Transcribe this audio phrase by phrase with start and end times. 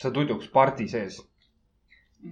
[0.00, 1.20] sa tuduks pardi sees.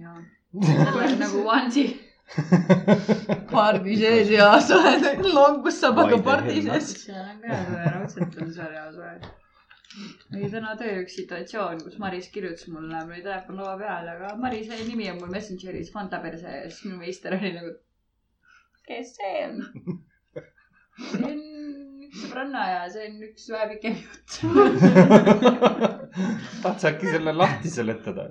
[0.01, 0.17] jaa,
[0.65, 1.93] see on nagu onesie.
[3.53, 6.79] pardi sees ja sa oled langussabaga Vaide pardi Helme.
[6.81, 7.05] sees.
[7.05, 9.15] seal on ka raudselt on hea soe.
[10.35, 14.35] oli täna töö üks situatsioon, kus Maris kirjutas mulle, mul oli telefon laua peal, aga
[14.41, 17.75] Marise nimi on mul Messengeris Fanta perse ja siis minu meister oli nagu.
[18.89, 19.61] kes see on?
[22.21, 24.29] sõbranna ja see on üks vähe pikem jutt.
[26.63, 28.23] tahad sa äkki selle lahti seletada?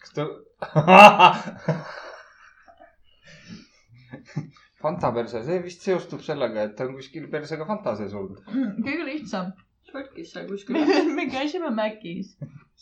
[0.00, 0.22] kas ta?
[4.86, 8.42] Fanta perse, see vist seostub sellega, et ta on kuskil persega Fanta sees olnud.
[8.84, 9.46] kõige lihtsam.
[9.90, 10.76] šotkis seal kuskil.
[11.16, 12.28] me käisime Macis,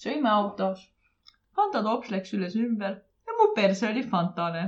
[0.04, 0.80] sõime autos.
[1.54, 4.64] Fanta tops läks üles ümber ja mu perse oli Fantane.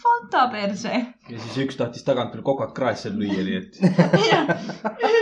[0.00, 0.92] Fanta perse.
[1.28, 3.76] ja siis üks tahtis tagant veel kokad kraesse lüüa, nii et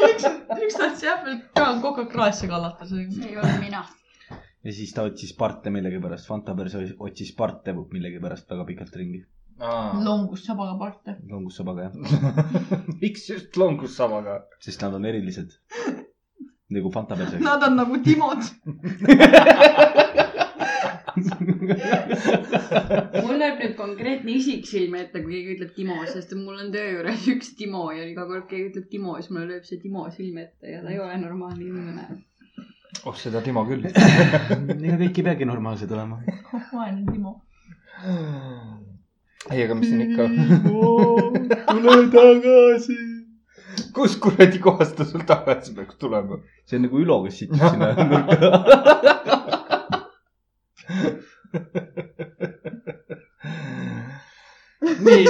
[0.06, 2.86] üks, üks tahtis jah veel ka kokakraesse kallata.
[2.86, 3.82] see ei olnud mina.
[4.30, 9.24] ja siis ta otsis parte millegipärast, Fanta perse otsis parte millegipärast väga pikalt ringi.
[10.06, 11.16] longus sabaga parte.
[11.28, 11.94] longussabaga jah,
[13.02, 14.44] miks just longussamaga?
[14.62, 15.58] sest nad on erilised.
[16.70, 17.42] nagu Fanta perse.
[17.42, 18.46] Nad on nagu Timod.
[23.24, 26.88] mul läheb nüüd konkreetne isik silme ette, kui keegi ütleb Timo, sest mul on töö
[26.96, 30.40] juures üks Timo ja iga kord keegi ütleb Timo, siis mulle lööb see Timo silme
[30.48, 32.04] ette ja ta ei ole normaalne inimene.
[33.04, 33.82] oh, seda Timo küll.
[33.90, 36.16] ega kõik ei peagi normaalsed olema.
[36.72, 37.32] vaene Timo.
[39.50, 40.22] ei, aga mis siin ikka.
[41.72, 42.98] tule tagasi.
[43.94, 46.34] kus kuradi kohast ta sul tagasi peaks tulema?
[46.66, 48.46] see on nagu Ülo, kes situb sinna nurka.
[55.00, 55.24] nii,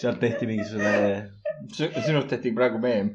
[0.00, 1.30] sealt tehti mingisugune.
[1.72, 3.14] sinust tehti praegu meem.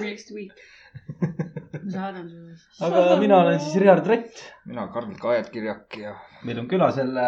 [0.00, 0.52] Next week.
[1.20, 2.54] ma saadan sulle.
[2.86, 4.42] aga mina olen siis Riard Rett.
[4.66, 6.14] mina Karl Kaet-Kirjak ja
[6.44, 7.26] meil on külas jälle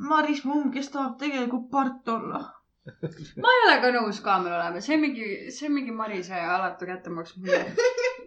[0.00, 2.59] Maris Mumm, kes tahab tegelikult part olla.
[3.44, 6.88] ma ei ole ka nõus kaamera olema, see on mingi, see on mingi Marise alatu
[6.88, 7.60] kättemaks mulle.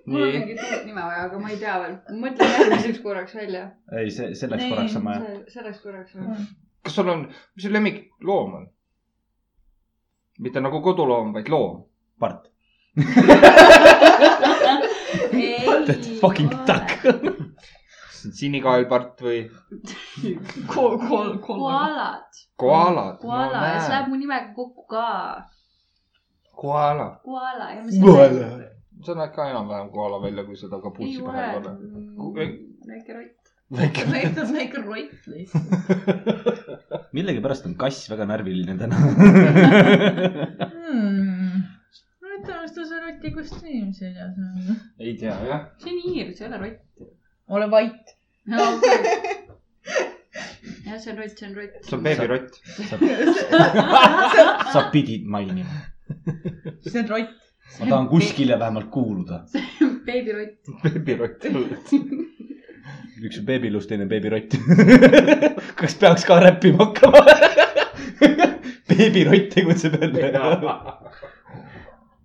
[0.05, 1.95] mul on mingit uut nime vaja, aga ma ei tea veel.
[2.21, 3.63] mõtlen järgmiseks korraks välja.
[3.97, 5.33] ei, see, selleks Ei, korraks on vaja.
[5.55, 6.45] selleks korraks või?
[6.85, 7.25] kas sul on,
[7.55, 8.69] mis su lemmikloom on?
[10.43, 11.83] mitte nagu koduloom, vaid loom.
[12.19, 12.49] part.
[15.83, 16.93] That fucking duck.
[18.29, 19.39] on sinikaelpart või
[20.73, 21.37] kol-, kol-.
[21.45, 22.41] koalad.
[22.59, 23.17] koalad?
[23.21, 25.07] koala ja see läheb mu nimega kokku ka.
[26.63, 27.07] koala.
[27.25, 27.69] koala
[28.01, 28.49] Koala.
[29.03, 32.49] sa näed ka enam-vähem koala välja, kui seda kapuutsi pähe ei pane.
[32.87, 33.53] väike rott.
[33.77, 34.07] väike.
[34.15, 35.69] väike, väike rott lihtsalt.
[37.17, 38.97] millegipärast on kass väga närviline täna.
[40.73, 41.63] Hmm.
[42.21, 44.79] ma ei tea, mis ta see roti kostüüm seljas on.
[44.99, 45.67] ei tea jah.
[45.83, 47.09] see on hiir, see ei ole rott.
[47.59, 48.12] ole vait.
[50.85, 51.71] jah, see on rott, see on rott.
[51.81, 52.51] see on beebirott.
[54.73, 55.69] sa pidid mainima.
[56.83, 57.29] see on rott.
[57.79, 59.45] ma tahan kuskile vähemalt kuuluda.
[60.07, 60.59] beebirott.
[60.83, 61.45] beebirott.
[63.23, 64.57] üks on beebilus, teine beebirott.
[65.79, 67.23] kas peaks ka räppima hakkama?
[68.91, 70.33] beebirott tegutseb jälle.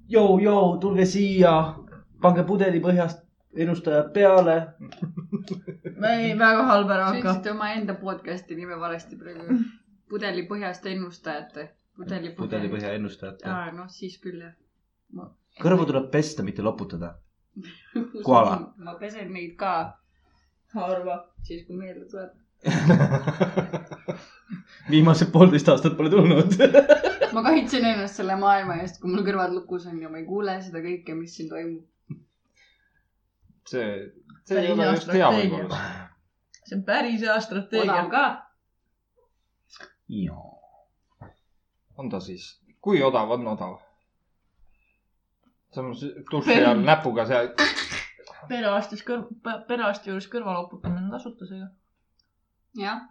[0.09, 1.55] joo, joo, tulge siia,
[2.21, 3.28] pange pudeli põhjast
[3.65, 4.57] ennustajad peale.
[6.11, 7.21] ei, väga halb ära sa hakka.
[7.21, 9.59] ütlesid omaenda podcast'i nime valesti praegu.
[10.09, 11.69] pudeli põhjast ennustajate.
[11.97, 13.45] pudeli pudeli põhja ennustajad.
[13.45, 14.55] aa, noh siis küll jah.
[15.63, 17.15] kõrvu tuleb pesta, mitte loputada.
[18.27, 18.61] Koala.
[18.77, 19.73] ma pesen neid ka
[20.75, 21.23] harva.
[21.43, 22.37] siis, kui meelde tuleb.
[24.91, 26.57] viimased poolteist aastat pole tulnud.
[27.35, 30.59] ma kaitsen ennast selle maailma eest, kui mul kõrvad lukus on ja ma ei kuule
[30.65, 31.85] seda kõike, mis siin toimub.
[33.71, 33.89] see,
[34.49, 35.81] see ei ole just hea võib-olla.
[36.65, 38.11] see on päris hea strateegia odav.
[38.13, 38.25] ka.
[41.99, 42.49] on ta siis,
[42.81, 43.77] kui odav on odav?
[45.75, 46.01] samas
[46.33, 47.53] duši Per- all näpuga seal.
[48.49, 49.29] perearstis kõrv,
[49.69, 51.69] perearsti juures kõrvaloputamine on tasuta seega.
[52.79, 53.05] jah,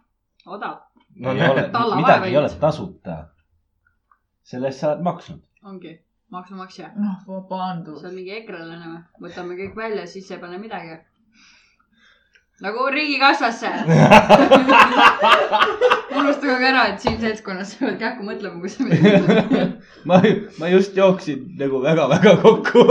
[0.46, 3.16] odav no ei ole, midagi ei ole tasuta.
[4.42, 5.42] selle eest sa oled maksnud.
[5.62, 5.94] ongi,
[6.34, 6.90] maksumaksja.
[6.96, 8.10] noh, vabandust see.
[8.10, 9.28] on mingi ekrelane või?
[9.28, 10.94] võtame kõik välja, siis ei pane midagi.
[12.64, 13.68] nagu riigikassasse.
[16.18, 19.70] unustage ka ära, et siin seltskonnas sa pead kähku mõtlema, kui sa midagi ütled.
[20.08, 20.20] ma,
[20.60, 22.84] ma just jooksin nagu väga-väga kokku.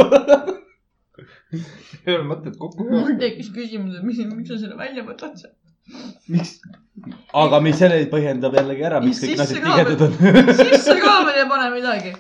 [2.08, 5.58] ei ole mõtet kokku mul tekkis küsimus, et mis, miks sa selle välja võtad sealt.
[6.28, 6.58] miks?
[7.38, 10.16] aga mis selle põhjendab jällegi ära, miks kõik naised tigedad on.
[10.62, 12.14] sisse ka veel ei pane midagi.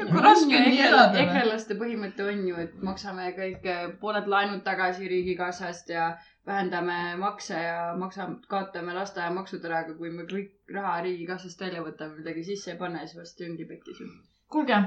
[0.00, 1.22] kui raske on nii elada või?
[1.26, 3.70] ekrelaste põhimõte on ju, et maksame kõik
[4.02, 6.10] pooled laenud tagasi riigikassast ja
[6.46, 12.20] vähendame makse ja maksame, kaotame lasteaiamaksud ära, aga kui me kõik raha riigikassast välja võtame,
[12.20, 14.12] midagi sisse ei pane, siis varsti ongi pekkis ju.
[14.50, 14.82] kuulge,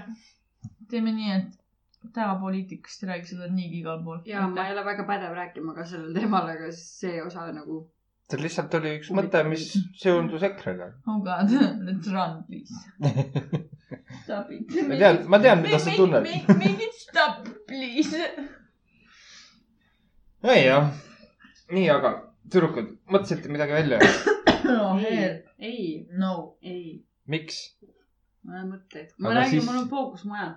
[0.92, 4.20] teeme nii, et päevapoliitikast ei räägi seda niigi igal pool.
[4.26, 7.84] ja ma ei ole väga pädev rääkima ka sellel teemal, aga see osa nagu.
[8.32, 9.66] See lihtsalt oli üks mõte, mis
[10.00, 10.90] seondus EKRE-ga.
[11.08, 11.52] oh god,
[11.86, 12.74] let's run please.
[14.24, 14.72] Stop it.
[14.88, 16.28] ma tean, ma tean, mida sa tunned.
[16.50, 18.22] Make it stop please.
[20.54, 20.90] ei jah,
[21.72, 22.14] nii, aga
[22.52, 24.00] tüdrukud, mõtlesite midagi välja?
[24.68, 25.84] no ei hell, ei,
[26.20, 26.34] no.
[26.64, 27.62] ei, miks?
[28.48, 29.06] ma ei mõtle.
[29.20, 30.56] ma räägin siis-, mul on fookus mujal.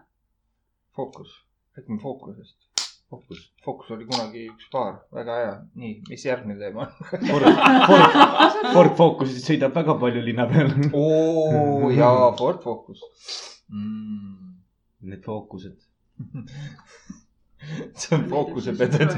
[0.97, 1.37] fookus,
[1.77, 2.66] räägime fookusest.
[3.11, 5.53] fookus, fookus oli kunagi üks paar, väga hea.
[5.83, 6.91] nii, mis järgmine teema on?
[7.29, 7.47] Ford,
[7.91, 10.73] Ford, Ford Focusit sõidab väga palju linna peal.
[10.93, 13.05] oo jaa, Ford Focus
[13.71, 14.43] mm..
[15.07, 15.77] Need fookused.
[18.01, 19.11] see on fookuse peded.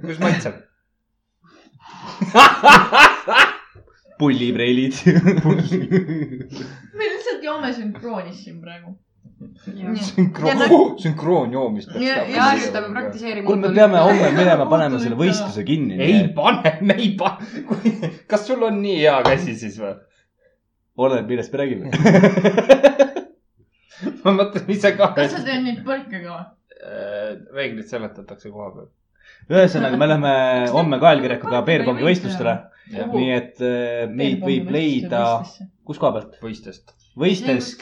[0.00, 0.54] kuidas maitseb?
[4.18, 4.94] pullipreilid.
[6.98, 7.06] me
[7.42, 8.94] lihtsalt joome sünkroonis siin praegu.
[9.74, 13.46] Ja sünkroon nagu-, sünkroonjoomist peaks Ja- harjutame, praktiseerime.
[13.46, 15.98] kuule, me peame homme minema panema selle võistluse kinni.
[16.00, 18.12] ei pane, me ei pane.
[18.30, 19.96] kas sul on nii hea käsi siis või?
[20.96, 21.90] oleneb, millest me räägime.
[24.24, 25.12] ma mõtlen ise ka.
[25.18, 26.48] kas sa teed neid põrke ka või?
[27.54, 28.88] reeglid seletatakse koha peal.
[29.50, 30.32] ühesõnaga, me läheme
[30.70, 32.56] homme kaelkirjakuga Beerpongi võistlustele,
[32.94, 35.22] nii et äh, meid võib leida,
[35.86, 36.38] kus koha pealt?
[36.42, 36.94] võistlest.
[37.18, 37.74] Võistes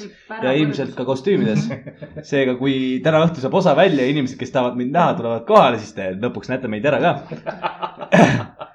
[0.43, 1.07] ja ilmselt ka.
[1.09, 1.69] kostüümides.
[2.31, 5.79] seega, kui täna õhtul saab osa välja ja inimesed, kes tahavad mind näha, tulevad kohale,
[5.83, 7.15] siis te lõpuks näete meid ära ka.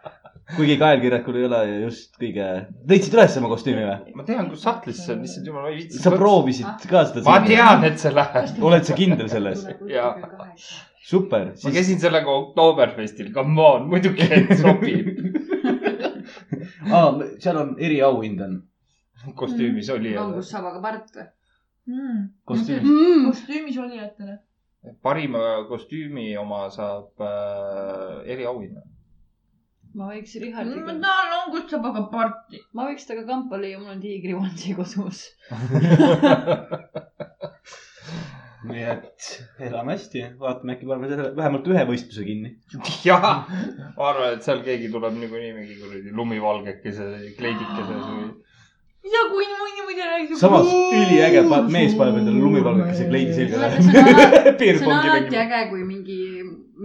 [0.55, 2.45] kuigi kaelkirjakul ei ole just kõige,
[2.89, 4.13] leidsid üles oma kostüümi või?
[4.17, 6.01] ma tean, kus sahtlis see on, lihtsalt jumal, ma ei viitsi.
[6.03, 7.23] sa proovisid ka seda?
[7.25, 7.39] ma.
[7.47, 8.51] tean, et see läheb.
[8.69, 9.65] oled sa kindel selles?
[9.89, 10.11] Jaa.
[11.05, 15.09] super, ma siis käisin sellega Oktoberfestil, come on, muidugi et sobib.
[16.93, 17.09] ah,,
[17.41, 18.61] seal on eriauhind on.
[19.35, 20.13] Kostüümis oli.
[20.15, 21.27] langussaabaga part või?
[21.91, 22.25] Mm.
[22.49, 22.89] Kostüümis.
[22.89, 23.25] Mm.
[23.29, 24.39] kostüümis olijatele.
[25.01, 25.39] parima
[25.69, 28.81] kostüümi oma saab äh, eriauhinna.
[29.95, 32.61] ma võiks ma Richardiga, tahan langussabaga parti.
[32.73, 35.25] ma võiks temaga kampa lüüa, mul on tiigrivansi kodus.
[38.65, 39.27] nii et
[39.67, 42.51] elame hästi, vaatame äkki paneme selle vähemalt ühe võistluse kinni.
[43.05, 43.25] jah,
[43.97, 48.27] ma arvan, et seal keegi tuleb niikuinii mingi kuradi lumivalgekese, kleidikeses või.
[49.13, 50.37] Ja kui niimoodi räägib.
[50.39, 50.67] samas
[50.99, 53.69] üliäge, mees paneb endale lumivalgekese kleidi selga.
[54.59, 56.19] see on alati äge, kui mingi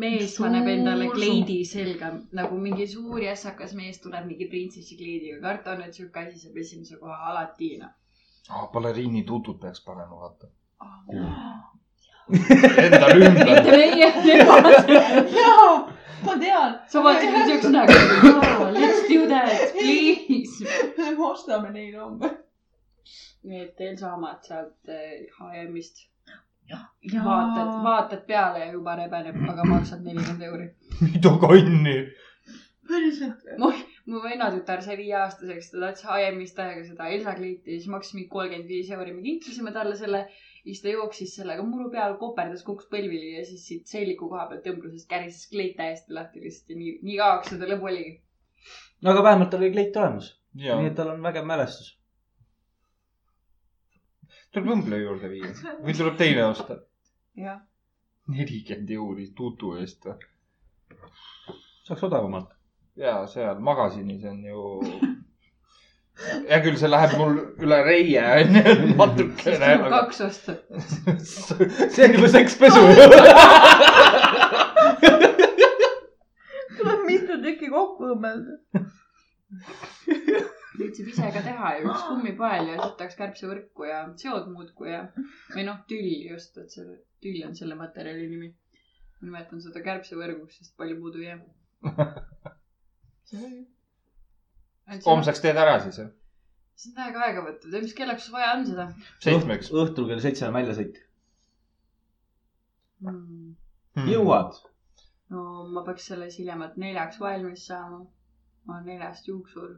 [0.04, 5.40] mees paneb endale kleidi selga, nagu mingi suur jässakas mees tuleb mingi printsessi kleidiga.
[5.46, 8.66] karta on, et sihuke asi saab esimese koha alati, noh.
[8.72, 10.52] baleriini tutut peaks panema, vaata.
[12.30, 13.48] Endal ümber.
[13.48, 14.92] mitte meie, nemad.
[15.38, 15.70] jaa,
[16.26, 16.78] ma tean.
[16.92, 18.70] sa vaatasid mind siukse näoga.
[18.76, 20.64] Let's do that, please.
[20.98, 22.30] me ostame neile homme.
[23.42, 26.06] nii et Elsa omad sealt eh, HM-ist.
[26.70, 30.68] ja vaatad, vaatad peale ja juba rebeneb, aga maksad nelikümmend euri.
[31.00, 31.96] mida kanni?
[32.90, 33.48] päriselt.
[34.10, 38.30] mu vennatütar sai viieaastaseks, ta tahtis HM-ist täiega seda Elsa kleiti ja siis maksis mingi
[38.34, 39.14] kolmkümmend viis euri.
[39.16, 40.24] me kinkisime talle selle
[40.64, 44.66] siis ta jooksis sellega muru peal, koperdas, kukkus põlvili ja siis siit seeliku koha pealt
[44.66, 48.12] tõmblusest kärises kleit täiesti lahti lihtsalt ja nii, nii kauaks seda lõbu oligi.
[49.00, 51.96] no aga vähemalt tal oli kleit olemas, nii, et tal on vägev mälestus.
[54.52, 55.52] tuleb õmble juurde viia
[55.86, 56.80] või tuleb teine osta?
[57.46, 57.62] jah.
[58.28, 60.18] nelikümmend euri tutu eest või?
[61.88, 62.52] saaks odavamalt.
[63.00, 64.68] jaa, seal magasinis on ju.
[66.20, 68.62] Hea küll, see läheb mul üle reie onju,
[69.00, 69.70] natukene.
[69.94, 70.52] kaks osta.
[71.94, 72.80] see on juba sekspesu.
[76.78, 78.54] tuleb mitu tükki kokku õmmelda.
[80.80, 85.02] püüdsid ise ka teha ju, üks kummipael ja sitaks kärbsevõrku ja seod muudkui ja
[85.54, 86.84] või noh, tülli just, et see
[87.24, 88.48] tüll on selle materjali nimi.
[89.20, 91.40] ma nimetan seda kärbsevõrguks, sest palju puudu ei jää.
[95.06, 96.10] Homseks teed ära siis jah?
[96.80, 98.86] see on täiega aega võtnud ja mis kellaks vaja on seda
[99.24, 99.70] seitsmeks.
[99.82, 101.02] õhtul kell seitse on väljasõit.
[103.04, 104.08] hmm.?
[104.08, 104.56] jõuad?
[105.34, 105.44] no
[105.74, 108.02] ma peaks selles hiljemalt neljaks valmis saama.
[108.66, 109.76] ma olen neljast juuksur.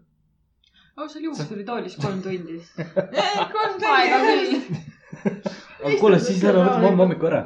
[0.97, 2.61] no seal juuksuritoolis kolm tundi.
[3.57, 4.87] kolm aega tundi.
[5.91, 5.99] küll.
[6.01, 7.43] kuule, siis lähme võtame homme hommikul ära.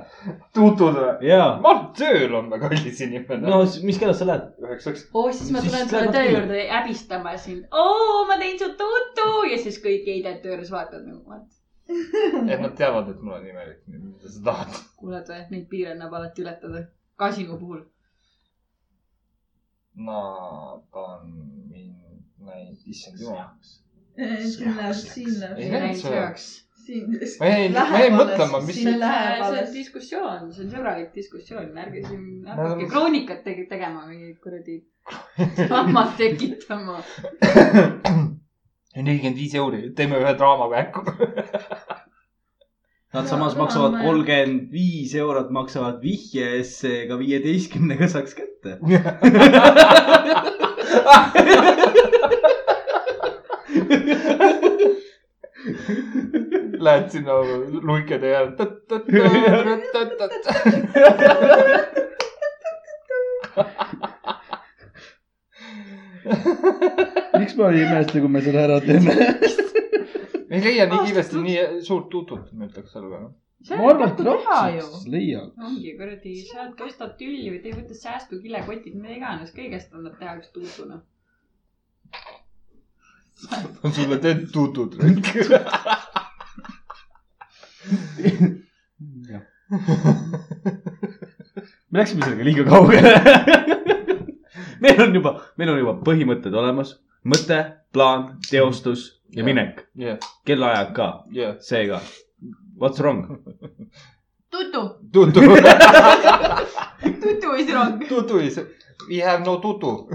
[0.55, 1.28] tutud või?
[1.28, 1.49] jaa.
[1.64, 4.49] ma olen tööl homme, kallis inimene no mis kellast sa lähed?
[4.62, 5.09] üheksaks.
[5.12, 7.66] oo, Oh, siis ma tulen sulle töö juurde häbistama sind.
[7.73, 11.47] oo, ma tõin su tutu ja siis kõik heidetööres vaatavad nagu, what?
[11.88, 14.78] et nad teavad, et mul on imelik, mida sa tahad.
[15.00, 16.87] kuuled või, neid piire annab alati ületada.
[17.16, 17.85] ka sinu puhul.
[19.97, 21.31] Nad on
[21.71, 23.49] mind näinud, issand jumal.
[24.16, 26.49] siin läheb, siin Ei läheb, läinud sööks.
[26.87, 27.11] siin.
[27.40, 32.25] ma jäin, ma jäin mõtlema, mis see on diskussioon, see on sõbralik diskussioon, ärge siin
[32.49, 34.76] hakake kroonikat tege- tegema, mingit kuradi
[35.66, 37.00] dramat tekitama.
[38.97, 41.05] nelikümmend viis euri, teeme ühe draama käiku.
[43.16, 48.78] Nad samas maksavad ma- kolmkümmend viis eurot, maksavad vihje eest, seega viieteistkümnega saaks kätte.
[56.87, 57.35] Lähed sinna
[57.90, 58.66] luikede järele.
[67.38, 69.12] miks ma ei imesta, kui me selle ära teeme?
[70.50, 73.19] ei leia nii kiiresti nii suurt tutut, ma ütleks selle
[73.66, 75.50] see ma arvan, et rapsaks leiab.
[75.69, 80.50] ongi kuradi, oled, ostad tülli või teed, võtad säästukilekotid, mida iganes, kõigest annab teha üks
[80.55, 81.00] peale.
[83.99, 84.97] sulle teed tutut.
[91.90, 93.12] Me läksime sellega liiga kaugele.
[94.81, 97.59] meil on juba, meil on juba põhimõtted olemas, mõte,
[97.93, 99.47] plaan, teostus ja Jah.
[99.49, 101.57] minek, jah, kellaajad ka, jah.
[101.61, 102.00] seega
[102.78, 103.26] what's wrong?
[104.50, 105.40] tutu, tutu.
[107.23, 108.00] tutu is wrong.
[108.09, 108.61] tutu is,
[109.09, 110.09] we have no tutu.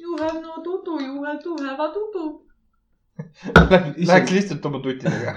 [0.00, 2.24] You have no tutu, you have to have a tutu.
[4.06, 5.34] Läheks lihtsalt oma tuttidega.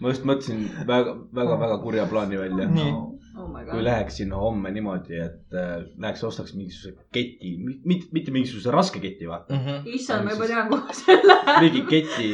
[0.00, 2.68] Ma just mõtlesin väga, väga, väga kurja plaani välja.
[2.70, 2.92] Nii.
[3.38, 3.86] oh my kui god.
[3.88, 9.28] läheks sinna homme niimoodi, et äh, läheks ostaks mingisuguse keti, mitte, mitte mingisuguse raske keti,
[9.30, 9.58] vaata.
[9.84, 11.58] issand, ma juba tean, kuhu see läheb.
[11.66, 12.30] mingi keti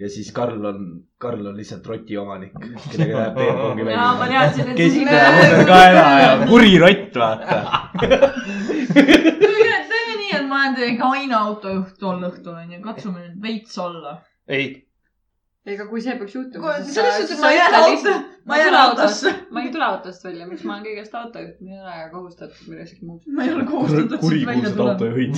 [0.00, 0.84] ja siis Karl on,
[1.18, 2.54] Karl on lihtsalt roti omanik,
[2.92, 7.58] kellega läheb peenpongi jaa, ma teadsin, et siis läheb ümber kaela ja kuri rott, vaata.
[8.94, 14.16] teeme nii, et ma olen teie kaine autojuht tol õhtul onju, katsume nüüd veits olla.
[14.48, 14.72] ei,
[15.74, 18.12] ega kui see peaks juhtuma, selles suhtes ma jään auto,
[18.50, 19.34] ma jään autosse.
[19.50, 23.02] ma ei tule autost välja, miks ma olen kõigest autojuht, ma ei ole kohustatud millekski
[23.06, 23.24] muuks.
[23.26, 24.90] ma ei ole kohustatud siit välja kurikuulsad tulema.
[24.92, 25.34] autojuhid.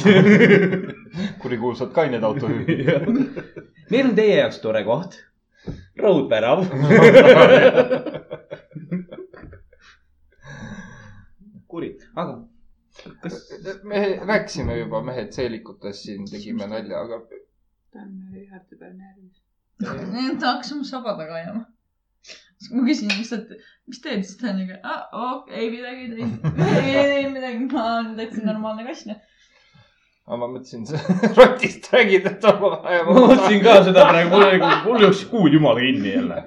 [1.43, 2.81] kurikuulsad kained autojuhid.
[3.93, 5.13] meil on teie jaoks tore koht.
[5.99, 6.61] raudvärav.
[11.73, 12.35] kuri, aga
[13.23, 13.37] kas,
[13.89, 17.21] me rääkisime juba mehed seelikutest siin, tegime nalja, aga
[17.93, 19.42] ta on Richardi peal närvis.
[19.83, 21.65] Need hakkasime saba taga ajama.
[22.63, 23.53] siis ma küsin lihtsalt,
[23.91, 26.29] mis teed, siis ta on nagu, ei midagi,
[26.85, 29.09] ei, ei midagi, ma olen täitsa normaalne kass.
[29.11, 31.01] aga ma mõtlesin, sa
[31.39, 33.03] rotist räägid, et on vaja.
[33.09, 36.43] ma mõtlesin ka seda praegu, mul, mul jooksis kuul jumala kinni jälle.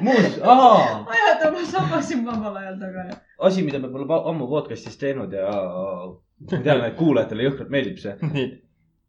[0.00, 5.34] muuseas, aa, ajad oma sabasid vabal ajal taga asi, mida me pole ammu podcast'is teinud
[5.34, 8.14] ja ma tean, et kuulajatele jõhkralt meeldib see.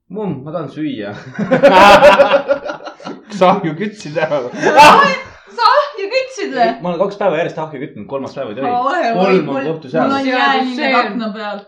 [0.09, 1.13] mumm, ma tahan süüa.
[3.37, 4.41] sa ju kütsid ära.
[5.55, 6.67] sa ahju kütsid või?
[6.81, 8.71] ma olen kaks päeva järjest ahju kütnud, kolmas päev ei tohi.
[9.19, 11.59] kolm on kohtu mul on jäälilled akna peal.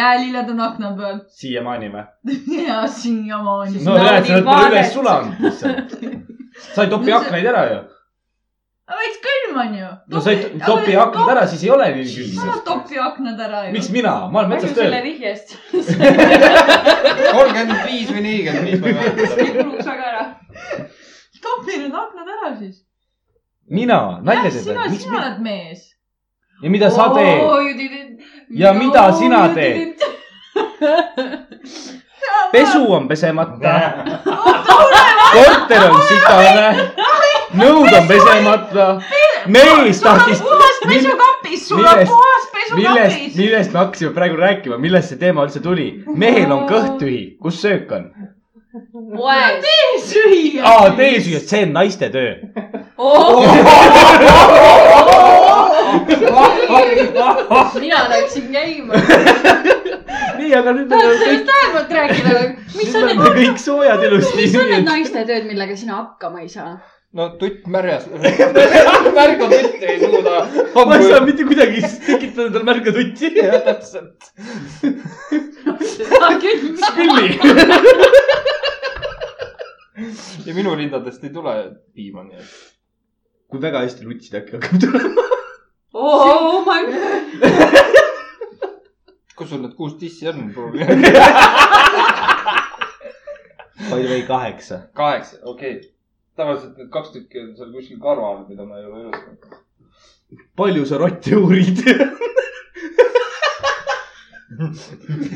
[0.00, 2.04] jäälilled on akna peal siiamaani või?
[2.66, 3.84] ja siiamaani.
[3.86, 5.96] no näed, sa oled mulle üles sulanud lihtsalt.
[6.74, 7.80] sa ei topi aknaid ära ju.
[8.90, 9.86] Veits külm on ju.
[10.08, 12.60] no sa ei to- topi aknad ära, siis ei ole nii sa külm.
[12.64, 13.72] topi aknad ära ju.
[13.72, 15.04] miks mina, ma olen metsas räägime selle tööl.
[15.04, 15.48] vihjest.
[17.32, 19.22] kolmkümmend viis või nelikümmend viis, ma ei mäleta.
[19.62, 20.24] kuluks väga ära.
[21.42, 22.76] topi need aknad ära siis.
[23.70, 24.90] mina, nalja teed sina, või?
[24.96, 25.80] miks sina, oled mees.
[26.62, 27.40] ja mida sa teed?
[28.50, 30.08] Ja mida sina teed??
[32.52, 33.78] pesu on pesemata.
[35.32, 36.92] korter on sitane.
[37.58, 38.86] Nõud on pesemata.
[39.46, 40.40] mees tahtis.
[40.42, 42.44] puhas pesukapis, sul on millest- puhas
[42.74, 43.36] millest, pesukapis.
[43.36, 46.04] millest me hakkasime praegu rääkima, millest see teema üldse tuli?
[46.06, 48.10] mehel on kõht tühi, kus söök on?
[49.16, 49.64] poes.
[50.08, 50.64] süüa.
[50.64, 52.34] aa, teesüüa, see on naiste töö.
[57.80, 58.94] mina läksin käima.
[60.38, 62.48] nii, aga nüüd kõik, sellest vähemalt rääkida või?
[62.78, 64.36] mis on need kõik soojad ilusti.
[64.40, 66.76] mis on need naiste tööd, millega sina hakkama ei saa?
[67.12, 68.06] No tutt märjas,
[69.18, 70.36] märga tutti ei suuda.
[70.86, 73.32] ma ei saa mitte kuidagi tekitada endale märga tutti.
[73.38, 74.30] jah, täpselt.
[75.92, 76.64] seda küll.
[76.80, 77.28] Spilli.
[80.46, 81.56] ja minu rindadest ei tule
[81.92, 82.50] piima, nii et.
[83.52, 85.28] kui väga hästi nutsid, äkki hakkab tulema.
[85.92, 87.28] oh my god.
[89.36, 90.46] kus sul need kuus tissi on?
[93.82, 94.86] By the way, kaheksa.
[94.96, 95.91] kaheksa, okei okay..
[96.36, 99.42] Tavaliselt need kaks tükki on seal kuskil karva all, mida ma ei ole üles pannud.
[100.56, 101.78] palju sa rotte uurid?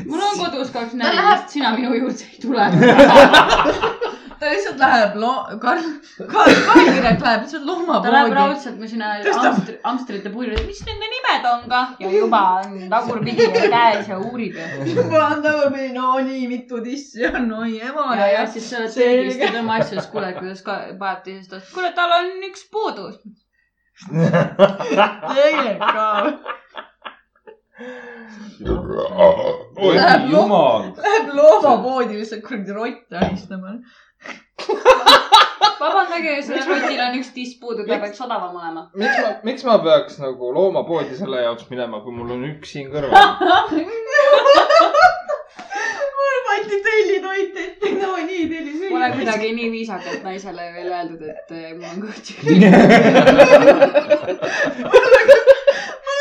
[0.07, 2.65] mul on kodus kaks läheb-, sina minu juurde ei tule.
[4.47, 5.83] ta lihtsalt läheb loo-, Karl,
[6.31, 6.53] Karl,
[6.87, 8.35] Kirek läheb lihtsalt ta läheb loomapoodi.
[8.39, 9.13] raudselt mu sinna.
[9.43, 14.55] Amstri- Amstrite puirile, mis nende nimed on ka ja juba on tagurpidi käes ja uurib
[14.55, 14.67] ja.
[14.95, 19.35] juba on tagurpidi, no nii mitu tissi on, oi ema ja, ja siis sa oled
[19.41, 23.09] ja tema asju, siis kuuled, kuidas ka paneb teisest otsast, kuule, tal on üks puudu.
[24.07, 26.07] tegelikult ka.
[29.77, 30.87] oi Läheb lo- jumal.
[31.03, 33.75] Läheb loomapoodi lihtsalt kuradi rotte ahistama.
[35.81, 38.81] vabandage, sellel rotil on üks tiss puudu, ta peaks odavam olema.
[38.97, 42.87] miks ma, miks ma peaks nagu loomapoodi selle jaoks minema, kui mul on üks siin
[42.93, 43.13] kõrval?
[46.17, 51.51] mul pandi tellitoit ette, no nii telli Pole kuidagi nii viisakalt naisele veel öeldud, et
[51.51, 52.55] eh, mul on kõht tühi.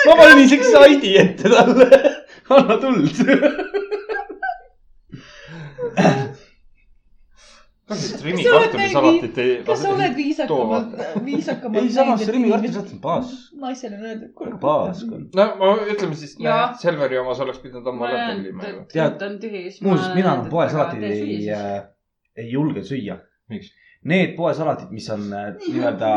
[0.06, 1.86] ma panen isegi saidi ette talle.
[2.56, 3.16] anna tuld.
[7.88, 9.50] Kas siis Rimi kartulisalatit ei?
[9.66, 13.32] kas sa oled viisakamalt, viisakamalt ei, samas Rimi kartulisalt on baas.
[13.62, 14.58] naisele öelda, et kuule.
[14.62, 15.04] baas.
[15.06, 16.36] no ma ütleme siis.
[16.82, 18.80] Selveri omas oleks pidanud ammu ära tellima ju.
[18.82, 19.38] et Tead- on
[19.88, 21.48] muuseas, mina enam poesalatid ei,
[22.36, 23.20] ei julge süüa.
[23.50, 23.70] miks?
[24.06, 26.10] Need poesalatid, mis on äh, nii-öelda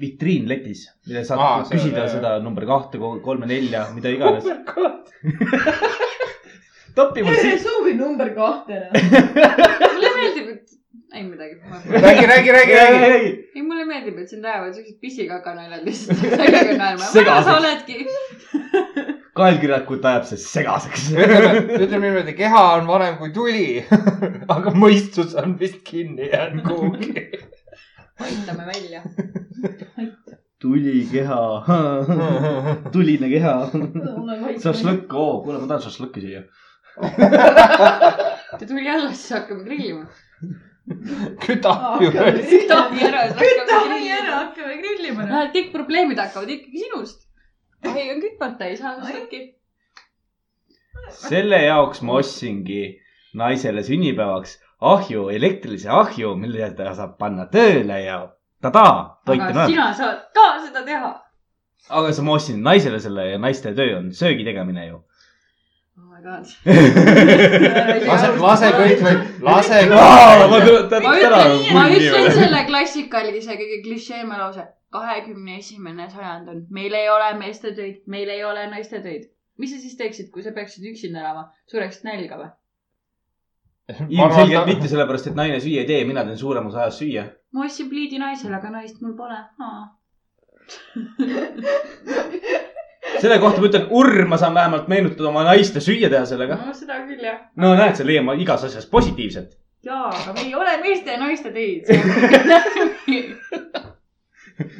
[0.00, 4.44] vitriinletis, mille saad Aa, küsida see- seda number kahte, kolme, nelja, mida iganes.
[6.96, 7.58] topi mul siia.
[7.62, 8.80] soovi number kahte.
[11.10, 11.54] Mulle meeldib, et, ei midagi.
[12.26, 12.72] räägi, räägi, räägi,
[13.08, 13.48] räägi.
[13.54, 17.04] ei, mulle meeldib, et sind ajavad siuksed pisikaka naljad lihtsalt sellega naerma.
[17.04, 17.44] Segaseks.
[17.44, 18.06] sa oledki.
[19.40, 21.10] kaelkirjakut ajab see segaseks.
[21.14, 23.66] ütleme, niimoodi, keha on vanem kui tuli,
[24.54, 27.26] aga mõistus on vist kinni jäänud kuhugi.
[28.20, 29.02] aitame välja.
[30.60, 31.42] tuli keha,
[32.92, 33.54] tuline keha.
[34.62, 36.46] šašlõkk, oo, kuule, ma tahan šašlõkki süüa.
[37.00, 40.06] ta tuli alla, siis hakkame grillima.
[41.44, 42.44] küta Aa, ju hakkame.
[42.52, 45.26] kütame ära, siis hakkame kütame ära, hakkame grillima.
[45.30, 47.26] Näed, kõik probleemid hakkavad ikkagi sinust.
[47.86, 49.44] ei, on kütmata, ei saa šašlõkki.
[51.20, 52.82] selle jaoks ma ostsingi
[53.40, 58.20] naisele sünnipäevaks ahju, elektrilise ahju, mille ta saab panna tööle ja
[58.62, 59.70] tadaa, toit on olemas.
[59.70, 61.12] sina saad ka seda teha.
[61.88, 65.02] aga sa, ma ostsin naisele selle ja naiste töö on söögi tegemine ju.
[66.20, 66.46] My god.
[68.10, 69.14] lase, lase kõik või,
[69.46, 69.80] lase.
[69.90, 74.66] ma ütlen, ma ütlen selle klassikalise kõige klišeema lause.
[74.90, 79.28] kahekümne esimene sajand on, meil ei ole meeste töid, meil ei ole naiste töid.
[79.58, 82.50] mis sa siis teeksid, kui sa peaksid üksinda elama, sureksid nälga või?
[84.08, 87.24] ilmselgelt mitte sellepärast, et naine süüa ei tee, mina teen suurem osa ajast süüa.
[87.52, 89.40] ma ostsin pliidi naisele, aga naist mul pole.
[93.20, 96.54] selle kohta ma ütlen, urr, ma saan vähemalt meenutada oma naist ja süüa teha sellega.
[96.66, 97.38] no seda küll jah.
[97.56, 99.48] no näed, sa leiad igas asjas positiivset.
[99.86, 101.82] jaa, aga me ei ole meeste ja naiste töid.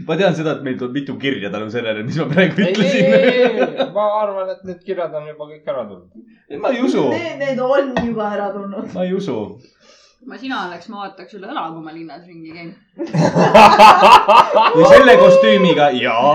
[0.07, 2.73] ma tean seda, et meil tuleb mitu kirja tänu sellele, mis ma praegu ei, ei,
[2.75, 3.05] ütlesin.
[3.15, 3.21] ei,
[3.95, 6.11] ma arvan, et need kirjad on juba kõik ära tulnud.
[6.61, 8.87] ma ei usu, Need, need on juba ära tulnud.
[8.95, 9.37] ma ei usu.
[10.27, 12.71] Ma sina oleks, ma vaataks üle õla, kui ma linnas ringi käin.
[14.75, 16.33] kui selle kostüümiga, jaa.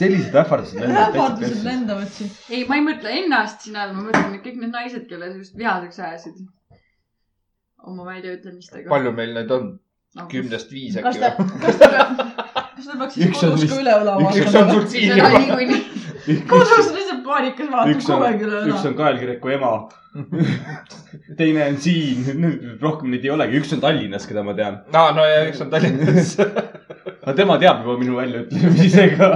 [0.00, 1.60] sellised ähvardused ähvardused.
[1.66, 2.30] lendavad siin.
[2.48, 5.98] ei, ma ei mõtle ennast siin all, ma mõtlen kõik need naised, kelle sinust vihaseks
[6.06, 6.40] ajasid.
[7.90, 8.88] oma väljaütlemistega.
[8.92, 9.72] palju meil neid on?
[10.30, 11.60] kümnest viis kas äkki ta, või?
[11.66, 12.49] kas ta peab,
[12.80, 15.10] kas ta peaks siis Üks on kodus ka üle õla üks üks on sul siin
[15.20, 15.30] juba.
[16.48, 18.90] kodus lihtsalt paanikas vaatab üks kogu on, aeg üle üks õla.
[18.90, 19.72] on kaelkirjaku ema.
[21.40, 22.46] teine on siin,
[22.82, 24.80] rohkem neid ei olegi, üks on Tallinnas, keda ma tean.
[24.96, 26.34] aa, no ja üks on Tallinnas.
[27.22, 29.30] aga tema teab juba minu väljaütlemisega.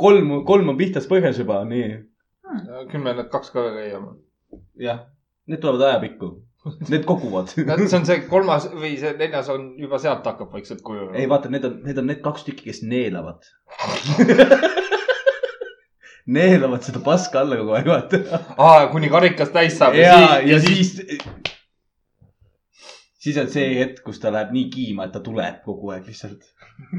[0.00, 1.90] kolm, kolm on pihtas põhjas juba, nii.
[2.92, 4.14] küll me need kaks ka leiame.
[4.78, 5.02] jah,
[5.50, 6.36] need tulevad ajapikku.
[6.92, 7.48] Need koguvad.
[7.54, 11.16] see on see kolmas või see neljas on juba sealt hakkab vaikselt kujunema.
[11.16, 13.40] ei, vaata, need on, need on need kaks tükki, kes neelavad.
[16.36, 18.16] neelavad seda paska alla kogu aeg, vaata.
[18.60, 20.88] aa, kuni karikas täis saab ja, ja siis,
[23.24, 26.42] siis on see hetk, kus ta läheb nii kiima, et ta tuleb kogu aeg lihtsalt.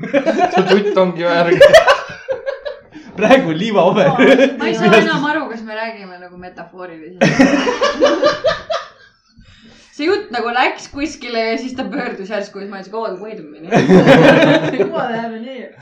[0.02, 1.62] see tutt ongi värg.
[3.15, 4.10] praegu on liivaover.
[4.58, 8.80] ma ei saa enam aru, kas me räägime nagu metafooriliselt.
[10.01, 12.97] See jutt nagu läks kuskile ja siis ta pöördus järsku ja siis ma olin siuke,
[12.97, 14.89] oh wait a minute.
[14.93, 15.75] What happened here?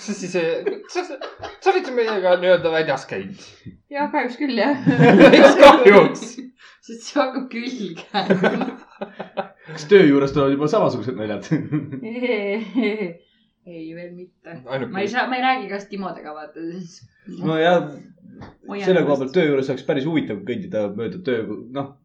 [0.00, 0.32] sa siis,
[0.88, 1.02] sa,
[1.60, 3.42] sa olid ju meiega nii-öelda väljas käinud.
[3.92, 4.86] jah, kahjuks küll jah.
[5.34, 6.26] miks kahjuks?
[6.86, 8.06] sest see hakkab külge.
[9.70, 11.50] kas töö juures tulevad juba samasugused naljad?
[13.70, 14.56] ei, veel mitte.
[14.64, 17.02] ma ei saa, ma ei räägi kas Timodega vaata siis.
[17.42, 17.90] nojah,
[18.86, 21.44] selle koha pealt töö juures oleks päris huvitav kõndida mööda töö,
[21.76, 21.96] noh.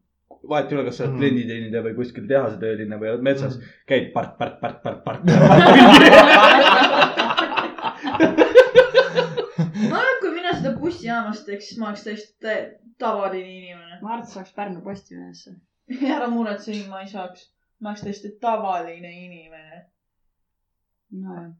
[0.48, 1.20] Vahet ei ole, kas sa oled Mhm.
[1.22, 5.22] klienditeenindaja või kuskil tehasetööline või oled metsas, käid part, part, part, part, part.
[8.66, 13.98] ma arvan, et kui mina seda bussijaamas teeks, siis ma oleks täiesti tä- tavaline inimene.
[14.02, 15.54] ma arvan, et saaks Pärnu Postimehesse.
[16.16, 17.50] ära muretse, ma ei saaks.
[17.80, 19.84] ma oleks täiesti tavaline inimene.
[21.12, 21.50] nojah.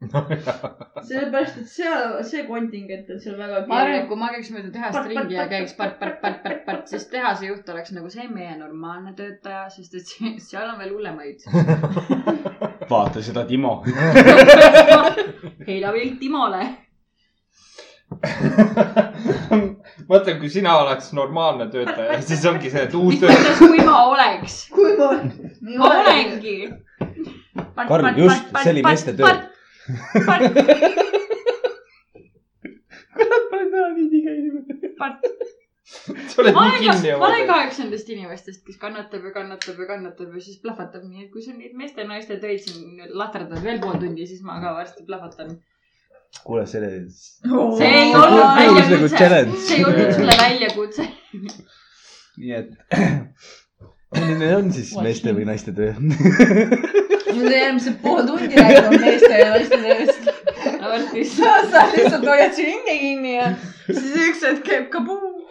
[1.08, 4.70] sellepärast, et seal, see kontingent on seal väga ma arvan, et kui ma käiks mööda
[4.72, 8.24] tehast ringi ja käiks part, part, part, part, part, siis tehase juht oleks nagu see
[8.32, 11.44] meie normaalne töötaja, sest et seal on veel hullemaid.
[12.90, 13.74] vaata seda Timo.
[15.68, 16.64] heida pilk Timole.
[20.08, 24.62] mõtle, kui sina oleks normaalne töötaja, siis ongi see, et uus mõttes, kui ma oleks?
[24.72, 25.12] kui ma.
[25.76, 26.58] ma olengi.
[27.84, 29.36] Karl, just, see oli meeste töö..
[33.16, 34.74] kurat, ma olen täna nii tige inimene.
[36.30, 37.50] sa oled ma nii olen kinni ma oma olen töös.
[37.50, 41.32] ka üks nendest inimestest, kes kannatab ja kannatab ja kannatab ja siis plahvatab, nii et
[41.34, 45.48] kui sa neid meeste-naiste töid siin lahterdad veel pool tundi, siis ma ka varsti plahvatan.
[46.44, 46.90] kuule, selle.
[47.78, 49.26] see ei olnud nagu väljakutse,
[49.66, 51.08] see ei olnud sulle väljakutse.
[52.40, 52.70] nii et.
[54.16, 55.92] Milline on siis meeste või naiste töö?
[57.30, 60.30] nüüd järgmised pool tundi räägime meeste ja naiste tööst.
[61.36, 63.50] sa sa lihtsalt hoiad su hinge kinni ja
[63.86, 65.42] siis üks hetk käib kabuum.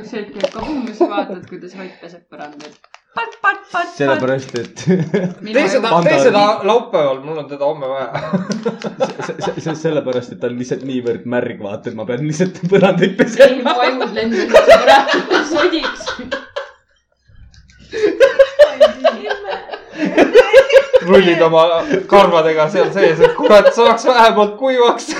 [0.00, 2.78] üks hetk käib kabuum ja sa vaatad, kuidas Ott peseb põrandat.
[3.16, 3.92] pat, pat, pat, pat.
[3.98, 8.08] sellepärast, et tee seda, tee seda laupäeval, mul on teda homme vaja.
[9.28, 12.60] se- se- se- sellepärast, et ta on lihtsalt niivõrd märg, vaata, et ma pean lihtsalt
[12.72, 13.52] põrandaid pesema.
[13.54, 16.12] ilma vajud lendasid põrandale sodiks.
[21.06, 21.62] Rullid oma
[22.10, 25.14] karvadega seal sees, et kurat, saaks vähemalt kuivaks.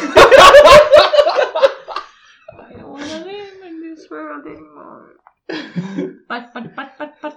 [6.29, 7.35] pat, pat, pat, pat, pat.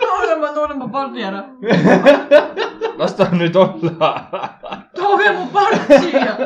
[0.00, 1.44] noorema, noorema pardi ära.
[2.98, 4.12] las ta nüüd olla.
[4.96, 6.36] tooge mu part siia.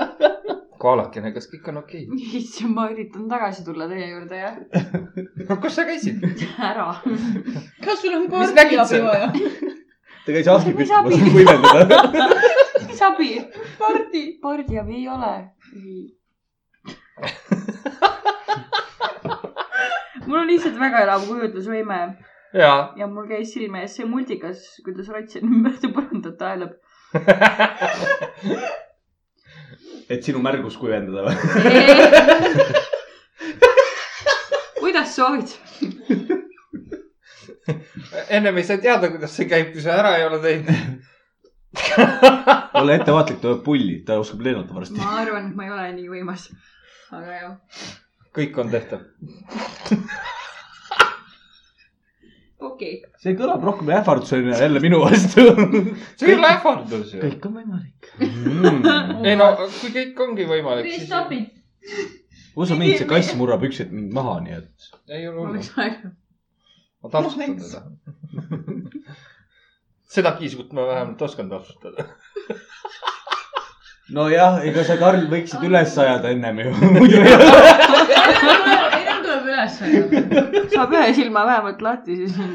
[0.80, 2.06] kaalakene, kas kõik on okei
[2.40, 4.56] issand, ma üritan tagasi tulla teie juurde jah.
[4.56, 5.26] okay??
[5.48, 6.24] no kus sa käisid?
[6.70, 6.88] ära.
[7.84, 9.06] kas sul on pardiabi seal?
[9.08, 9.28] vaja?
[10.24, 11.34] ta käis ahju Mis püstmas abi?
[11.36, 11.96] kuivendada.
[12.86, 13.30] mis abi?
[13.80, 14.24] pardi.
[14.42, 15.34] pardiabi ei ole.
[20.26, 22.00] mul on lihtsalt väga elav kujutlusvõime
[22.56, 26.78] ja, ja mul käis silme ees see multikas, kuidas Rotsin mööda põrandat aelab.
[30.10, 31.36] Et sinu märgus kuivendada või?
[34.80, 35.48] kuidas soovid?
[38.28, 40.70] ennem ei saa teada, kuidas see käib, kui sa ära ei ole teinud.
[42.80, 44.98] ole ettevaatlik, tuleb pulli, ta oskab lennata varsti.
[44.98, 46.42] ma arvan, et ma ei ole nii võimas.
[47.14, 47.54] aga jah.
[48.36, 49.00] kõik on tehtav.
[52.60, 53.12] okei okay..
[53.22, 55.46] see kõlab rohkem ähvardusena jälle minu vastu.
[56.20, 57.22] see ei ole ähvardus ju.
[57.24, 59.24] kõik on võimalik mm..
[59.26, 62.18] ei no, kui kõik ongi võimalik, siis it.
[62.56, 64.90] usu mind, see kass murrab üks hetk mind maha, nii et.
[65.10, 65.64] ei ole ma hullu
[67.02, 67.72] ma Miks?
[67.72, 67.80] teda.
[70.10, 72.04] seda kiiskut ma vähemalt oskan taltsutada.
[74.10, 77.62] nojah, ega sa, Karl, võiksid üles ajada ennem ju, muidu ei ole.
[78.98, 82.50] ennem tuleb üles saab ühe silma vähemalt lahti, siis on.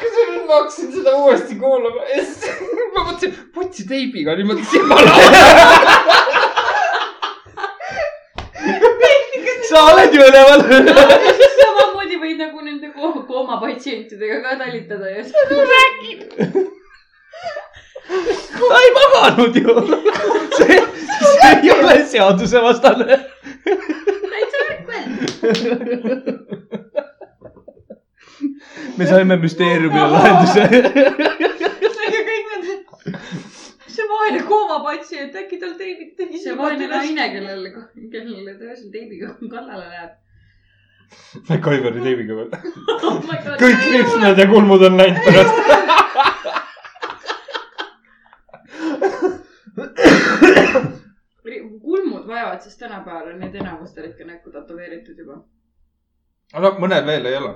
[0.00, 2.50] kusjuures ma hakkasin seda uuesti kuulama ja siis
[2.94, 5.42] ma mõtlesin, putsi teibiga niimoodi silmale ajada.
[9.70, 10.64] sa oled ju üleval.
[11.60, 15.34] samamoodi võid nagu nende ko koomapatsientidega ka talitada ja siis.
[18.60, 19.76] ta ei maganud ju.
[20.56, 20.80] see,
[21.20, 23.20] see ei ole seadusevastane.
[28.96, 30.62] Me saime müsteeriumile lahenduse.
[32.06, 32.80] ega kõik need,
[33.86, 37.68] see vaene koomapatsient, äkki tal teibid tegi see vaene naine, kellele,
[38.14, 40.12] kellele ta öösel teibiga kallale läheb.
[41.66, 42.50] Kaiveri teibiga veel.
[43.02, 43.56] oh my god.
[43.62, 45.56] kõik ripsmed ja kulmud on läinud pärast.
[52.28, 55.40] vaevalt, sest tänapäeval on need enamustel ikka näkku tätoveeritud juba.
[56.54, 57.54] no mõned veel ei ole.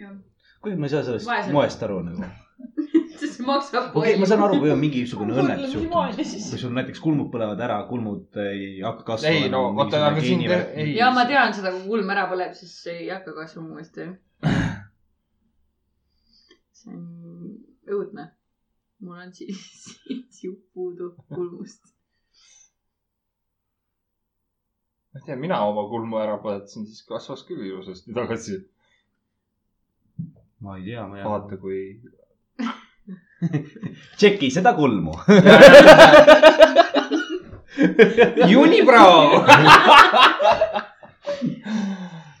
[0.00, 0.16] jah,
[0.60, 1.52] kuigi ma ei saa sellest Vaesed.
[1.52, 2.30] moest aru nagu.
[3.20, 6.22] sest see maksab okei okay,, ma saan aru, kui on mingisugune õnnetus siis juhtunud.
[6.22, 6.50] siis.
[6.50, 9.46] kui sul näiteks kulmud põlevad ära, kulmud ei hakka kasvama.
[9.46, 10.96] ei no oota, aga siin, ei.
[10.98, 14.08] ja ma tean seda, kui kulm ära põleb, siis ei hakka kasvama uuesti.
[16.82, 17.02] see on
[17.96, 18.28] õudne.
[19.02, 19.62] mul on siis,
[20.06, 21.91] siis jupp puudu kulmust.
[25.12, 28.56] Ma ei tea, mina oma kulmu ära põletasin, siis kasvas küll ilusasti tagasi.
[30.64, 32.00] ma ei tea, ma ei vaata, kui.
[34.16, 35.12] tšeki seda kulmu.
[38.62, 39.42] Unibrow.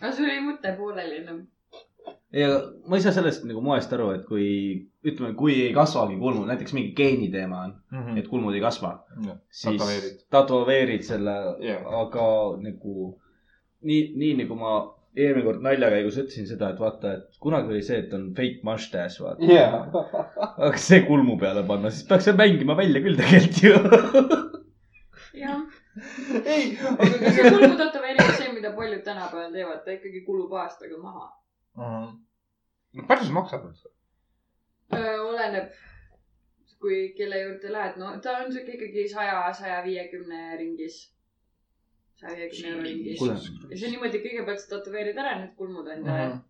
[0.00, 1.44] aga sul oli mõte pooleli enam.
[2.32, 2.48] Ja
[2.88, 4.46] ma ei saa sellest nagu moest aru, et kui
[5.04, 7.74] ütleme, kui ei kasvagi kulmud, näiteks mingi geeni teema on,
[8.16, 8.94] et kulmud ei kasva,
[9.50, 11.04] siis Tätoveerid.
[11.06, 11.84] selle Jah.
[12.02, 12.26] aga
[12.62, 13.12] nagu
[13.82, 14.74] nii, nii nagu ma
[15.16, 18.64] eelmine kord nalja käigus ütlesin seda, et vaata, et kunagi oli see, et on fake
[18.64, 19.44] mustache, vaata.
[19.44, 19.82] jaa.
[20.68, 23.74] aga see kulmu peale panna, siis peaks see mängima välja küll tegelikult ju.
[25.42, 25.60] jah,
[26.46, 31.28] ei, aga see kulmu tätoveering, see, mida paljud tänapäeval teevad, ta ikkagi kulub aastaga maha.
[33.08, 33.88] Palju see maksab üldse?
[34.92, 35.70] oleneb,
[36.82, 40.96] kui kelle juurde lähed, no ta on siuke ikkagi saja, saja viiekümne ringis.
[42.20, 43.20] saja viiekümne euro ringis.
[43.22, 46.40] ja see on niimoodi, kõigepealt sa tätoveerid ära need kulmud endale Mhm.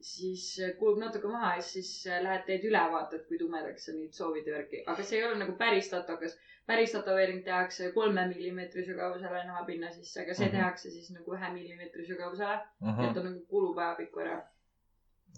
[0.00, 4.14] siis äh, kulub natuke maha ja siis äh, lähed teed ülevaadet, kui tumedaks sa neid
[4.16, 6.38] soovid ja värki, aga see ei ole nagu päris tatokas.
[6.66, 10.56] päris tätoveering tehakse kolme millimeetri sügavusele nahapinna sisse, aga see Mhm.
[10.56, 13.04] tehakse siis nagu ühe millimeetri sügavusele, Mhm.
[13.04, 14.40] et ta nagu kulub ajapikku ära.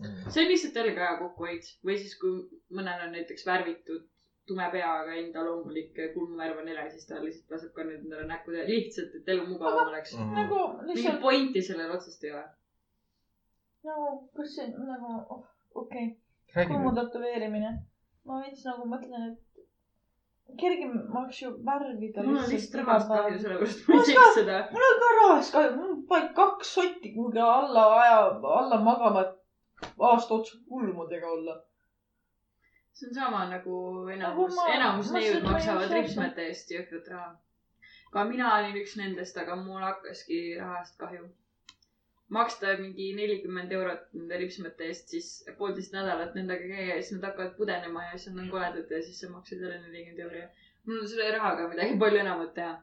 [0.00, 2.40] See on lihtsalt jällegi aja kokkuhoid või siis, kui
[2.78, 4.08] mõnel on näiteks värvitud
[4.46, 8.26] tume pea, aga enda loomulik kulmuvärv on hele, siis ta lihtsalt laseb ka nüüd endale
[8.30, 10.16] näkku teha, lihtsalt, et elu mugavam oleks.
[10.16, 10.34] Mhm.
[10.40, 12.44] nagu mingit lihtsalt pointi sellel otsest ei ole.
[13.86, 15.14] nagu, kas see nagu,
[15.84, 16.10] okei
[16.50, 17.72] okay., kulmu tätoveerimine.
[18.26, 19.52] ma veits nagu mõtlen, et
[20.58, 24.58] kergem oleks ju värvida mul on lihtsalt rahast kahju, sellepärast ma Mul ei teeks seda.
[24.72, 28.18] mul on ka rahast kahju, mul on vaid kaks sotti kuhugi alla aja,
[28.58, 29.41] alla magama, et
[29.98, 31.62] aasta otsa kulmudega olla.
[32.92, 33.76] see on sama nagu
[34.14, 37.30] enamus Nagu enamus neiud maksavad ripsmete eest jõhkrat raha.
[38.12, 41.24] ka mina olin üks nendest, aga mul hakkaski rahast kahju.
[42.38, 47.30] maksta mingi nelikümmend eurot nende ripsmete eest, siis poolteist nädalat nendega käia ja siis nad
[47.30, 50.48] hakkavad pudenema ja siis nad on koledad ja siis sa maksad jälle nelikümmend euri ja
[50.84, 52.76] mul on selle rahaga midagi palju enamat teha.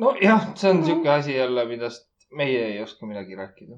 [0.00, 3.76] nojah, see on siuke asi jälle, millest meie ei oska midagi rääkida.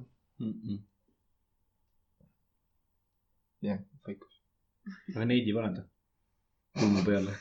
[3.62, 4.40] jah, vaikus.
[5.16, 5.82] aga neid ei paneta
[6.78, 7.32] kulmu peale.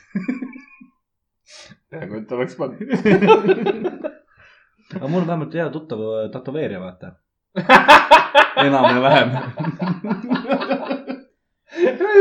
[1.90, 2.78] peaaegu, et oleks pannud.
[4.96, 7.12] aga mul on vähemalt hea tuttav äh, tätoveerija, vaata.
[8.66, 9.28] enam ja vähem.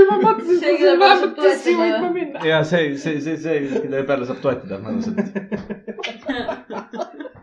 [0.10, 2.02] ma mõtlesin, See, et saab vähemalt tõesti toetada.
[2.02, 2.44] võid minna.
[2.50, 5.18] ja see, see, see, see, kelle peale saab toetada mõnusalt.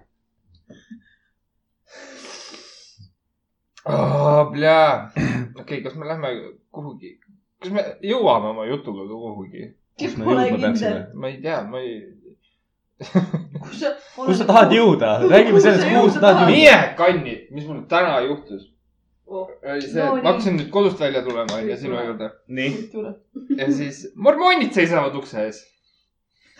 [5.61, 6.33] okei, kas me lähme
[6.73, 7.15] kuhugi,
[7.63, 9.69] kas me jõuame oma jutuga ka kuhugi?
[11.15, 12.01] ma ei tea, ma ei.
[13.01, 15.15] kus sa, kus sa tahad jõuda?
[15.31, 16.51] räägime sellest, kuhu sa tahad jõuda.
[16.53, 18.69] mine kanni, mis mul täna juhtus.
[19.31, 19.47] Oh.
[19.63, 22.71] oli see, No et ma hakkasin nüüd kodust välja tulema onju sinu juurde nii.
[23.61, 25.61] ja siis mormoonid seisavad ukse ees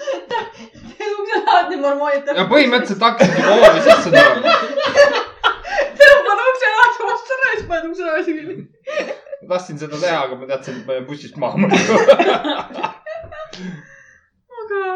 [1.21, 2.31] ukse lahti mormoonid.
[2.31, 4.55] ja põhimõtteliselt hakkasid nagu hoovi sisse tulema.
[6.01, 7.41] tõmbad ukse lahti, vastu
[7.91, 8.57] ukse tagasi kinni.
[9.43, 11.99] ma tahtsin seda teha, aga ma teadsin, et ma jään bussist maha muidu.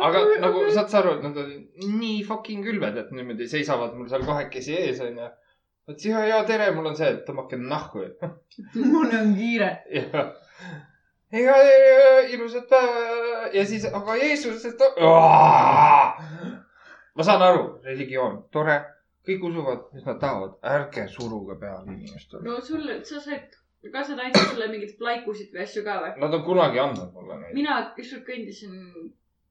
[0.08, 4.08] aga nagu saad sa aru, et nad olid nii fucking külbed, et niimoodi seisavad mul
[4.12, 5.28] seal kahekesi ees onju.
[5.88, 8.06] vot ja, ja tere, mul on see, et tõmmake nahku.
[8.94, 9.70] mul on kiire.
[11.34, 11.56] ja
[12.30, 14.80] ilusat päeva ja siis, aga Jeesus, et.
[17.14, 18.76] ma saan aru, religioon, tore,
[19.28, 22.42] kõik usuvad, mis nad tahavad, ärge suruge peale inimestele.
[22.44, 23.58] no sul, sa said,
[23.92, 26.14] kas nad andsid sulle mingeid plaikusid või asju ka või?
[26.24, 27.54] Nad on kunagi andnud mulle neid.
[27.60, 28.80] mina ükskord kõndisin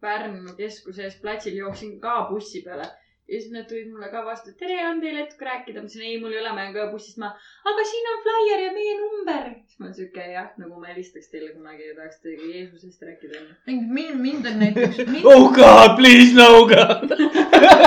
[0.04, 2.90] Pärnu keskuse ees platsil, jooksin ka bussi peale
[3.28, 5.80] ja siis nad tulid mulle ka vastu, et tere, on teil hetk rääkida?
[5.80, 7.38] ma ütlesin ei, mul ei ole, ma jään ka bussist maha.
[7.72, 9.46] aga siin on flaier ja meie number.
[9.68, 13.46] siis ma olen siuke jah, nagu ma helistaks teile kunagi ja tahaks teiega Jeesusest rääkida
[13.68, 17.16] mind, mind on näiteks, mind, oh god, please no god.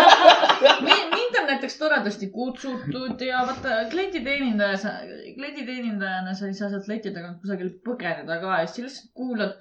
[0.88, 4.96] mind, on näiteks toredasti kutsutud ja vaata klienditeenindaja,
[5.37, 9.57] klienditeenindajana sa ei saa sealt leti tagant kusagil põgeneda ka ja siis sa lihtsalt kuulad,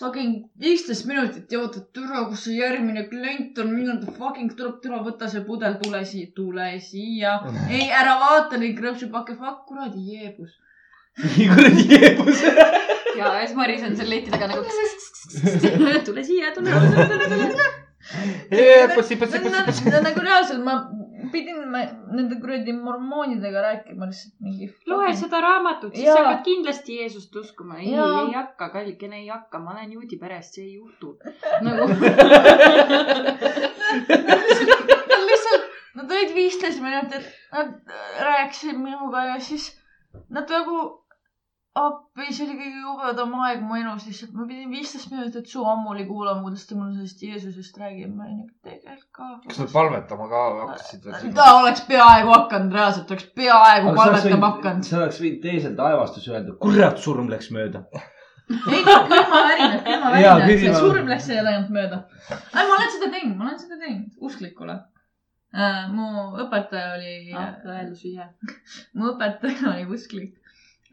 [0.00, 4.80] fucking viisteist minutit ja ootad, türa, kus see järgmine klient on, millal ta fucking tuleb,
[4.82, 7.36] türa, võta see pudel, tule siia, tule siia.
[7.68, 10.56] ei, ära vaata neid krõpsupakke, fuck, kuradi jeebus.
[11.54, 12.42] kuradi jeebus.
[13.18, 14.66] ja siis Maris on seal leti taga nagu.
[16.08, 17.72] tule siia, tule, tule, tule, tule.
[18.94, 19.94] pussi, pussi, pussi, pussi.
[19.94, 20.80] nagu reaalselt ma
[21.34, 21.82] pidin ma
[22.14, 24.70] nende kuradi mormoonidega rääkima lihtsalt mingi.
[24.90, 27.78] loe seda raamatut, siis sa hakkad kindlasti Jeesust uskuma.
[27.82, 31.14] ei, ei hakka, kallikene ei hakka, ma olen juudi perest, see ei juhtu.
[31.66, 31.88] nagu
[35.14, 37.96] Nad lihtsalt, nad olid viisteist minutit, nad
[38.28, 39.72] rääkisid minuga ja siis
[40.30, 41.03] nad nagu
[41.74, 46.04] appi, see oli kõige jubedam aeg mu elus lihtsalt, ma pidin viisteist minutit su ammuli
[46.06, 49.64] kuulama, kuidas ta mulle sellest Jeesusest räägib, ma olin nagu tegelikult kas ka.
[49.64, 54.86] nad palvetama ka hakkasid veel ta oleks peaaegu hakanud, reaalselt oleks peaaegu palvetama hakanud.
[54.86, 57.82] sa oleks võinud teisel taevastus öelda, kurat, surm läks mööda.
[58.54, 62.00] ei, külmavärinad, külmavärinad, see surm läks selle ainult mööda.
[62.30, 64.78] ei, ma olen seda teinud, ma olen seda teinud, usklik olen
[65.58, 65.90] äh,.
[65.90, 68.30] mu õpetaja oli ah,, tõendus ise.
[68.94, 70.38] mu õpetaja oli usklik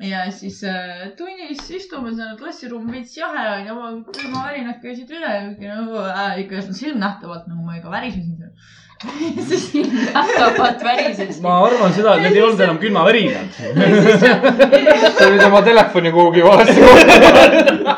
[0.01, 5.33] ja siis äh, tunnis istume seal klassiruum veits jahe on ja ma külmavärinad käisid üle
[5.61, 8.53] ja nagu, äh, ikka silmnähtavalt nagu ma ikka värisesin seal.
[9.49, 9.67] siis
[10.13, 11.41] nähtavalt värises.
[11.41, 13.49] ma arvan seda, et need ei olnud enam külmavärinad.
[15.17, 17.97] see oli tema telefoni kuhugi valesti kohta.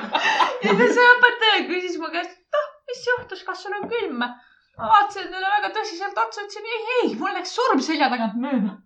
[0.63, 4.20] ja siis see õpetaja küsis mu käest, et noh, mis juhtus, kas sul on külm?
[4.24, 8.78] ma vaatasin talle väga tõsiselt otsa, ütlesin ei, ei, mul läks surm selja tagant mööda.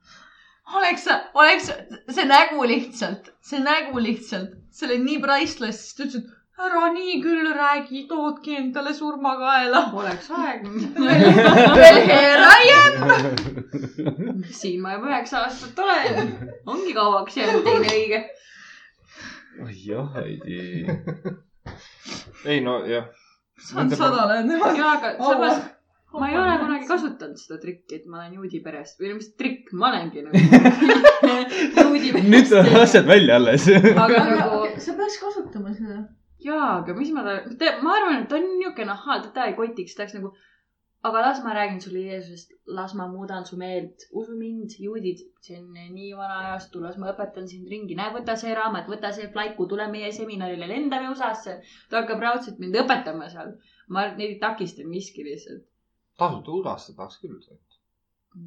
[0.76, 1.70] oleks, oleks
[2.10, 6.88] see nägu lihtsalt, see nägu lihtsalt, see oli nii priceless, siis ta ütles, et ära
[6.94, 9.84] nii küll räägi, toodki endale surmakaela.
[9.94, 10.66] oleks aeg.
[11.82, 14.44] veel here I am.
[14.52, 16.34] siin ma juba üheksa aastat olen.
[16.66, 18.24] ongi kauaks jäänud teine õige.
[19.86, 20.86] jah, Heidi.
[22.46, 23.10] ei no jah.
[23.70, 24.74] saan sada lööda.
[24.78, 25.77] jaa, aga samas
[26.14, 29.74] ma ei ole kunagi kasutanud seda trikki, et ma olen juudi perest või mis trikk,
[29.76, 30.40] ma olengi nagu
[31.84, 33.68] juudi nüüd tulevad asjad välja alles.
[34.06, 36.00] aga nagu sa peaks kasutama seda.
[36.48, 39.98] jaa, aga mis ma tahan, ma arvan, et ta on niisugune ahhaa, teda ei kotiks,
[39.98, 40.34] ta oleks nagu.
[41.08, 45.60] aga las ma räägin sulle Jeesusest, las ma muudan su meelt, usu mind, juudid, see
[45.60, 49.28] on nii vana ajastu, las ma õpetan sind ringi, näe, võta see raamat, võta see
[49.36, 51.62] flaiku, tule meie seminarile, lendame USA-sse.
[51.92, 53.58] ta hakkab raudselt mind õpetama seal.
[53.88, 55.68] ma neid ei takista miski lihtsalt.
[56.18, 57.36] Tasuta USA-sse tahaks küll.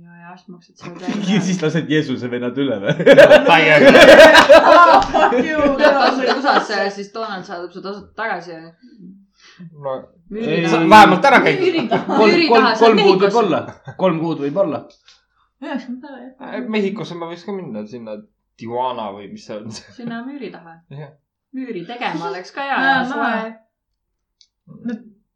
[0.03, 2.95] ja, ja siis maksad seal ja siis lased Jeesuse vennad üle või?
[3.51, 3.93] täiega.
[5.15, 5.77] Fuck you.
[5.79, 8.59] lased USA-sse ja siis Donald saadab su tasuta tagasi.
[9.73, 9.97] no
[10.35, 10.67] Ei.
[10.67, 11.65] vähemalt ära käid.
[11.91, 13.63] kolm, kolm kolm kuud võib olla,
[14.03, 14.85] kolm kuud võib olla.
[15.65, 15.89] jah.
[16.69, 18.21] Mehhikosse ma võiks ka minna sinna
[18.61, 19.71] Tijuana või mis see on.
[19.73, 20.77] sinna müüri taha
[21.57, 22.83] müüri tegema oleks ka hea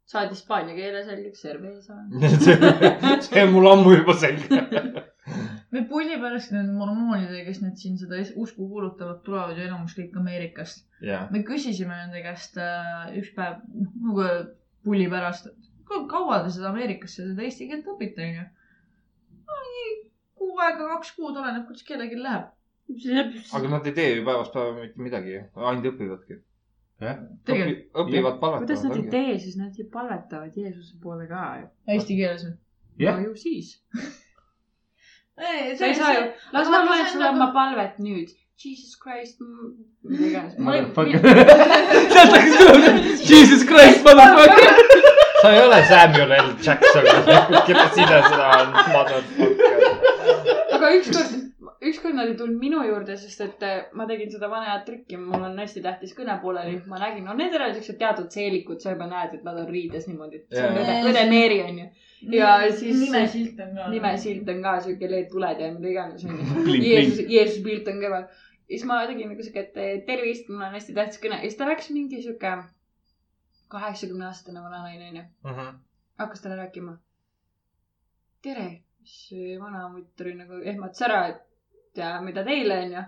[0.05, 1.95] Saad hispaania keele selgeks, cerveza.
[3.25, 4.59] see on mul ammu juba selge.
[5.75, 10.13] me pulli pärast nende mormoonidega, kes nüüd siin seda usku kuulutavad, tulevad ju enamus kõik
[10.21, 10.85] Ameerikast.
[11.03, 13.63] jah, me küsisime nende käest äh, üks päev,
[14.05, 14.27] nagu
[14.85, 15.71] pulli pärast, et
[16.11, 18.45] kaua te seda Ameerikasse seda eesti keelt õpite, onju.
[20.37, 22.51] kuu aega, kaks kuud, oleneb, kuidas kellelgi läheb.
[23.57, 26.43] aga nad ei tee ju päevast päeva mitte midagi, ainult õpivadki.
[26.99, 29.11] tegelikult, õpivad kuidas nad ei palvetama.
[29.11, 31.67] tee, siis nad ju palvetavad Jeesuse poole ka ju.
[31.95, 32.55] eesti keeles või?
[33.03, 33.17] Jah.
[33.19, 33.73] no ju siis.
[35.49, 38.31] ei, sa ei saa ju, las ma loen sulle nagu- oma palvet nüüd.
[38.55, 39.41] Jesus Christ,
[40.07, 40.53] mida iganes.
[42.13, 44.79] sealt hakkas tulema, Jesus Christ, motherfucker.
[45.41, 47.03] sa ei ole Samuel L Jackson,
[47.67, 49.83] keda sina seda on motherfucker.
[50.77, 51.35] aga ükskord,
[51.89, 55.17] ükskord nad ei tulnud minu juurde, sest et äh, ma tegin seda vana head trikki,
[55.21, 58.93] mul on hästi tähtis kõne pooleli, ma nägin, no need olid siuksed teatud seelikud, sa
[58.95, 61.85] juba näed, et nad on riides niimoodi, et see on õde, õde Meeri onju.
[62.35, 63.87] ja siis- nimesilt on ka.
[63.95, 66.65] nimesilt on ka siuke LED-tuled ja mida iganes onju.
[66.89, 68.27] Jeesus, Jeesuse pilt on kõrval.
[68.65, 71.59] ja siis ma tegin nagu siuke, et tervist, mul on hästi tähtis kõne ja siis
[71.59, 72.55] ta läks mingi siuke
[73.73, 75.65] kaheksakümne aastane vana naine onju.
[76.21, 76.97] hakkas talle rääkima.
[78.45, 78.69] tere,
[79.03, 81.43] siis vana mutt oli nagu ehmatas ära, et
[81.97, 83.03] ja mida teile onju.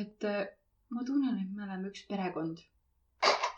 [0.00, 0.46] et äh,
[0.90, 2.58] ma tunnen, et me oleme üks perekond.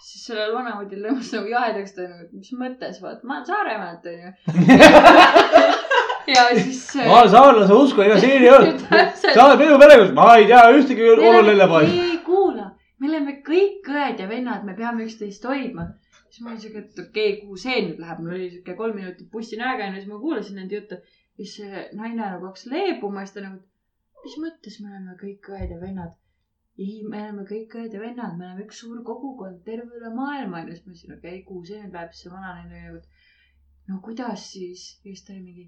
[0.01, 4.07] siis sellel vanamutil tõmbas nagu jahedaks, ta nagu, et mis mõttes, vaata, ma olen Saaremaalt
[4.11, 4.31] onju.
[6.35, 6.83] ja siis.
[7.07, 8.75] ma saarlase usku, ega siin ei ole.
[9.15, 11.97] sa oled minu perekond, ma ei tea ühtegi onu lellepaari.
[12.07, 12.71] ei kuula,
[13.01, 15.91] me oleme kõik õed ja vennad, me peame üksteist hoidma.
[16.31, 18.99] siis ma olin siuke, et okei okay,, kuhu see nüüd läheb, mul oli siuke kolm
[19.01, 21.01] minutit bussinäga onju, siis ma kuulasin nende juttu.
[21.41, 23.63] siis see naine nagu hakkas leebuma, siis ta nagu,
[24.25, 26.17] mis mõttes me oleme kõik õed ja vennad.
[26.81, 30.63] ei, me oleme kõik õed ja vennad, me oleme üks suur kogukond terve üle maailma
[30.63, 30.77] onju.
[30.77, 34.01] siis ma ütlesin, okei okay,, kuhu see nüüd läheb, siis see vananeine nagu, et no
[34.07, 34.87] kuidas siis?
[35.05, 35.67] ja siis ta oli mingi,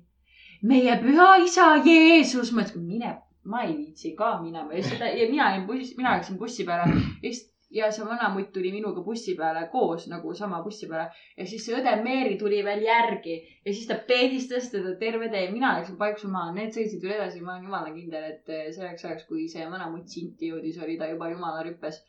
[0.72, 2.52] meie püha isa Jeesus.
[2.52, 6.16] ma ütlesin, mine, ma ei viitsi ka minema ja seda ja mina jäin bussi, mina
[6.16, 10.62] läksin bussi peale ja siis ja see vanamutt tuli minuga bussi peale koos nagu sama
[10.64, 14.96] bussi peale ja siis see õde Meeri tuli veel järgi ja siis ta peedistas teda
[15.00, 15.50] terve tee.
[15.50, 19.24] mina läksin paiksu maha, need sõitsid veel edasi, ma olen jumala kindel, et selleks ajaks,
[19.30, 22.02] kui see vanamutt sinti jõudis, oli ta juba jumala rüppes.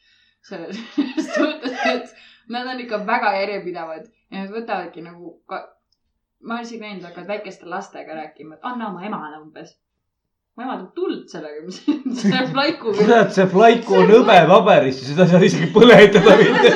[0.50, 0.80] selles
[1.36, 5.62] suhtes, et nad on ikka väga järjepidevad ja nad võtavadki nagu ka,
[6.44, 9.72] ma olen isegi näinud, hakkavad väikeste lastega rääkima, et anna oma emale umbes.
[10.58, 11.78] Mu ema teeb tuld sellega, mis
[12.22, 12.98] selle plaikuga.
[13.00, 16.70] kurat, see flaiku on hõbepaberist ja seda ei saa isegi põletada mitte.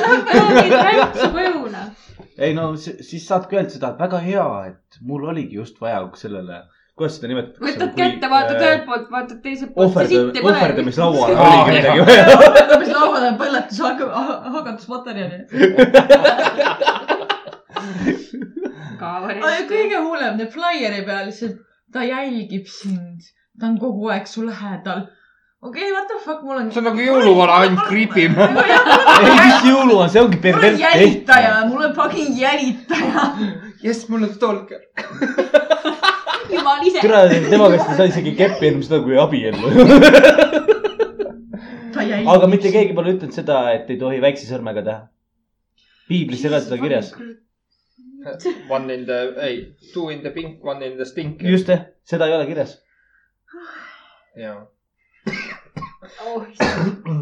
[2.46, 6.00] ei no si- siis saadki öelda seda, et väga hea, et mul oligi just vaja
[6.18, 6.56] sellele,
[6.98, 7.64] kuidas seda nimetatakse?
[7.68, 9.94] võtad kätte, vaatad ühelt poolt, vaatad teiselt poolt.
[9.94, 12.82] ohverda-, ohverdamislaual oligi midagi vaja.
[12.82, 13.78] mis laual on põletus,
[14.58, 15.38] hakandusmaterjali.
[19.70, 21.58] kõige hullem, need flaieri peal lihtsalt,
[21.94, 23.22] ta jälgib sind,
[23.60, 25.06] ta on kogu aeg su lähedal.
[25.62, 26.70] okei okay,, what the fuck, mul on.
[26.72, 28.38] see on nagu jõuluvana, ainult kriipib.
[29.22, 33.26] ei, mis jõulu on, see ongi mul on pervert jälitaja, mul on fucking jälitaja.
[33.82, 34.84] jess, mul on stalker.
[36.54, 37.02] jumal ise.
[37.02, 39.72] türa, tema käest ei saa isegi keppi enam seda kui abiellu.
[41.94, 42.32] ta jälgib.
[42.34, 45.00] aga mitte keegi pole ütelnud seda, et ei tohi väikse sõrmega teha.
[46.08, 47.14] piiblis ei ole seda kirjas.
[48.68, 49.58] One in the, ei,
[49.92, 51.42] two in the pink, one in the stink.
[51.42, 51.70] just,
[52.08, 52.78] seda ei ole kirjas.
[54.38, 54.66] jaa.
[56.24, 56.46] oh,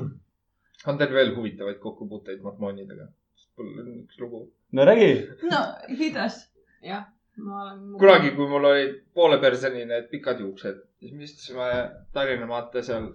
[0.89, 3.09] on teil veel huvitavaid kokkupuuteid mormoonidega?
[3.57, 4.43] mul on üks lugu.
[4.73, 5.11] no räägi.
[5.51, 5.61] no
[5.99, 6.41] hidas.
[6.83, 7.07] jah,
[7.37, 7.83] ma olen.
[7.99, 11.69] kunagi, kui mul olid pooleperseni need pikad juuksed, siis me istusime
[12.13, 13.13] Tallinna maantee seal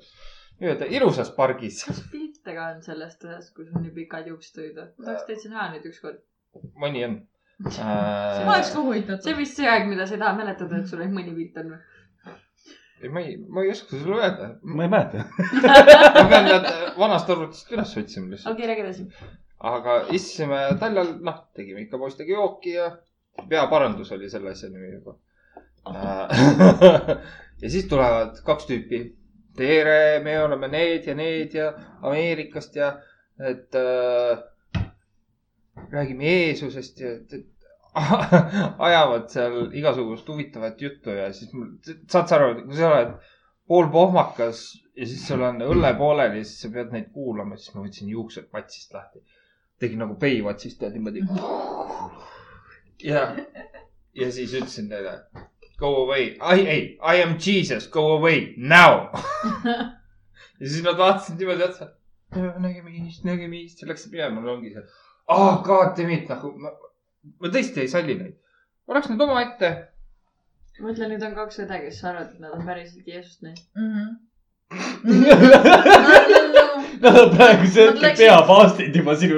[0.61, 1.83] nii-öelda ilusas pargis.
[1.87, 4.81] kas pilte ka on sellest ühest, kus on nii pikad juuksed olid?
[4.97, 6.21] ma tahaks täitsa näha neid ükskord.
[6.85, 7.19] mõni on
[7.69, 8.47] äh,.
[8.47, 9.25] oleks ka huvitatud.
[9.25, 11.75] see vist see aeg, mida sa ei taha mäletada, et sul ainult mõni pilt on
[11.75, 11.81] või?
[13.01, 14.49] ei, ma ei, ma ei oska sulle öelda.
[14.61, 15.25] ma ei mäleta.
[16.15, 18.55] ma pean need vanast arvutist üles otsima lihtsalt.
[18.55, 19.07] okei, räägi edasi.
[19.71, 22.91] aga istusime taljal, noh, tegime ikka poistega jooki ja
[23.49, 25.17] peaparandus oli selle asja nimi juba.
[27.61, 29.01] ja siis tulevad kaks tüüpi.
[29.57, 31.71] tere, me oleme need ja need ja
[32.01, 32.93] Ameerikast ja
[33.41, 34.83] et äh,
[35.91, 37.60] räägime Jeesusest ja et, et
[38.87, 41.73] ajavad seal igasugust huvitavat juttu ja siis mul,
[42.07, 43.13] saad sa aru, kui sa oled
[43.67, 44.63] poolpohmakas
[44.95, 48.49] ja siis sul on õlle pooleli, siis sa pead neid kuulama, siis ma võtsin juuksed
[48.51, 49.23] patsist lahti.
[49.81, 51.23] tegin nagu Baywatsist ja niimoodi.
[53.03, 53.23] ja,
[54.13, 55.15] ja siis ütlesin neile
[55.81, 59.09] go away, ei, ei, I am Jesus, go away now.
[60.59, 61.89] ja siis nad vaatasid niimoodi otsa.
[62.35, 64.83] nägemist, nägemist ja läksid minema, mul ongi see.
[65.27, 66.71] ah, god damn it, nagu ma,
[67.39, 68.35] ma tõesti ei salli neid.
[68.87, 69.67] oleks nad omaette.
[70.81, 73.65] mõtle, nüüd on kaks õde, kes arvavad, et nad on päriselt Jeesust näinud.
[73.77, 74.07] Mhm.
[77.01, 79.35] Nad on hetkel läksid- peapaastid juba sinu,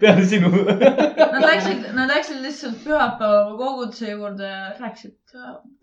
[0.00, 0.48] peale sinu.
[0.52, 5.14] Nad läksid, nad läksid lihtsalt pühapäeva koguduse juurde ja rääkisid.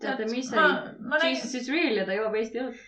[0.00, 2.78] teate, mis ma, oli ma Jesus is real ja ta joob Eesti õlut.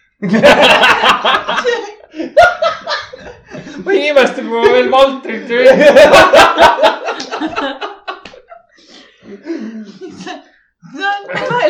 [3.85, 5.67] ma ei imesta, kui ma veel Valtrit ei.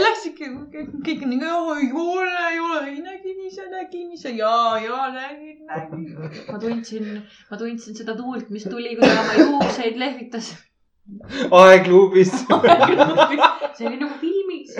[0.02, 0.48] Läksidki
[1.06, 6.10] kõik nii, ei ole, ei ole, ei nägin ise, nägin ise ja, ja nägin, nägin.
[6.50, 10.46] ma tundsin, ma tundsin seda tuult, mis tuli, kui ta oma juukseid lehvitas.
[11.62, 12.32] aegluubis.
[13.78, 14.70] see oli nagu filmis.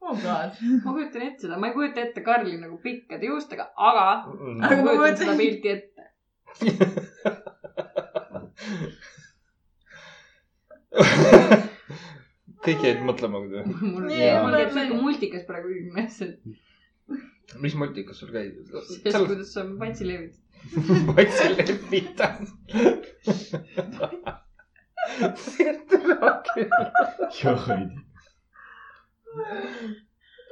[0.00, 0.50] oh god.
[0.84, 4.90] ma kujutan ette seda, ma ei kujuta ette Karli nagu pikkade juustega, aga Aga ma
[4.90, 6.02] kujutan seda pilti ette.
[12.64, 13.64] kõik jäid mõtlema, kui te,
[13.94, 14.06] mul
[14.54, 18.54] käib siuke multikas praegu ilmes, et mis multikas sul käis?
[18.70, 20.40] sellest, seal kuidas sa patsi levitad.
[21.10, 22.54] patsil lepitas.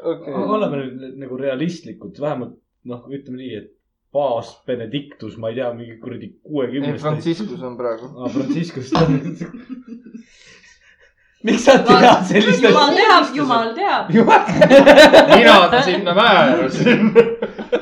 [0.03, 3.71] okei, oleme nüüd nagu realistlikud, vähemalt noh, ütleme nii, et
[4.13, 7.03] baas Benedictus, ma ei tea, mingi kuradi ei kuuekümnest.
[7.03, 8.13] Franciscus on praegu.
[8.19, 8.93] aa, Franciscus.
[11.47, 12.99] miks sa tead sellist jumal asja?
[13.01, 14.13] teab, jumal teab.
[15.33, 17.01] mina ta sinna määrasin.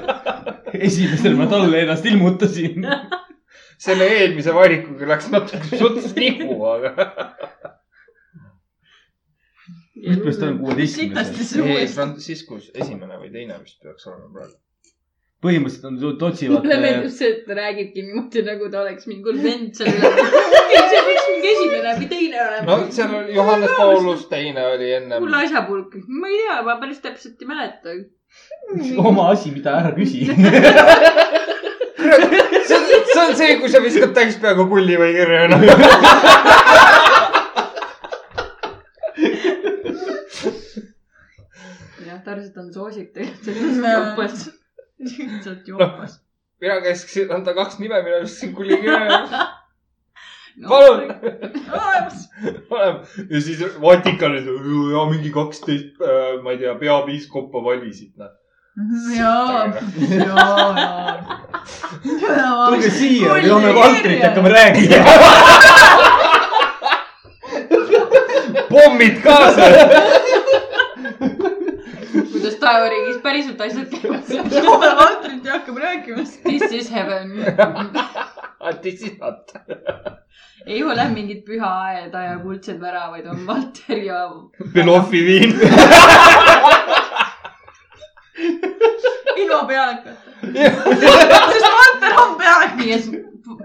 [0.89, 2.87] esimesel ma talle ennast ilmutasin.
[3.85, 7.09] selle eelmise valikuga läks natuke suts nihu, aga.
[10.01, 11.95] mitmes ta on kuueteistkümnes?
[11.95, 14.59] Franciscus esimene või teine vist peaks olema praegu.
[15.45, 16.65] Põhimõtteliselt on nad otsivad.
[16.65, 20.09] mulle meeldib see, et ta räägibki niimoodi, nagu ta oleks mingi vend seal üle.
[20.11, 22.67] okei, see võiks mingi esimene või teine olema.
[22.69, 25.37] no seal oli Johannes Paulus, teine oli ennem hull.
[25.41, 25.91] asjapulk.
[26.09, 27.89] ma ei tea, ma päris täpselt ei mäleta.
[29.07, 30.19] oma asi, mida ära küsi.
[30.29, 30.37] see
[32.77, 32.83] on,
[33.15, 35.63] see on see, kui sa viskad täis peaga kulli või kirja, noh.
[42.05, 44.39] jah, Tarzan on soosik tegelikult selles jopas.
[45.01, 46.21] Lihtsalt jopas.
[46.61, 49.29] mina käskisin anda kaks nime, mina viskasin kulli kirja.
[50.69, 51.03] palun.
[53.31, 54.45] ja siis Vatikanis,
[54.93, 55.87] ja mingi kaksteist,
[56.43, 58.29] ma ei tea, peapiiskopa valisid, noh.
[59.19, 59.73] jaa,
[60.17, 61.41] jaa, jaa.
[62.71, 64.97] tulge siia, joome valtrit ja hakkame rääkima.
[68.71, 69.63] pommid kaasa.
[72.61, 74.55] Kuidas taevariigis päriselt asjad käivad.
[74.65, 76.17] joome valtrit ja hakkame rääkima.
[76.43, 77.33] This is heaven.
[78.61, 79.53] antisisat.
[80.67, 84.31] ei ole mingit püha aeda ja kuldseid väravaid, on Valter ja.
[84.75, 85.61] Belofi viin.
[89.37, 90.11] ilma pealekata.
[91.51, 92.77] sest Valter on pealek.
[92.77, 93.05] nii et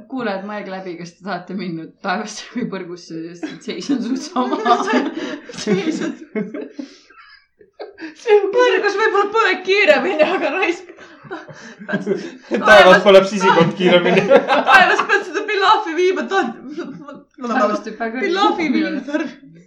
[0.09, 4.23] kuulajad, mõelge läbi, kas te tahate minna taevasse või põrgusse, sest et seis on suht
[4.31, 4.55] sama.
[7.79, 10.91] Põrgus võib-olla põleb kiiremini, aga raisk.
[12.69, 14.25] taevas põleb sisikond kiiremini.
[14.27, 16.27] taevas pead seda pilaafi viima,
[17.39, 19.63] väga pilaafi viima tarvib.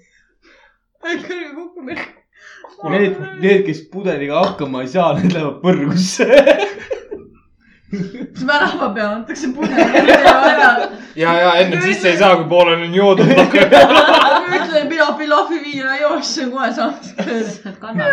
[1.25, 2.07] kõrge kukkumine.
[2.79, 6.29] Need, need, kes pudeliga hakkama ei saa, need lähevad põrgusse.
[7.91, 10.89] siis värava peale antakse pudel ära.
[11.17, 13.33] ja, ja enne sisse ei saa, kui pooleni on joodud.
[14.59, 17.03] ütlen pila pilaafi viina joosse kohe saad.
[17.81, 18.13] kannab.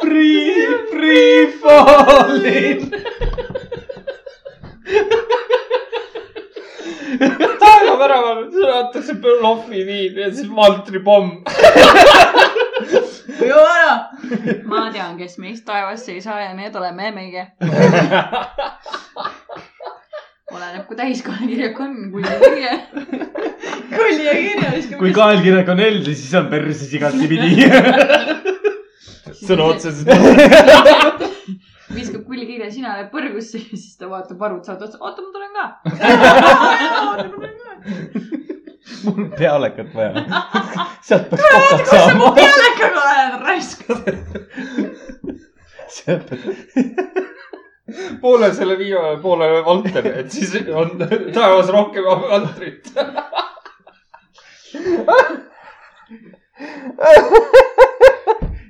[0.00, 2.92] Free, free falling.
[7.58, 8.44] taevaväraval
[8.78, 11.30] antakse Belofi viin ja siis Valtri pomm.
[14.96, 17.46] tean, kes meist taevasse ei saa ja need oleme meie.
[20.56, 22.72] oleneb, kui täiskonnakirjak on, kui kirje.
[23.92, 25.00] kulli ja kirja viskame.
[25.02, 27.50] kui kaelkirjak on L, siis on perses igatipidi.
[29.46, 30.06] sõna otseses.
[31.96, 35.64] viskab kullikirja sinale põrgusse ja siis ta vaatab varud saad otsa, oota, ma tulen ka.
[39.04, 40.12] mul on pealekat vaja.
[41.06, 42.32] sealt peaks kokad saama.
[42.38, 43.80] pealekaga olen raisk.
[48.22, 50.90] poole selle viimane, poolele Valter, et siis on
[51.34, 52.92] taevas rohkem Valtrit.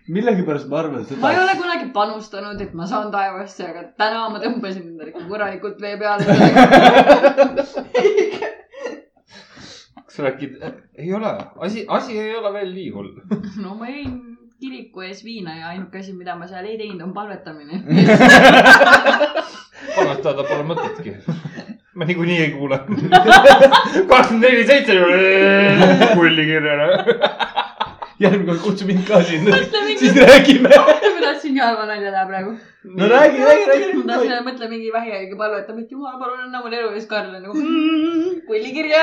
[0.08, 1.42] millegipärast ma arvan ma ei seda.
[1.42, 5.96] ole kunagi panustanud, et ma saan taevasse, aga täna ma tõmbasin endale ikka korralikult vee
[5.98, 6.24] peale.
[10.04, 10.52] kas sa räägid,
[10.98, 11.32] ei ole,
[11.66, 13.10] asi, asi ei ole veel nii hull.
[13.64, 17.12] no ma jõin kiriku ees viina ja ainuke asi, mida ma seal ei teinud, on
[17.16, 17.82] palvetamine.
[19.96, 21.14] palvetada pole mõtetki.
[21.96, 22.80] ma niikuinii ei kuule.
[24.11, 24.96] kakskümmend neli, seitse,
[26.14, 26.88] kulli kirjana.
[28.20, 29.59] järgmine kord kutsu mind ka sinna,
[30.00, 30.72] siis, räägime.
[30.72, 32.57] ma tahtsin halva nalja teha praegu.
[32.87, 34.45] No räägi, räägi, ma tahtsin räägi.
[34.47, 37.53] mõtle mingi vähihaige palvetab, et jumal, palun anna mulle elu ees Karl nagu
[38.47, 39.03] kullikirja.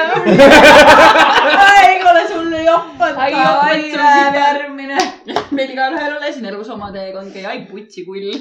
[1.87, 4.97] ei ole sulle joppat ai, ka, ai läheb järgmine.
[5.57, 8.31] meil igaühel ole siin elus oma teekond, käi ai putsi kull.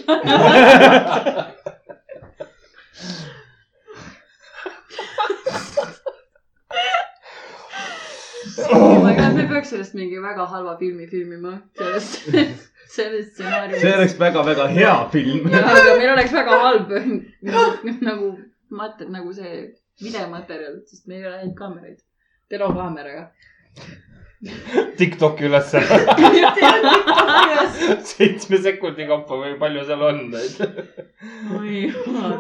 [8.73, 12.21] oh my god, me peaks sellest mingi väga halva filmi filmima, sellest,
[12.93, 13.83] sellest stsenaariumist.
[13.85, 15.51] see oleks väga-väga hea film.
[15.53, 16.97] ja, aga meil oleks väga halb
[18.09, 18.33] nagu
[18.81, 19.53] mat-, nagu see
[20.03, 22.01] videomaterjal, sest meil ei ole häid kaameraid.
[22.53, 23.29] telokaameraga.
[24.99, 25.81] Tiktoki ülesse.
[28.11, 30.59] seitsme sekundi kaupa või palju seal on neid.
[31.59, 32.37] oi jumal.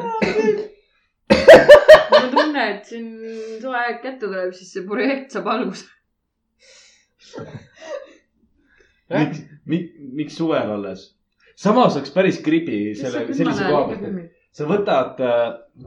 [1.30, 3.08] mul on tunne, et siin
[3.62, 5.86] soe aeg kätte tuleb, siis see projekt saab alguse.
[9.12, 11.08] miks, miks suvel alles?
[11.62, 15.40] samas oleks päris creepy selle, sellise koha pealt, et sa võtad äh,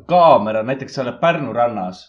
[0.09, 2.05] kaamera, näiteks sa oled Pärnu rannas,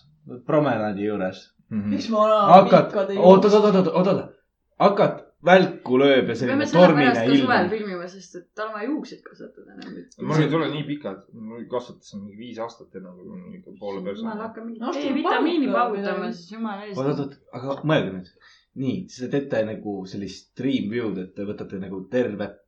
[0.47, 1.47] promenaadi juures.
[1.71, 4.37] miks ma olen hakkad, oot, oot, oot, oot, oot, oot,
[4.83, 7.71] hakkad, välku lööb ja selline tormine ka suvel ilm.
[7.73, 9.99] filmima, sest et tal on vaja juukseid kasvatada enam.
[10.31, 14.09] mul ei tule nii pikad, ma kasvatasin mingi viis aastat enne, kui ikka poole jumal
[14.11, 14.27] perse.
[14.45, 17.25] hakkab mingit No, D-vitamiini paugutama siis jumala oot, oot, eest.
[17.27, 18.33] oot, aga mõelge nüüd.
[18.77, 22.63] nii, te teete nagu sellist stream view'd, et te võtate nagu tervet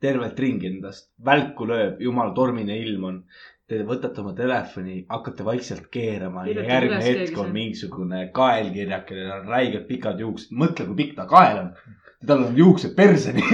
[0.00, 3.22] tervelt ringi endast, välku lööb, jumala tormine ilm on.
[3.68, 9.34] Te võtate oma telefoni, hakkate vaikselt keerama ja Kirjutage järgmine hetk on mingisugune kaelkirjak, kellel
[9.34, 10.54] on räigelt pikad juuksed.
[10.56, 11.98] mõtle, kui pikk ta kael on.
[12.26, 13.44] tal on juuksed perseni.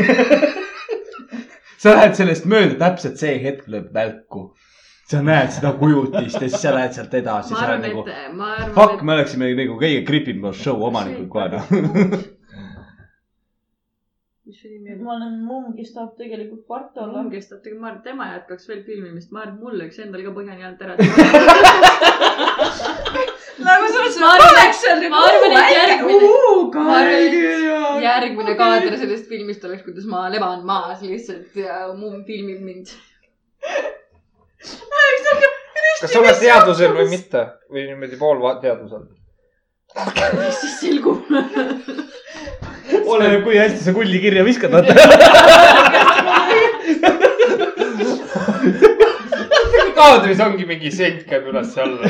[1.83, 4.53] sa lähed sellest mööda, täpselt see hetk lööb välku.
[5.11, 7.53] Sa näed seda kujutist ja siis sa lähed sealt edasi.
[7.53, 11.49] ma arvan, nagu, et, ma arvan, fuck, me oleksime nagu kõige creepim show omanikud kohe
[11.53, 11.65] noh.
[14.45, 14.99] mis see nimi on?
[15.05, 17.31] ma olen mumm, kes tahab tegelikult part olla mul.
[17.33, 20.25] kestab tegelikult, ma arvan, et tema jätkaks veel filmimist, ma arvan, et mul oleks endal
[20.27, 20.93] ka põhjani alt ära.
[23.69, 28.05] nagu selles Ma arvan, oleks seal ma arvan, et järgmine- nagu ma arvan, et järgmine.
[28.05, 32.87] järgmine kaader sellest filmist oleks, kuidas ma leban maas lihtsalt ja mumm filmib mind.
[36.05, 37.43] Kas sa oled teadvusel või mitte
[37.73, 39.05] või niimoodi poolteadvusel?
[40.37, 41.23] mis siis selgub?
[43.15, 44.93] oleneb, kui hästi sa kulli kirja viskad, vaata.
[49.97, 52.05] kaadris ongi mingi sent käib üles-alla.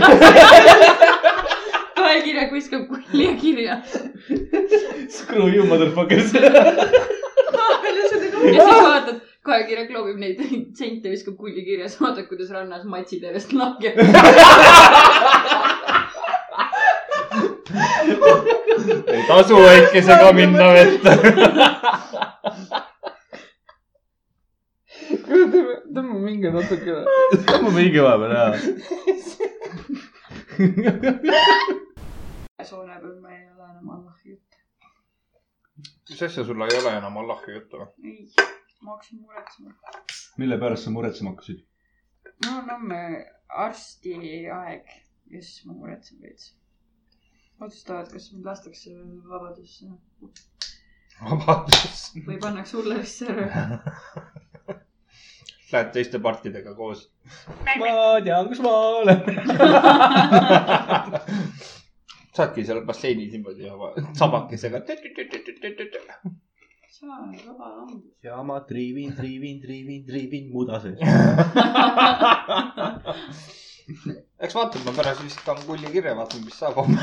[2.01, 3.75] kaelkirjak viskab kulli ja kirja.
[5.21, 6.35] Screw you motherfuckers.
[6.35, 6.51] ja
[8.11, 10.41] siis vaatad, kaelkirjak loobib neid
[10.79, 13.95] sente, viskab kulli kirja, siis vaatad, kuidas rannas matsid järjest lahkeb.
[19.15, 21.11] ei tasu väikesega minna vette.
[25.25, 27.03] kuule, tõmba minge natukene.
[27.51, 28.51] tõmbame hinge vahepeal ära.
[32.65, 34.51] soone peal ma ei ole enam Allahi jutt.
[36.11, 37.89] mis asja sul ei ole enam Allahi juttu või?
[38.09, 38.23] ei,
[38.85, 39.71] ma hakkasin muretsema.
[40.37, 41.65] mille pärast sa muretsema hakkasid?
[42.45, 43.01] mul on homme
[43.49, 44.15] arsti
[44.59, 44.85] aeg
[45.31, 46.57] ja siis ma muretsen veits.
[47.61, 48.91] otsustavad, kas mind lastakse
[49.31, 49.87] vabadusse
[51.23, 52.17] vabandust.
[52.27, 53.47] või pannakse hullusse ära.
[55.73, 57.01] Lähed teiste partidega koos.
[57.81, 57.87] ma
[58.27, 58.71] tean, kus ma
[59.01, 59.21] olen.
[62.37, 64.79] saadki seal basseinis niimoodi oma sabakesega.
[67.11, 68.03] On vaba lambus.
[68.23, 70.99] ja ma triivin, triivin, triivin, triivin muda sees.
[74.45, 76.99] eks vaatame, ma pärast viskan kulli kirja, vaatame, mis saab homme.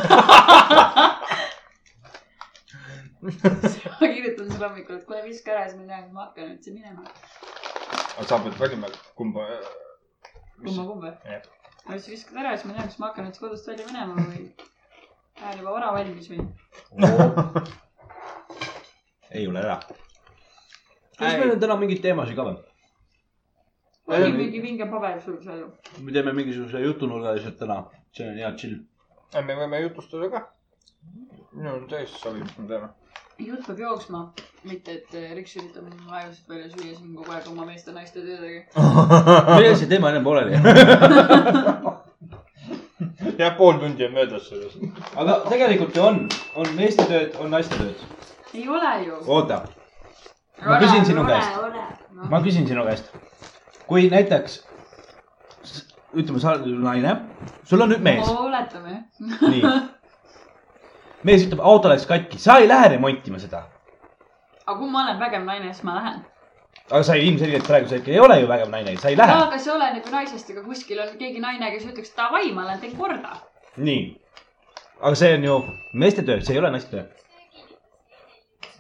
[3.22, 6.70] ma kirjutan sulle hommikul, et kuule viska ära, siis ma tean, et ma hakkan üldse
[6.74, 7.04] minema.
[8.26, 8.88] sa pead valima,
[9.20, 9.42] kumba.
[10.64, 11.10] kumma kumba.
[11.26, 11.44] Jah.
[11.86, 14.44] aga siis viskad ära, siis ma tean, kas ma hakkan üldse kodust välja minema või
[15.42, 16.40] lähen juba vara valmis või.
[19.32, 19.80] ei ole ära.
[21.18, 22.60] kas meil on täna mingeid teemasid ka või?
[24.12, 25.68] oli mingi vinge paber sul seal ju.
[26.00, 27.84] me teeme mingisuguse jutunurga lihtsalt täna,
[28.18, 28.78] see on hea chill.
[29.36, 30.42] me võime jutustada ka.
[31.54, 32.88] minul on täiesti sobiv, mis me teeme.
[33.48, 34.22] jutt peab jooksma,
[34.70, 35.84] mitte et eh, Riks üritab
[36.20, 38.62] ajusid välja süüa siin kogu aeg oma meeste-naiste töödega.
[39.56, 40.54] millal see teema ennem pooleli?
[43.42, 44.78] jah, pool tundi on möödas sellest.
[45.16, 46.26] aga tegelikult ju on,
[46.56, 47.98] on meeste tööd, on naiste tööd.
[48.54, 49.18] Ei ole ju.
[49.28, 49.62] oota,
[50.66, 51.56] Ma küsin sinu käest.
[52.12, 52.28] no..
[52.30, 53.08] ma küsin sinu käest.
[53.88, 54.60] kui näiteks,
[56.14, 57.16] ütleme, sa oled naine,
[57.68, 59.64] sul on nüüd mees, oletame nii.
[61.28, 63.64] mees ütleb, auto läks katki, sa ei lähe remontima seda.
[64.66, 66.22] aga kui ma olen vägev naine, siis ma lähen.
[66.92, 69.40] aga sa ilmselgelt praegusel hetkel ei ole ju vägev naine, sa ei lähe.
[69.48, 72.86] aga see oleneb ju naisest, aga kuskil on keegi naine, kes ütleks davai, ma lähen
[72.86, 73.34] teen korda.
[73.78, 74.06] nii.
[75.02, 75.58] aga see on ju
[76.06, 77.10] meeste töö, see ei ole naiste töö.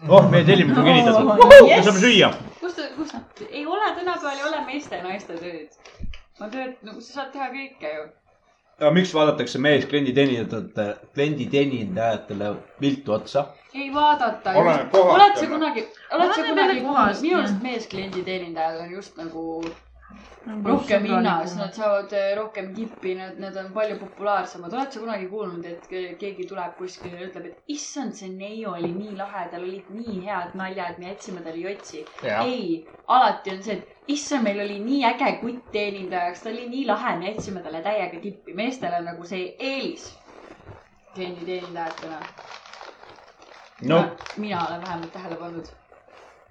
[0.09, 1.77] oh, meie tellimus on kinnitatud Oh, yes.
[1.77, 2.31] me saame süüa.
[2.61, 5.69] kus ta, kus nad, ei ole tänapäeval ei ole meeste ja naiste tööd.
[6.41, 8.07] on tööd, nagu sa saad teha kõike ju.
[8.79, 13.45] aga miks vaadatakse mees klienditeenindajatele, klienditeenindajatele viltu otsa?
[13.73, 14.55] ei vaadata.
[14.59, 19.63] Oled sa kunagi, oled sa kunagi minu arust mees klienditeenindajad on just nagu
[20.66, 24.74] rohkem hinnas, nad saavad eh, rohkem kippi, nad, nad on palju populaarsemad.
[24.74, 28.72] oled sa kunagi kuulnud, et ke- keegi tuleb kuskile ja ütleb, et issand, see neiu
[28.74, 32.05] oli nii lahe, tal olid nii head naljad, me jätsime talle jotsi.
[32.24, 36.86] ei, alati on see, et issand, meil oli nii äge kutt teenindajaks, ta oli nii
[36.89, 38.53] lahe, me jätsime talle täiega tippi.
[38.64, 40.09] meestel on nagu see eelis
[41.14, 42.20] klienditeenindajatena.
[43.82, 44.05] noh,
[44.38, 45.66] mina olen vähemalt tähele pannud.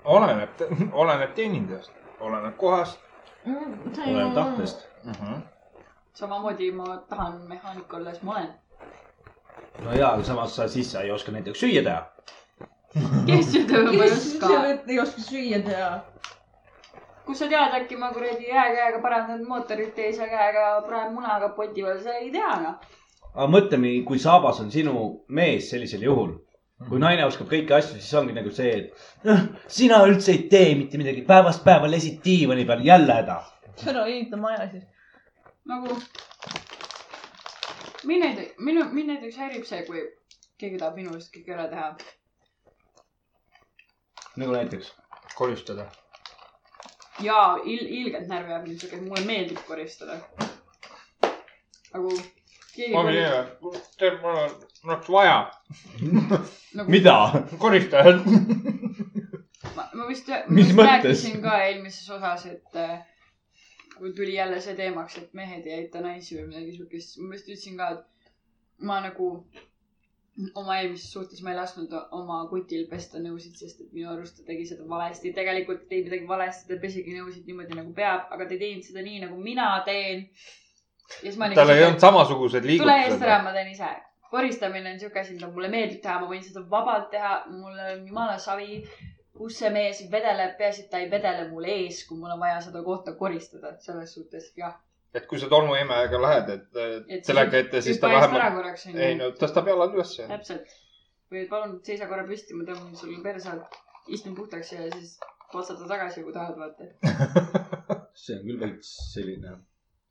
[0.04, 0.50] oleneb,
[0.92, 3.09] oleneb teenindajast, oleneb kohast
[3.46, 4.88] oleneb tahtest.
[5.04, 5.12] mm.
[5.12, 5.40] -hmm.
[6.12, 8.48] samamoodi ma tahan mehaanik olla, siis ma olen.
[9.84, 12.02] no jaa, aga samas sa siis sa ei oska näiteks süüa teha.
[13.26, 14.46] kes ütleb, et ma ei oska.
[14.88, 16.00] ei oska süüa teha.
[17.26, 21.82] kus sa tead, äkki ma kuradi ühe käega parandan mootorit, teise käega praen muna kapoti
[21.82, 22.74] peal, sa ei tea noh.
[23.34, 26.38] aga mõtle, kui saabas on sinu mees sellisel juhul,
[26.88, 30.72] kui naine oskab kõiki asju, siis ongi nagu see, et noh, sina üldse ei tee
[30.78, 33.36] mitte midagi, päevast päeva lesid diivani peal, jälle häda.
[33.92, 34.86] ära ehita maja siis.
[35.68, 35.98] nagu.
[38.04, 40.06] mind näiteks, minu, mind näiteks häirib see, kui
[40.60, 41.90] keegi tahab minu eest kõik ära teha.
[44.36, 44.92] nagu näiteks.
[45.36, 45.90] koristada.
[47.20, 50.20] ja il-, ilgelt närvi ajab mind siuke, mulle meeldib koristada.
[51.92, 52.16] nagu
[52.80, 53.22] keegi ma ei
[53.62, 55.36] kori- tea, mul on, mul oleks vaja
[56.74, 57.16] nagu, mida?
[57.62, 58.26] koristajat.
[59.76, 63.00] ma, ma vist, Mis ma vist rääkisin ka eelmises osas, et äh,
[63.96, 67.34] kui tuli jälle see teemaks, et mehed ei aita naisi või midagi siukest, siis ma
[67.36, 69.32] vist ütlesin ka, et ma nagu
[70.60, 74.46] oma eelmises suhtes ma ei lasknud oma kutil pesta nõusid, sest et minu arust ta
[74.48, 75.32] tegi seda valesti.
[75.36, 78.86] tegelikult ei teinud midagi valesti, ta pesigi nõusid niimoodi nagu peab, aga ta ei teinud
[78.86, 80.28] seda nii, nagu mina teen.
[81.54, 83.44] Tal ei olnud samasugused tule eest ära, liigutused.
[83.44, 83.90] ma teen ise.
[84.30, 88.04] koristamine on siuke asi, mida mulle meeldib teha, ma võin seda vabalt teha, mul on
[88.06, 88.82] jumala savi,
[89.40, 92.60] kus see mees vedeleb, peaasi, et ta ei vedele mul ees, kui mul on vaja
[92.66, 94.76] seda kohta koristada, selles suhtes jah.
[95.14, 96.78] et kui sa tolmuimejaga lähed, et
[97.16, 100.28] Et sellega ette, siis ta vähemalt, ei no tõstab jalad ülesse.
[100.30, 100.78] täpselt.
[101.30, 103.58] või palun seisa korra püsti, ma tõmban sulle perse
[104.14, 105.18] istun puhtaks ja siis
[105.52, 106.86] potsata tagasi, kui tahad, vaata.
[108.22, 109.58] see on küll veits selline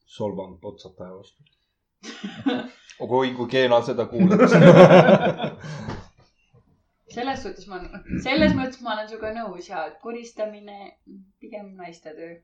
[0.10, 1.44] solvang potsataja vastu.
[3.20, 4.46] oi, kui Keena seda kuuleb.
[7.14, 7.80] selles suhtes ma,
[8.24, 10.94] selles mõttes ma olen sinuga nõus ja koristamine
[11.42, 12.38] pigem naiste töö.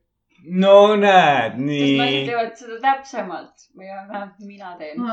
[0.62, 2.26] no näed, sest naised nii.
[2.30, 5.06] teevad seda täpsemalt või vähemalt mina teen.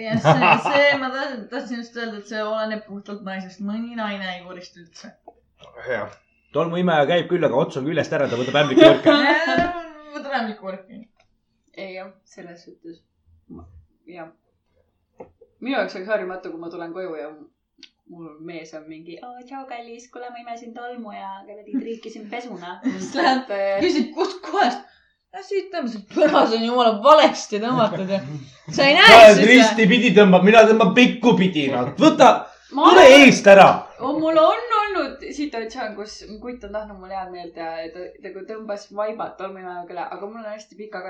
[0.00, 4.30] jah, see, see, ma tahtsin, tahtsin just öelda, et see oleneb puhtalt naisest, mõni naine
[4.34, 5.14] ei korista üldse.
[5.90, 6.18] jah,
[6.56, 9.18] tolmuimeja käib küll, aga ots on küljest ära, ta võtab ämbliku võrke.
[10.16, 11.04] võta ämbliku võrki.
[11.76, 13.02] Ei jah, selles suhtes.
[14.06, 14.30] jah.
[15.60, 17.28] minu jaoks oleks harjumatu, kui ma tulen koju ja
[18.10, 22.80] mul mees on mingi, oo tšau kallis, kuule ma imesin tolmu ja kuradi triikisin pesuna.
[22.84, 23.54] Siis lähed-
[23.84, 24.84] küsid, kust kohast?
[25.42, 28.20] siit tõmbasid, see on jumala valesti tõmmatud ja
[28.70, 29.48] sa ei näe siis.
[29.48, 31.90] ristipidi tõmbab, mina tõmban pikkupidi, noh.
[31.98, 32.28] võta,
[32.70, 33.66] tule eest ära.
[33.98, 34.14] oh,.
[34.20, 38.86] mul on olnud situatsioon, kus kutt on tahtnud mulle head meelt ja ta nagu tõmbas
[38.94, 41.02] vaibad tolmuimejaga üle, aga mul on hästi pika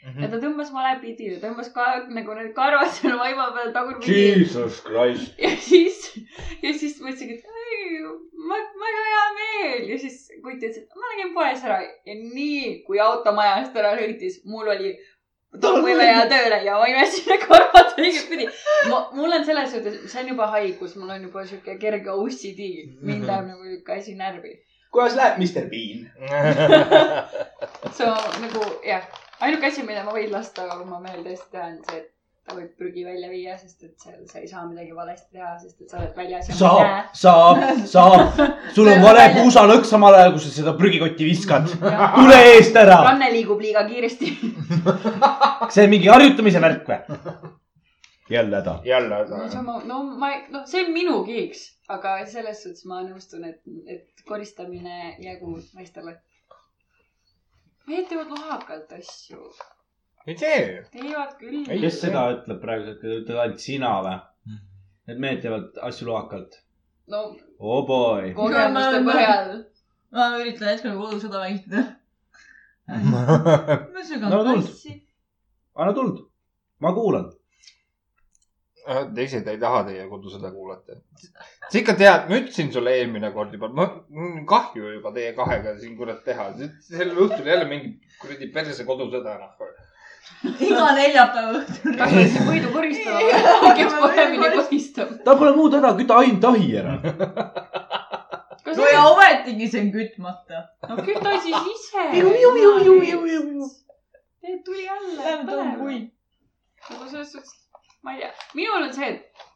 [0.00, 0.22] karrakott Mhm.
[0.22, 4.14] ja ta tõmbas vale pidi, ta tõmbas ka nagu need karvad seal vaiba peal tagurpidi.
[4.38, 5.34] Jesus Christ.
[5.38, 5.98] ja siis,
[6.62, 8.00] ja siis mõtlesingi, et ei,
[8.80, 12.98] väga hea meel ja siis kutt ütles, et ma nägin poes ära ja nii kui
[12.98, 14.94] auto majast ära sõitis, mul oli
[15.60, 18.48] tolmuimeja tööle ja ma imesin need karvad õigetpidi.
[19.18, 22.60] mul on selles suhtes, see on juba haigus, mul on juba sihuke kerge OCD,
[23.02, 24.56] mind ajab nagu sihuke asi närvi.
[24.90, 26.08] kuidas läheb, Mr Bean?
[27.92, 29.04] see on nagu jah,
[29.40, 32.10] ainuke asi, mida ma võin lasta oma mehel tõesti teha, on see, et
[32.50, 35.84] ta võib prügi välja viia, sest et seal sa ei saa midagi valesti teha, sest
[35.84, 37.62] et sa oled väljas ja saab saab,
[37.92, 38.42] saab.
[38.74, 41.70] sul on vale puusalõks samal ajal, kui sa seda prügikotti viskad.
[42.16, 43.00] tule eest ära.
[43.10, 44.32] ranne liigub liiga kiiresti.
[45.74, 47.00] see on mingi harjutamise värk või?
[48.30, 48.80] jälle häda.
[48.84, 49.50] jälle no häda.
[49.50, 53.60] sama, no ma ei, noh, see on minu kiiks, aga selles suhtes ma nõustun, et,
[53.86, 56.20] et koristamine jäägu naistele.
[57.90, 59.40] Mehed teevad lohakalt asju,
[60.26, 60.64] ei tee.
[60.94, 61.62] teevad küll.
[61.84, 64.16] kes seda ütleb hetkel, ütled ainult sina või?
[65.10, 66.60] et mehed teevad asju loakalt.
[67.10, 67.24] no
[67.58, 68.30] oh boy.
[68.38, 69.52] kogemuste põhjal.
[70.14, 71.84] ma üritan hetkel kodusõda vältida.
[73.94, 74.66] ma sügan No tuld.
[74.70, 74.96] kassi.
[75.74, 76.24] anna tuld.
[76.82, 77.30] ma kuulan.
[79.14, 80.96] Teised ei taha teie kodusõda kuulata.
[81.68, 85.32] sa ikka tead, ma ütlesin sulle eelmine kord juba, ma, mul on kahju juba teie
[85.36, 86.50] kahega siin kurat teha.
[86.86, 89.52] sel õhtul jälle mingi kuradi perse kodusõda noh.
[90.68, 91.96] iga neljapäeva õhtul.
[92.00, 95.14] kas me siis võidu koristame, kes paremini koristab?
[95.26, 96.98] tal pole muud häda, küta aim tahi ära.
[98.64, 100.66] kas no ja ometigi see on kütmata.
[100.88, 102.08] no küta siis ise.
[104.64, 105.22] tuli alla.
[105.24, 106.06] vähemalt on kuiv.
[106.90, 107.69] nagu selles suhtes,
[108.02, 109.46] ma ei tea, minul on see, et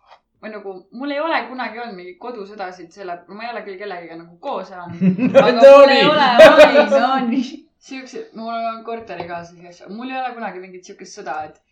[0.44, 4.18] ma nagu, mul ei ole kunagi olnud mingeid kodusõdasid selle, ma ei ole küll kellegagi
[4.20, 5.04] nagu koos elanud.
[5.40, 7.44] aga mul ei ole olnud no nii.
[7.84, 11.62] siukse, mul on korterikaaslasi asju, mul ei ole kunagi mingit siukest sõda, et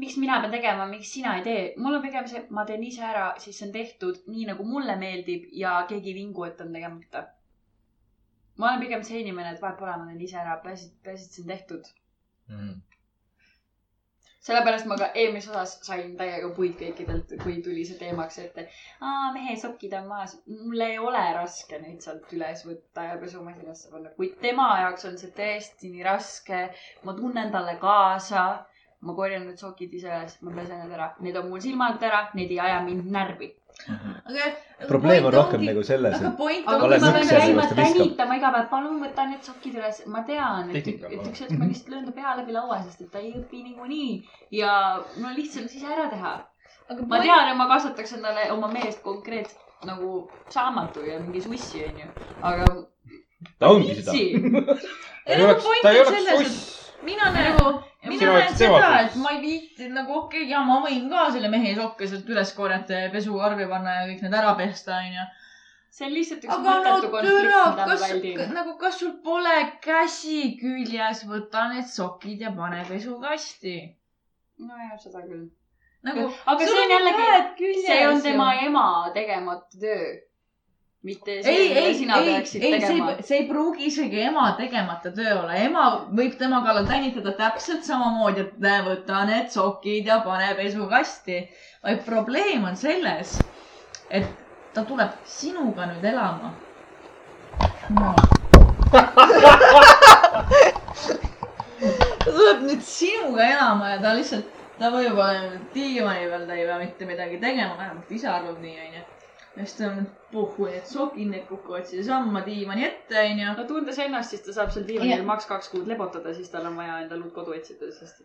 [0.00, 1.64] miks mina pean tegema, miks sina ei tee.
[1.82, 4.96] mul on pigem see, ma teen ise ära, siis see on tehtud nii, nagu mulle
[5.00, 7.26] meeldib ja keegi ei vingu, et on tegemata.
[8.58, 11.38] ma olen pigem see inimene, et vahet pole, ma teen ise ära, peaasi, peaasi, et
[11.38, 11.92] see on tehtud.
[14.46, 19.32] Sellepärast ma ka eelmises osas sain täiega puid kõikidelt, kui tuli see teemaks, et aa,
[19.34, 20.36] mehe sokid on maas.
[20.62, 25.18] mul ei ole raske neid sealt üles võtta ja pesumasinasse panna, kuid tema jaoks on
[25.20, 26.62] see tõesti nii raske.
[27.04, 28.46] ma tunnen talle kaasa.
[29.00, 32.02] ma korjan need sokid ise üles, ma pesen need ära, need on mul silma alt
[32.08, 33.52] ära, need ei aja mind närvi.
[33.88, 34.50] aga.
[34.88, 38.38] probleem on rohkem nagu selles, aga et point aga on kui pean ja käima tänitama
[38.40, 41.94] iga päev, palun võta need sokid üles, ma tean, et, et üks hetk ma lihtsalt
[41.94, 44.14] löön ta pea läbi laua, sest et ta ei õpi niikuinii
[44.60, 44.72] ja
[45.22, 46.36] no lihtsalt siis ära teha.
[46.90, 51.84] aga ma tean, et ma kasvataks endale oma meest konkreetselt nagu saamatu ja mingi sussi
[51.86, 52.08] onju,
[52.42, 52.66] aga
[53.58, 54.12] ta ongi seda.
[55.26, 56.92] ta ei oleks, suss.
[57.06, 57.78] mina nagu,
[58.08, 61.50] mina näen seda, et ma ei viitsi nagu okei okay,, ja ma võin ka selle
[61.52, 65.26] mehe sokke sealt üles korjata ja pesukarvi panna ja kõik need ära pesta, onju.
[65.90, 69.56] see on lihtsalt üks aga no mõttetu konflikt, mida ma väldin., nagu, kas sul pole
[69.84, 73.76] käsi küljes, võta need sokid ja pane pesukasti.
[74.64, 75.44] nojah, seda küll.
[76.08, 80.10] nagu, aga see on jällegi, see on tema ema tegemata töö.
[81.02, 84.50] Mitte see, ei, mida ei, sina ei, peaksid ei, tegema see ei pruugi isegi ema
[84.58, 85.54] tegemata töö olla.
[85.56, 91.40] ema võib tema kallal tänitada täpselt samamoodi, et näe, võta need sokid ja pane pesukasti.
[91.84, 93.38] vaid probleem on selles,
[94.10, 94.28] et
[94.74, 96.52] ta tuleb sinuga nüüd elama
[97.96, 98.14] no..
[98.90, 99.06] ta
[102.26, 107.08] tuleb nüüd sinuga elama ja ta lihtsalt, ta võib-olla diivani peal, ta ei pea mitte
[107.08, 109.02] midagi tegema, vähemalt ise arvab nii, onju.
[109.56, 113.54] Ja siis ta on, puhhu, need sokid, need kukuvad siiasamma diivani ette, onju.
[113.58, 116.78] no tundes ennast, siis ta saab seal diivanil maks kaks kuud lebotada, siis tal on
[116.78, 118.22] vaja endale uut kodu otsida, sest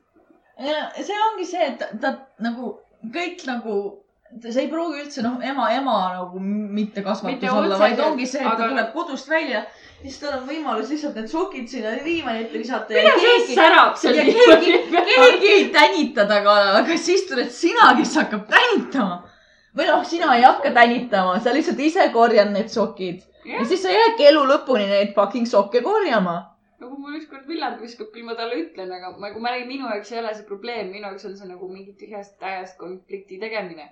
[0.56, 2.12] Ja see ongi see, et ta, ta
[2.44, 2.78] nagu
[3.12, 3.74] kõik nagu,
[4.40, 8.40] see ei pruugi üldse noh, ema, ema nagu mitte kasvatus Mitte olla, vaid ongi see,
[8.40, 8.62] et aga...
[8.62, 9.66] ta tuleb kodust välja,
[10.00, 12.96] siis tal on võimalus lihtsalt need sokid sinna diivani ette visata.
[12.96, 15.12] mida see särab seal ja diivani peal?
[15.12, 19.24] keegi ei tänita ta kallal, aga siis tuled sina, kes hakkab tänitama.
[19.78, 23.84] Või noh, sina ei hakka tänitama, sa lihtsalt ise korjad need sokid ja jah, siis
[23.84, 26.36] sa jäädki elu lõpuni neid fucking sokke korjama.
[26.80, 29.92] nagu mul ükskord Villand viskab, küll ma talle ütlen, aga ma, kui ma räägin, minu
[29.92, 33.88] jaoks ei ole see probleem, minu jaoks on see nagu mingi tühjast täiest konflikti tegemine.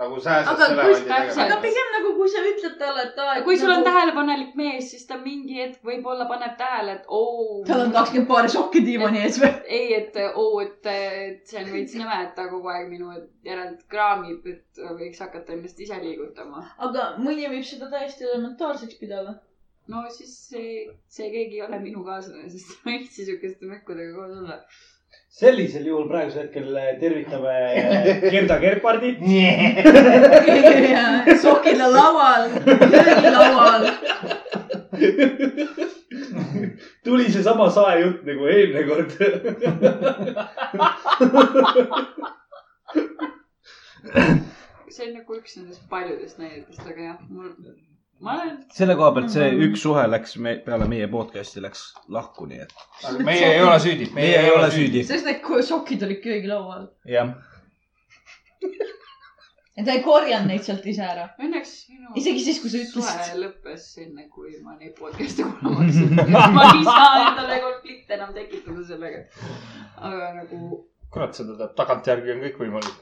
[0.00, 1.56] Nagu sääsest Aga elevandi aga.
[1.60, 3.34] pigem nagu, kui sa ütled talle, et aa.
[3.44, 7.60] kui sul on tähelepanelik mees, siis ta mingi hetk võib-olla paneb tähele, et oo.
[7.68, 9.52] tal on kakskümmend paari sokki diivani ees või?
[9.78, 13.12] ei, et oo, et, et see on veits nõme, et ta kogu aeg minu
[13.46, 16.64] järelt kraamib, et võiks hakata ennast ise liigutama.
[16.88, 19.36] aga mõni võib seda täiesti elementaarseks pidada.
[19.92, 24.16] no siis see, see keegi ei ole minu kaaslane, sest ma ei viitsi siukeste mökkudega
[24.16, 24.62] koos olla.
[25.32, 27.54] Sellisel juhul praegusel hetkel tervitame
[28.30, 29.10] Gerda Gerpardi.
[31.44, 33.88] sokid on laual, köögilaual.
[37.04, 39.10] tuli seesama saejutt nagu eelmine kord.
[44.92, 47.50] see on nagu üks nendest paljudest näidetest, aga jah, mul,
[48.22, 52.46] ma olen, selle koha pealt see üks suhe läks me, peale meie podcast'i läks lahku,
[52.50, 52.76] nii et
[53.26, 54.10] meie ei ole süüdi.
[54.14, 55.04] meie ei ole süüdi.
[55.08, 57.34] sest need sokid olid köögilaual jah,
[59.76, 61.28] ja ta ei korjanud neid sealt ise ära.
[61.40, 63.22] õnneks minu isegi siis, kui sa ütlesid.
[63.24, 66.10] suhe lõppes enne, kui ma neid podcast'e kuulama hakkasin.
[66.56, 69.24] ma ei saa endale konflikte enam tekitada sellega.
[69.96, 73.00] aga nagu, kurat, seda teab, tagantjärgi on kõik võimalik.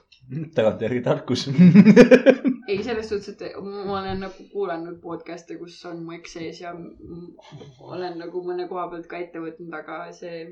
[0.57, 1.49] tagantjärgi tarkus.
[2.71, 6.75] ei selles suhtes, et ma olen nagu kuulanud podcast'e, kus on mu eks sees ja
[6.75, 10.45] olen nagu mõne koha pealt ka ette võtnud, aga see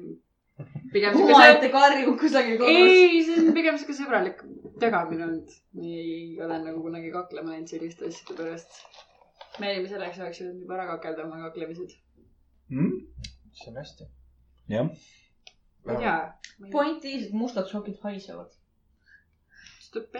[0.92, 2.92] pigem siuke see omaette karjub kusagil kodus.
[2.92, 4.42] ei, see on pigem siuke sõbralik
[4.82, 5.54] tögamine olnud.
[5.82, 8.80] ei ole nagu kunagi kaklema läinud selliste asjade pärast.
[9.60, 11.94] me olime selleks ajaks jõudnud juba ära kakelda oma kaklemised.
[13.60, 14.08] see on hästi.
[14.74, 14.90] jah,
[15.84, 16.16] ma ei tea.
[16.74, 18.57] point is, et mustad sokid haisevad.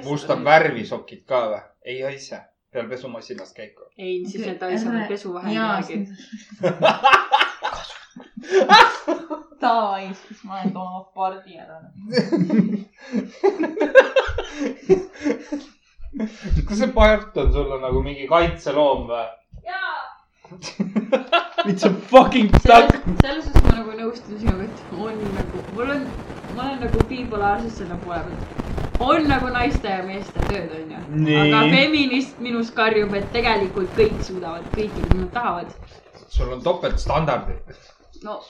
[0.05, 0.45] mustad.
[0.45, 1.61] värvisokid ka või?
[1.85, 2.41] ei haise.
[2.73, 3.83] peale pesumasinast käiku.
[3.99, 5.99] ei, siis need haisavad pesuvahendi järgi.
[9.61, 11.81] Davai, siis ma olen oma pardi ära.
[16.69, 19.27] kas see part on sulle nagu mingi kaitseloom või?
[21.69, 22.91] it's a fucking duck.
[23.21, 26.03] selles suhtes ma nagu nõustun sinuga, et on nagu, mul on,
[26.59, 29.01] ma olen nagu bipolaarsed selle poole pealt.
[29.01, 31.03] on nagu naiste ja meeste tööd, onju.
[31.43, 35.77] Aga feminist minus karjub, et tegelikult kõik suudavad kõike, mida nad tahavad.
[36.29, 37.77] sul on topeltstandardid.
[38.25, 38.41] no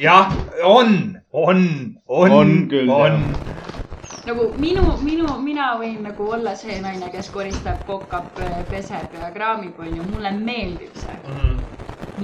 [0.00, 0.32] jah,
[0.64, 1.60] on, on,
[2.08, 3.20] on, On küll, on.
[4.26, 8.32] nagu minu, minu, mina võin nagu olla see naine, kes koristab, kokab,
[8.72, 10.08] peseb ja kraamib, onju.
[10.14, 11.20] mulle meeldib see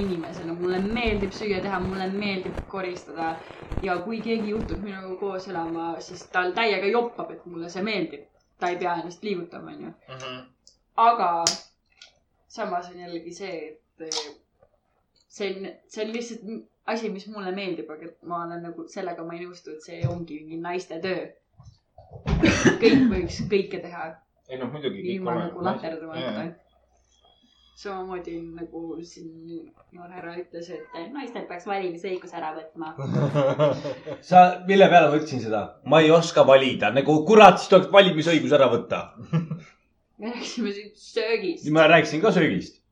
[0.01, 3.37] inimesena, mulle meeldib süüa teha, mulle meeldib koristada.
[3.83, 8.27] ja kui keegi juhtub minuga koos elama, siis tal täiega joppab, et mulle see meeldib.
[8.59, 9.93] ta ei pea ennast liigutama, onju.
[10.97, 11.45] aga
[12.49, 14.35] samas on jällegi see, et eh,
[15.29, 16.43] see on, see on lihtsalt
[16.89, 20.41] asi, mis mulle meeldib, aga ma olen nagu sellega ma ei nõustu, et see ongi
[20.41, 21.27] mingi naiste töö.
[22.81, 24.07] kõik võiks kõike teha.
[24.49, 25.05] ei noh, muidugi.
[25.15, 26.47] ilma nagu laterdamata.
[27.79, 29.29] Samamoodi nagu siin
[29.95, 32.91] noor härra ütles, et naistel peaks valimisõigus ära võtma.
[34.29, 35.63] sa, mille peale ma ütlesin seda?
[35.87, 39.05] ma ei oska valida, nagu kurat, siis tuleks valimisõigus ära võtta.
[40.19, 41.71] me rääkisime siin söögist.
[41.75, 42.83] ma rääkisin ka söögist.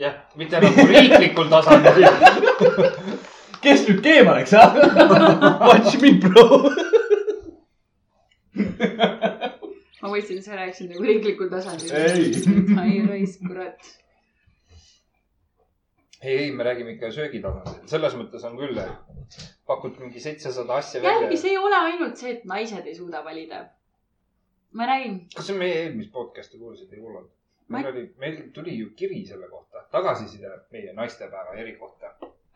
[0.00, 2.10] jah, mitte nagu riiklikul tasandil.
[3.64, 4.74] kes nüüd keema läks, ah?
[5.62, 6.46] Watch me, bro.
[10.02, 11.90] Ma mõtlesin, et sa rääkisid nagu riiklikul tasandil.
[11.96, 12.30] Ei.
[12.82, 13.90] ai raisk, kurat.
[16.22, 19.36] ei, ei, me räägime ikka söögitasandil, selles mõttes on küll, et
[19.68, 23.22] pakud mingi seitsesada asja välja jällegi, see ei ole ainult see, et naised ei suuda
[23.24, 23.66] valida.
[24.76, 27.30] ma räägin, kas sa meie eelmist podcast'i kuulasid, ei kuulanud?
[27.70, 32.12] meil Ma- oli, meil tuli ju kiri selle kohta, tagasiside meie naistepäeva eri kohta.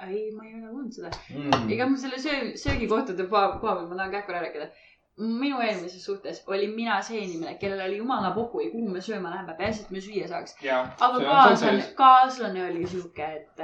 [0.09, 1.11] ei, ma ei ole kuulnud seda.
[1.31, 1.71] Mm.
[1.73, 4.69] ega ma selle söö, söögikohtade koha koha peal, ma tahan kähku ära rääkida.
[5.17, 9.55] Minu eelmises suhtes olin mina see inimene, kellel oli jumala pohhui, kuhu me sööma läheme,
[9.59, 10.57] peaasi, et me süüa saaks.
[10.67, 13.63] aga kaaslane, kaaslane oli sihuke, et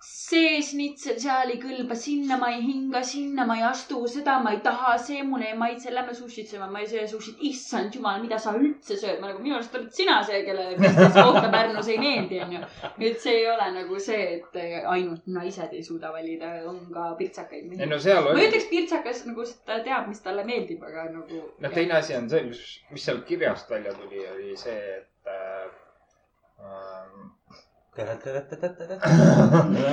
[0.00, 4.52] see snitsel seal ei kõlba, sinna ma ei hinga, sinna ma ei astu, seda ma
[4.54, 8.20] ei taha, see mulle ei maitse, lähme sushit sööma, ma ei söö sushit, issand jumal,
[8.22, 11.90] mida sa üldse sööd, ma nagu minu arust oled sina see, kellele Kristus kohta Pärnus
[11.90, 12.62] ei meeldi, onju.
[13.10, 17.10] et see ei ole nagu see, et äh, ainult naised ei suuda valida, on ka
[17.18, 17.90] pirtsakaid mehi.
[17.90, 21.42] no seal ma oli, ütleks pirtsakas nagu ta teab, mis talle meeldib, aga nagu.
[21.58, 22.62] noh, teine asi on see, mis,
[22.94, 26.97] mis sealt kirjast välja tuli, oli see, et äh,.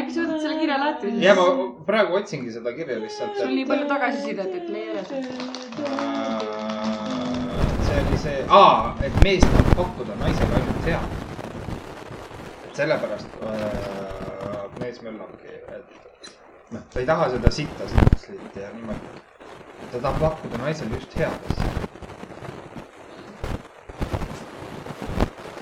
[0.00, 1.12] äkki sa võtad selle kirja lahti?
[1.22, 1.44] ja ma
[1.86, 3.36] praegu otsingi seda kirja lihtsalt.
[3.38, 5.08] sul nii palju tagasisidet, et leia üles.
[7.86, 11.06] see oli see, aa, et mees tahab pakkuda naisele ainult head.
[12.66, 13.50] et sellepärast äh,
[14.82, 15.88] mees möllabki, et
[16.74, 19.08] noh, ta ei taha seda sitta sikslit ja niimoodi.
[19.92, 21.70] ta tahab pakkuda naisele just head asja.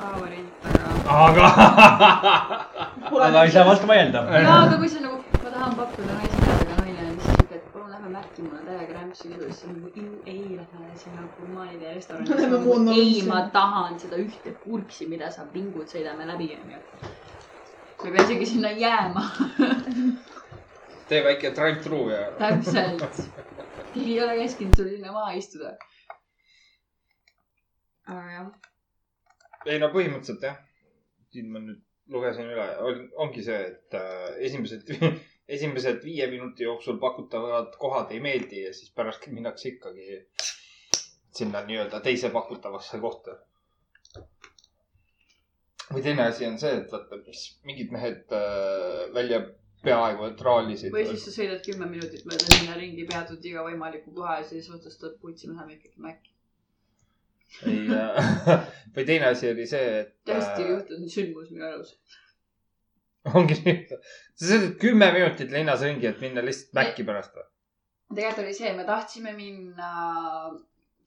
[0.02, 1.46] A-variant, aga.
[1.46, 1.46] aga.
[3.26, 4.22] aga ei saa vastu vaielda.
[4.34, 7.68] jaa, aga kui sa nagu, ma tahan pakkuda naisele aga naine on siis siuke, et
[7.74, 9.90] palun lähme märki, mul on täiega rämpsu isu, siis on nagu
[10.26, 12.48] "Ei, lähme sinna gurmaanide restorani.
[12.64, 16.82] Moon ei, ma tahan seda ühte purksi, mida sa pingud, sõidame läbi, onju.
[18.02, 19.22] me ei pea isegi sinna jääma.
[21.08, 22.26] tee väike drive-thru ja.
[22.42, 23.22] täpselt.
[23.94, 25.76] keegi ei ole käskinud sul sinna maha istuda.
[28.08, 28.52] aga jah,
[29.66, 30.58] ei no põhimõtteliselt jah.
[31.32, 31.80] siin ma nüüd
[32.12, 32.66] lugesin üle,
[33.24, 34.90] ongi see, et äh, esimesed,
[35.56, 40.20] esimesed viie minuti jooksul pakutavad kohad ei meeldi ja siis pärast minnakse ikkagi
[41.32, 43.38] sinna nii-öelda teise pakutavasse kohta.
[45.92, 49.42] või teine asi on see, et vaata, mis mingid mehed äh, välja
[49.84, 50.92] peaaegu et raalisid.
[50.94, 54.70] või siis sa sõidad kümme minutit mööda linna ringi, peatud iga võimaliku koha ja siis
[54.72, 56.31] otsustad, putsi, me läheme ikkagi Maci.
[57.66, 58.50] Ei äh,
[58.96, 60.12] või teine asi oli see, et.
[60.28, 61.94] tõesti juhtunud sündmus minu elus.
[63.34, 67.48] ongi nii, sa sõidad kümme minutit linnas ringi, et minna lihtsalt Maci pärast või?
[68.12, 69.90] tegelikult oli see, me tahtsime minna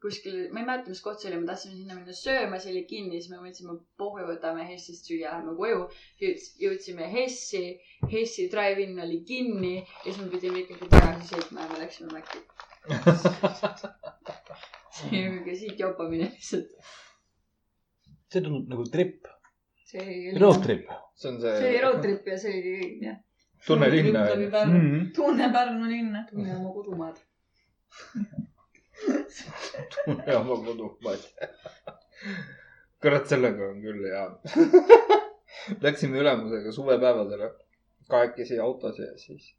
[0.06, 2.84] kuskile, ma ei mäleta, mis koht see oli, me tahtsime sinna minna sööma, see oli
[2.90, 5.86] kinni, siis me mõtlesime, pohhu, võtame Hessist süüa, lähme koju.
[6.62, 7.64] jõudsime Hessi,
[8.12, 12.40] Hessi drive-in oli kinni ja siis me pidime ikkagi tagasi sõitma ja me läksime Maci.
[14.96, 16.72] see oli mingi siit jopamine lihtsalt.
[18.32, 19.28] see tundub nagu trip,
[19.92, 20.40] see oli.
[20.44, 20.90] road trip.
[21.16, 22.76] see on see oli see road trip ja see oli
[23.06, 23.18] jah,
[23.68, 24.26] tunne linna.
[24.66, 25.12] Mm.
[25.16, 26.26] tunne Pärnu linna.
[26.30, 27.18] tunne oma kodumaad.
[29.96, 31.28] tunne oma kodumaad.
[33.02, 34.26] kurat, sellega on küll hea.
[35.82, 37.52] Läksime ülemusega suvepäevadele
[38.10, 39.56] kahekesi autos ja siis.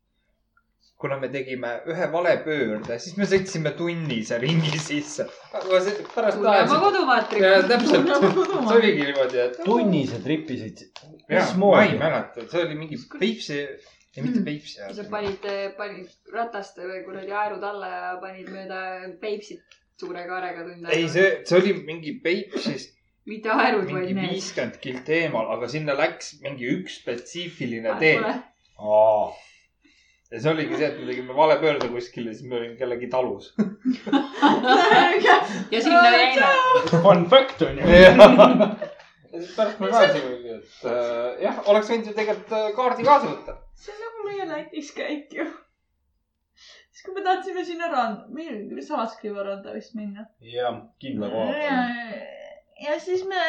[0.96, 5.26] Kuna me tegime ühe vale pöörde, siis me sõitsime tunnise ringi sisse.
[5.52, 6.84] aga see pärast tunne oma ajasid.
[6.86, 7.68] kodumaad ja trip.
[7.72, 8.12] täpselt,
[8.70, 9.60] see oligi niimoodi, et.
[9.66, 11.04] tunnise tripi sõitsid.
[11.32, 13.62] ja, ma ei mäleta, see oli mingi Peipsi,
[14.16, 14.80] ei mitte Peipsi.
[14.98, 18.82] sa panid, panid rataste või kuradi aerud alla ja panid mööda
[19.20, 24.32] Peipsit suure kaarega tund ei, see, see oli mingi Peipsist mitte aerud, vaid mingi need.
[24.36, 28.16] viiskümmend kilt eemal, aga sinna läks mingi üks spetsiifiline tee.
[28.22, 28.36] Pole.
[30.32, 33.52] Ja see oligi see, et me tegime vale pöörde kuskile, siis me olime kellegi talus.
[35.72, 36.52] ja sinna jäime.
[36.90, 37.84] Fun fact on ju.
[39.36, 43.30] ja siis pärast me pääsesimegi, et äh, jah, oleks võinud ju tegelikult äh, kaardi kaasa
[43.30, 43.56] võtta.
[43.76, 45.46] see on nagu meie Lätis käik ju.
[46.56, 50.28] siis kui me tahtsime sinna randa, meil tuli Salaskriva randa vist minna.
[50.54, 52.24] jah, kindla koha ja peal.,
[52.86, 53.42] ja siis me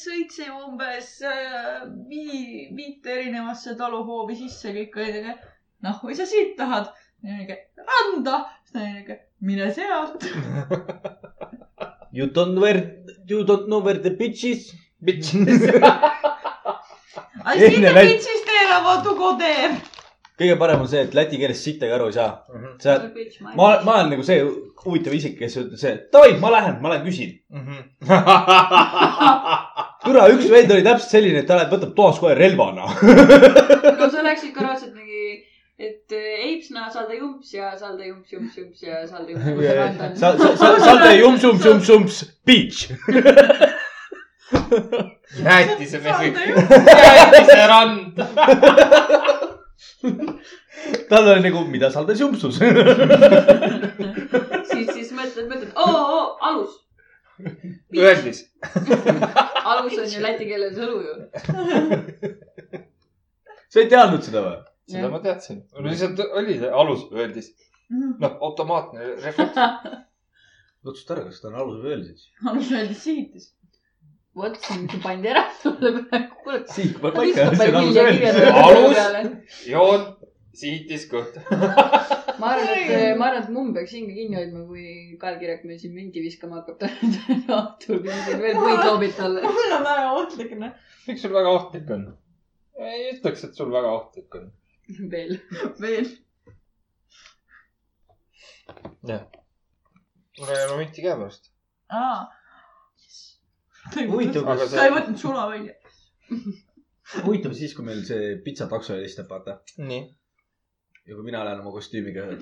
[0.00, 5.36] sõitsime umbes äh, vii-, viite erinevasse taluhoovi sisse kõik olid, aga
[5.82, 6.86] noh, või sa siit tahad?
[7.22, 9.14] randa, siis ta oli niuke,
[9.46, 10.20] mine sealt.
[12.12, 12.76] You don't wear,
[13.26, 14.74] you don't know where the bitch is.
[15.02, 15.30] Bitch.
[15.32, 15.34] I
[17.58, 19.72] see the lätt- bitches there, I want to go there.
[20.42, 22.42] kõige parem on see, et läti keeles sittagi aru ei saa.
[22.82, 22.96] sa,
[23.44, 24.40] ma, ma ma olen nagu see
[24.84, 27.30] huvitav isik, kes ütleb see, davai, ma lähen, ma lähen küsin.
[30.04, 32.88] türa, üks vend oli täpselt selline, et ta läheb, võtab toas kohe relvana.
[34.00, 35.01] no sa läksid ka raudselt mingi,
[35.78, 40.18] et eh, Eipsna, Salde jumps ja Salde jumps, jumps, jumps ja Salde jumps.
[40.20, 42.90] sa, sa, sa, Salde jumps, jumps, jumps, jumps, bitch.
[45.42, 48.20] jäätise Salde jäätise rand.
[51.10, 52.58] tal oli nagu, mida Saldes jumpsus.
[54.70, 56.76] siis, siis mõtled, mõtled, oo, oo, alus.
[57.96, 58.44] öeldis.
[59.64, 61.14] alus on ju läti keeles õlu ju.
[63.72, 64.71] sa ei teadnud seda või?
[64.90, 65.62] Seda ma teadsin.
[65.86, 67.52] lihtsalt oli see alus, öeldis.
[67.92, 69.58] noh, automaatne refleks.
[70.86, 72.30] otsusta ära, kas ta on alus või öeldis.
[72.50, 73.52] alus öeldi sihitis.
[74.36, 76.40] vot siin pandi ära sulle praegu.
[76.44, 80.06] kuule, siit peab ta paika, see on veel alus joon,
[80.56, 81.36] sihitis kõht.
[82.40, 84.86] ma arvan, et, ma arvan, et mumm peaks hinge kinni hoidma, kui
[85.20, 86.82] Kael Kirek meil siin minti viskama hakkab
[87.84, 89.44] siin veel puid loobib talle.
[89.46, 90.74] mul on väga ohtlik, noh.
[91.06, 92.10] miks sul väga ohtlik on?
[92.82, 94.50] ei ütleks, et sul väga ohtlik on.
[94.88, 95.36] veel.
[95.80, 96.06] veel.
[100.38, 101.50] mul ei ole minti käepärast.
[101.88, 102.30] aa.
[103.94, 105.74] huvitav, Aga kas, sa ei võtnud sula välja.
[107.26, 109.52] huvitav siis, kui meil see pitsatakso helistab, vaata.
[109.78, 110.02] nii.
[111.06, 112.20] ja kui mina lähen oma kostüümiga.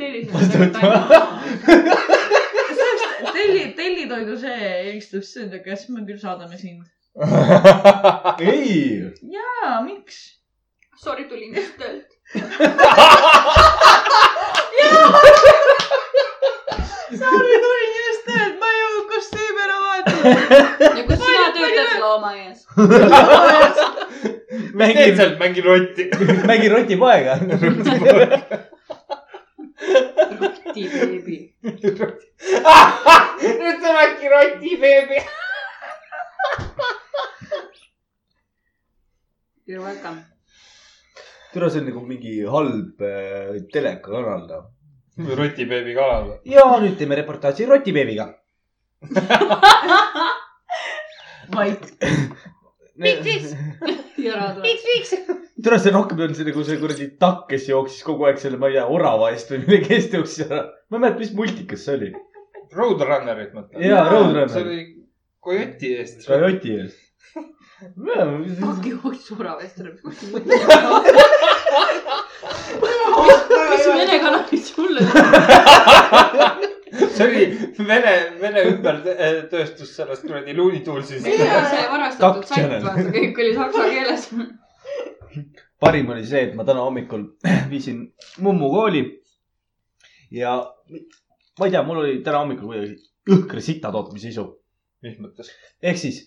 [3.40, 6.84] telli, tellitoidu see helistab, siis ütleb, kas me küll saadame sind.
[8.52, 10.20] ei, jaa, miks?
[11.00, 12.09] Sorry, tulin just töölt.
[17.20, 20.30] Sorry, tulin just töölt, ma ei jõudnud kostüümi ära vahetada.
[20.94, 22.60] ja kus sina töötad loomaaias?
[24.78, 26.06] mängin, sealt, mängin rotti.
[26.46, 27.34] mängin rotipoega.
[30.74, 31.38] tiibeebi.
[33.58, 35.18] nüüd sa mängid roti, beebi.
[39.66, 40.39] You are welcome.
[41.54, 44.64] türa, see on nagu mingi halb äh, telekakanal, noh.
[45.38, 46.36] roti, beebi kanal.
[46.48, 48.26] ja nüüd teeme reportaaži rotibeebiga.
[51.56, 51.82] vait.
[53.00, 54.68] ja ära tule.
[55.64, 58.70] türa, see rohkem on see nagu see kuradi takk, kes jooksis kogu aeg selle, ma
[58.70, 60.64] ei tea, orava eest või millegi eest jooksis ära.
[60.90, 62.10] ma ei mäleta, mis multikas see oli.
[62.70, 63.82] Roadrunnerit mõtled?
[63.82, 64.66] jaa, see Roadrunner.
[64.66, 64.80] oli
[65.40, 66.26] Kojoti eest.
[66.28, 66.98] Kajoti eest.
[69.24, 69.90] Suravest ära.
[73.70, 75.00] mis vene kanalid sulle?
[77.16, 77.44] see oli
[77.88, 81.24] Vene, Vene ümbertööstus sellest kuradi Looney Tunesist.
[81.24, 82.82] see varastatud Kak satt, channel.
[82.84, 84.24] vaata, kõik oli saksa keeles.
[85.80, 87.22] parim oli see, et ma täna hommikul
[87.72, 88.02] viisin
[88.44, 89.04] mummu kooli
[90.34, 92.98] ja ma ei tea, mul oli täna hommikul kuidagi
[93.30, 94.46] õhkra sita tootmise isu.
[95.06, 95.48] mis mõttes?
[95.80, 96.24] ehk siis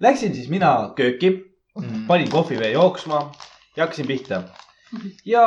[0.00, 1.30] läksin siis mina kööki,
[2.06, 3.20] panin kohvivee jooksma
[3.76, 4.42] ja hakkasin pihta.
[5.24, 5.44] ja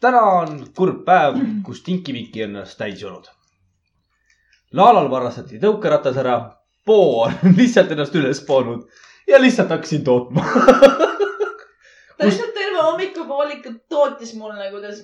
[0.00, 3.26] täna on kurb päev, kus Tinki-Viki on ennast täis joonud.
[4.72, 6.38] Laalal varastati tõukeratas ära,
[6.84, 8.86] Poo on lihtsalt ennast üles poonud
[9.28, 10.44] ja lihtsalt hakkasin tootma.
[12.16, 15.02] ta lihtsalt terve hommikupooliku tootis mulle, kuidas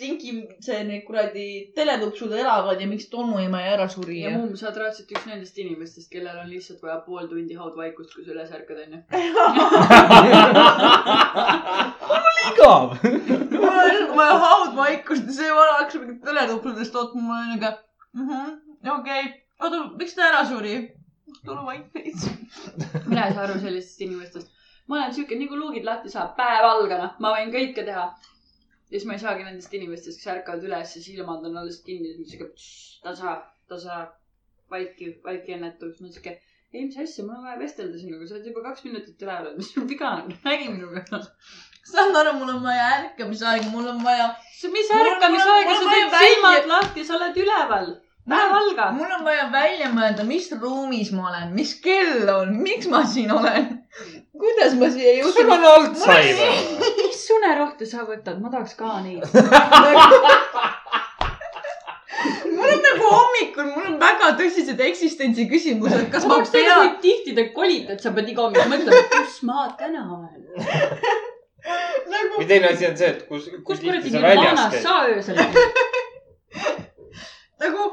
[0.00, 0.32] tingi
[0.64, 1.46] see need kuradi
[1.76, 6.08] teletupsud elavad ja miks tolmuema ära suri ja mumm, sa oled raudselt üks nendest inimestest,
[6.12, 9.00] kellel on lihtsalt vaja pool tundi haudvaikust, kui sa üles ärkad, onju.
[12.50, 12.96] igav.
[13.02, 17.76] mul on lihtsalt vaja haudvaikust ja see vana hakkas mingit teletupsudest tootma, mul oli nagu
[18.96, 20.74] okei okay., oota, miks ta ära suri?
[21.44, 22.26] tule vait veits.
[23.06, 24.50] mina ei saa aru sellistest inimestest.
[24.88, 28.08] ma olen siuke, nii kui luugid lahti saab, päev algab, ma võin kõike teha.
[28.90, 32.16] Ja siis ma ei saagi nendest inimestest, kes ärkavad üles ja silmad on alles kinni,
[32.26, 32.50] siuke
[33.04, 33.36] tasa,
[33.70, 34.00] tasa,
[34.70, 36.00] vaiki, vaiki ennetus.
[36.02, 36.34] ma siuke,
[36.72, 39.72] ei, mis asja, mul on vaja vestelda sinuga, sa oled juba kaks minutit üleval, mis
[39.74, 41.22] sul viga on, räägi minuga.
[41.92, 44.30] saad aru, mul on vaja ärkamisaega, mul on vaja,
[44.74, 47.92] mis ärkamisaega, mul sa on teed vaja silmad lahti, sa oled üleval.
[48.30, 48.98] päev algab.
[48.98, 53.30] mul on vaja välja mõelda, mis ruumis ma olen, mis kell on, miks ma siin
[53.34, 53.70] olen,
[54.38, 55.54] kuidas ma siia kas sul jõudsin.
[55.56, 57.00] on Alzheimer?
[57.30, 59.22] mis unerohte sa võtad, ma tahaks ka neid.
[62.56, 66.90] mul on nagu hommikul, mul on väga tõsised eksistentsi küsimused, kas ma teada, pean, kui
[67.04, 70.42] tihti te kolite, et sa pead iga hommik mõtlema, kus ma täna olen.
[72.14, 74.38] nagu või teine asi on see, et kus, kus kuradi käid.
[74.82, 75.56] sa öösel käid?
[77.62, 77.90] nagu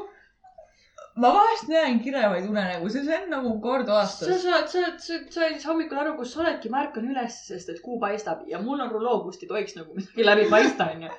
[1.22, 4.42] ma vahest näen kirevaid unenägusid, see on nagu kord sa aastas.
[4.44, 7.72] saad, sa, sa, sa ei saa hommikul aru, kus sa oledki, ma ärkan üles, sest
[7.72, 11.10] et kuu paistab ja mul on ruloo, kust ei tohiks nagu midagi läbi paista, onju.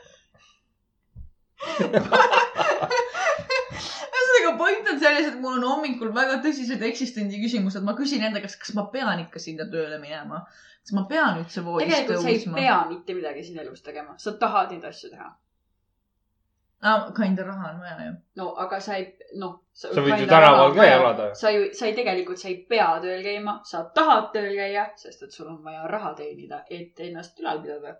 [4.40, 8.42] ühesõnaga point on selles, et mul on hommikul väga tõsised eksistendi küsimused, ma küsin enda
[8.44, 10.46] käest, kas ma pean ikka sinna tööle minema.
[10.80, 12.56] kas ma pean üldse voodist tegelikult sa ei tõusma?
[12.56, 15.30] pea mitte midagi siin elus tegema, sa tahad neid asju teha.
[16.82, 18.12] Ah, kinda raha on vaja ju.
[18.40, 19.58] no aga sa ei, noh.
[19.74, 21.26] sa võid ju tänaval ka elada.
[21.36, 25.24] sa ju, sa ei, tegelikult sa ei pea tööl käima, sa tahad tööl käia, sest
[25.28, 27.98] et sul on vaja raha teenida, et ennast ülal pidada.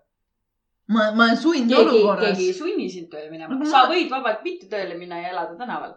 [0.88, 2.56] ma, ma olen sundolukorras keegi ei.
[2.56, 5.94] sunni sind tööle minema Aga, sa ma- võid vabalt mitte tööle minna ja elada tänaval.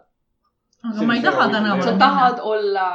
[0.92, 2.88] aga ma ei taha tänavale sa tahad olla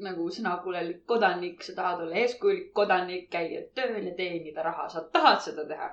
[0.00, 5.38] nagu sõnakuulelik kodanik, sa tahad olla eeskujulik kodanik, käia tööl ja teenida raha, sa tahad
[5.44, 5.90] seda teha.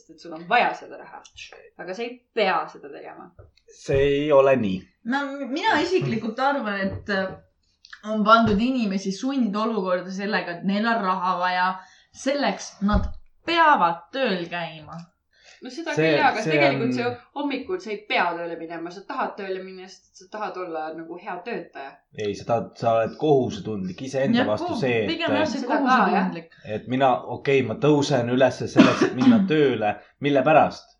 [0.00, 1.20] Sest et sul on vaja seda raha,
[1.78, 3.28] aga sa ei pea seda tegema.
[3.76, 4.80] see ei ole nii.
[5.12, 5.22] ma,
[5.52, 7.30] mina isiklikult arvan, et äh,
[8.10, 11.70] on pandud inimesi sundolukorda sellega, et neil on raha vaja.
[12.24, 13.06] selleks nad
[13.46, 14.96] peavad tööl käima.
[15.62, 18.56] No seda See- küll jaa, aga see tegelikult on- sa hommikul sa ei pea tööle
[18.58, 21.90] minema, sa tahad tööle minna, sest sa tahad olla nagu hea töötaja.
[22.18, 26.54] ei, sa tahad, sa oled kohusetundlik iseenda vastu see, pigem jah, et, see kohusetundlik.
[26.64, 29.94] et mina, okei okay,, ma tõusen üles selleks, et minna tööle.
[30.20, 30.96] mille pärast?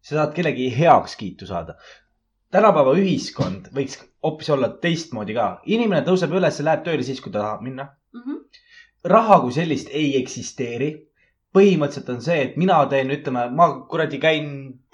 [0.00, 1.74] sa tahad kellegi heakskiitu saada.
[2.50, 5.60] tänapäeva ühiskond võiks hoopis olla teistmoodi ka.
[5.64, 7.88] inimene tõuseb üles, läheb tööle siis, kui ta tahab minna.
[8.14, 8.42] Mhm.
[9.04, 10.90] raha kui sellist ei eksisteeri.
[11.56, 14.50] Põhimõtteliselt on see, et mina teen, ütleme, ma kuradi käin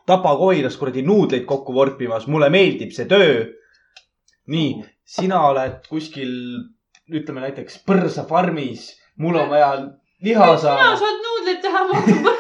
[0.07, 3.43] tapakoiras kuradi nuudleid kokku vorpimas, mulle meeldib see töö.
[4.53, 4.71] nii,
[5.07, 6.31] sina oled kuskil,
[7.13, 8.89] ütleme näiteks põrsafarmis,
[9.23, 9.69] mul on vaja
[10.23, 10.97] liha sina saada.
[10.99, 11.83] saad nuudleid teha,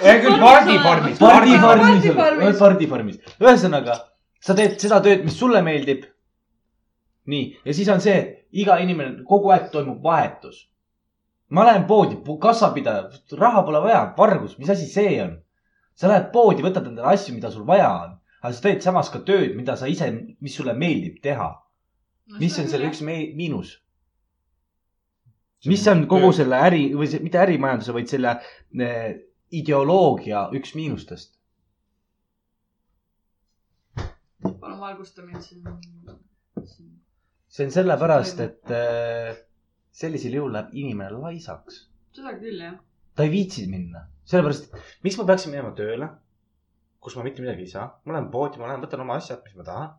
[0.03, 1.20] hea küll, pardifarmis.
[1.23, 3.20] pardifarmis, Pardifarmis.
[3.39, 3.99] ühesõnaga,
[4.43, 6.09] sa teed seda tööd, mis sulle meeldib.
[7.31, 8.19] nii, ja siis on see,
[8.53, 10.66] iga inimene, kogu aeg toimub vahetus.
[11.53, 15.37] Ma lähen poodi, kassapidaja, raha pole vaja, vargus, mis asi see on?
[15.95, 19.20] sa lähed poodi, võtad endale asju, mida sul vaja on, aga sa teed samas ka
[19.27, 20.09] tööd, mida sa ise,
[20.41, 21.51] mis sulle meeldib teha.
[22.41, 23.77] mis on selle üks miinus?
[25.69, 28.33] mis on kogu selle äri või see, mitte ärimajanduse, vaid selle
[28.81, 29.12] eh,
[29.53, 31.37] ideoloogia üks miinustest?
[34.43, 35.62] palun valgusta mind siin.
[37.53, 39.37] see on sellepärast, et äh,
[39.93, 41.86] sellisel juhul läheb inimene laisaks.
[42.16, 42.77] seda küll jah.
[43.16, 46.09] ta ei viitsi minna, sellepärast, et miks ma peaksin minema tööle,
[47.02, 47.89] kus ma mitte midagi ei saa.
[48.05, 49.90] ma lähen poodi, ma lähen, võtan oma asjad, mis ma tahan.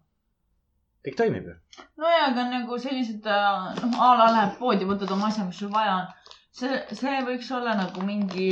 [1.06, 1.57] kõik toimib ju.
[2.02, 5.99] nojah, aga nagu sellised, noh, a la lähed poodi, võtad oma asja, mis sul vaja
[5.99, 6.40] on.
[6.61, 8.49] see, see võiks olla nagu mingi,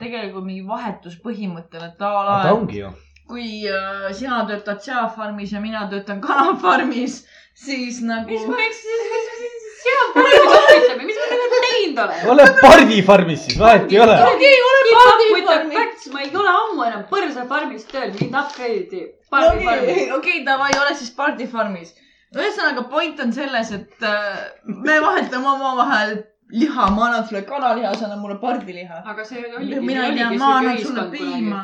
[0.00, 2.94] tegelikult mingi vahetuspõhimõttel, et a la, ta ongi ju.
[3.28, 8.30] kui äh, sina töötad seafarmis ja mina töötan kanafarmis, siis nagu.
[8.32, 12.24] mis ma eksin, sina parmi kohvitame, mis ma temaga teinud olen?
[12.32, 14.16] ole pardifarmis siis, vahet ei ole.
[14.32, 16.08] okei, ole pardifarmis.
[16.12, 20.02] Ma ei ole ammu enam põrsafarmis tööl, mind upgrade'i okei, pardifarmis.
[20.18, 21.94] okei, davai, ole siis pardifarmis.
[22.36, 26.18] ühesõnaga point on selles, et äh, me vahetame omavahel
[26.52, 29.02] liha, ma annan sulle kanaliha, sa annad mulle pardiliha.
[29.12, 31.62] aga see oligi, mina ei tea, ma annan sulle piima.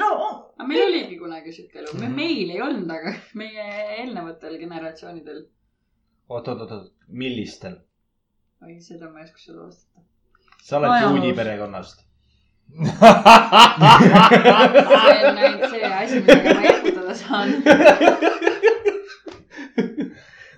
[0.00, 0.10] no
[0.56, 3.66] aga meil oligi kunagi siuke elu, meil ei olnud, aga meie
[4.00, 5.42] eelnevatel generatsioonidel.
[6.28, 7.76] oot, oot, oot, oot, millistel?
[8.62, 10.00] oi, seda ma ei oska sulle vastata.
[10.62, 11.12] sa oled Ajaloos.
[11.12, 12.04] juudi perekonnast.
[12.76, 12.86] see
[15.28, 17.48] on ainult see asi, millega ma jahutada saan.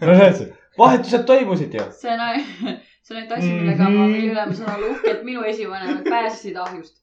[0.00, 0.44] no näed sa,
[0.78, 1.84] vahetused toimusid ju.
[2.00, 2.46] see on ainult,
[3.02, 6.04] see on ainult asi, millega ma võin üle, ma saan olla uhke, et minu esivanemad
[6.08, 6.94] pääsesid ahjust.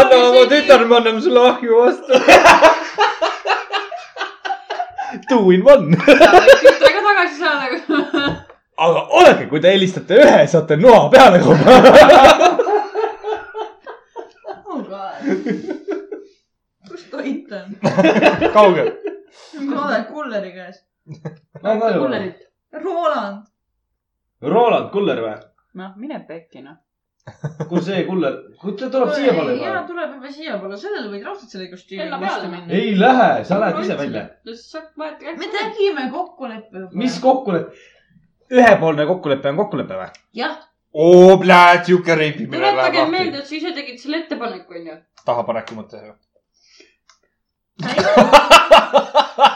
[0.00, 2.12] anna oma tütar, me anname sulle ahju vastu.
[5.28, 5.96] Two in one.
[7.24, 8.44] Tagasi saada.
[8.76, 11.40] aga oodake, kui te helistate ühe, saate noa peale
[14.64, 15.14] oh god.
[16.88, 17.76] kus toit on?
[18.52, 18.92] kaugel.
[19.64, 20.84] ma olen kulleri käes.
[21.62, 22.38] kullerit.
[22.84, 23.44] Roland.
[24.42, 25.36] Roland Kuller või?
[25.78, 26.76] noh, mine pekki noh.
[27.68, 28.34] kuule, see Kuller,
[28.78, 29.82] ta tuleb siiapoole jaa, juba.
[29.88, 32.76] tuleb juba siiapoole, sellele võid raudselt selle kostüümi Ella vastu minna.
[32.76, 34.24] ei lähe, sa lähed ise välja.
[35.00, 35.48] me.
[35.56, 37.16] tegime kokkuleppe mis?
[37.24, 37.68] kokkulepe?
[38.52, 40.10] ühepoolne kokkulepe on kokkulepe või?
[40.36, 40.58] jah,
[40.92, 43.40] oo, pläät, siuke reipimine tuletage läheb meelde, lahti.
[43.40, 44.98] et sa ise tegid selle ettepaneku, onju.
[45.24, 46.12] tahapaneku mõttes ju.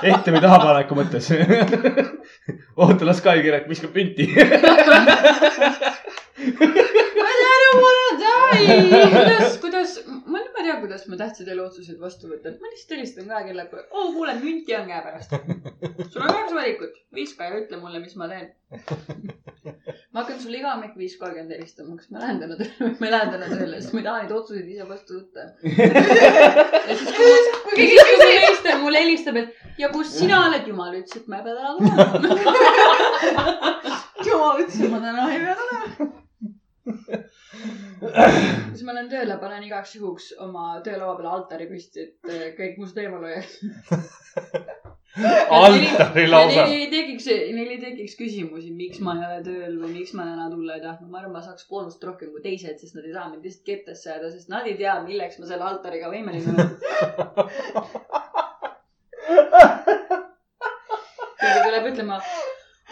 [0.08, 1.28] ette või tahapaneku mõttes.
[2.80, 3.92] oota, las Kai Kirek viskab
[6.38, 6.86] pinti.
[7.28, 9.06] I don't wanna die.
[9.16, 9.90] kuidas, kuidas,
[10.26, 12.56] ma ma ei tea, kuidas ma tähtsaid eluotsuseid vastu võtan.
[12.60, 13.86] ma lihtsalt helistan kella peale.
[13.90, 15.30] oo, kuule, münti on käepärast.
[16.10, 18.48] sul on kaks valikut, viska ja ütle mulle, mis ma teen.
[20.12, 23.06] ma hakkan sulle iga hommik viis kolmkümmend helistama, kas ma lähen täna tööle või ma
[23.06, 25.40] ei lähe täna tööle, sest ma ei taha neid otsuseid ise vastu võtta.
[26.88, 27.32] ja siis, kui
[27.64, 29.48] kui keegi mulle helistab, mulle helistab, et
[29.84, 32.06] ja kus sina oled, jumal ütles, et ma ei pea täna tulema.
[34.30, 36.14] jumal ütles, et ma täna ei pea tulema.
[38.72, 42.74] Siis ma lähen tööle, panen igaks juhuks oma töölaua peale altari püsti, et eh, kõik
[42.82, 43.54] must eemal hoiaks.
[45.58, 46.64] altari lausa.
[46.68, 50.22] Neil ei tekiks, neil ei tekiks küsimusi, miks ma ei ole tööl või miks ma
[50.28, 51.10] täna tulla ei tahtnud.
[51.10, 54.06] ma arvan, ma saaks boonust rohkem kui teised, sest nad ei saa mind lihtsalt kettesse
[54.12, 56.70] jääda, sest nad ei tea, milleks ma selle altariga võimeline olen.
[61.38, 62.20] keegi tuleb ütlema,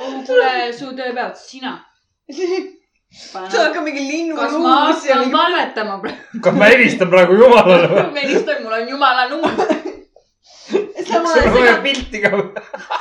[0.01, 1.77] oh kuule, su tööpäev, sina.
[3.10, 5.32] see on ka mingi kas ma hakkan mingi.
[5.32, 6.40] palvetama praegu?
[6.42, 8.04] kas ma helistan praegu jumalale või?
[8.14, 9.50] ma helistan, mul on jumala number.
[11.16, 12.30] on ajal vaja segab, pilti ka.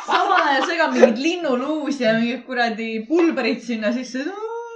[0.05, 4.25] samal ajal segab mingit linnuluusi ja mingit kuradi pulberit sinna sisse.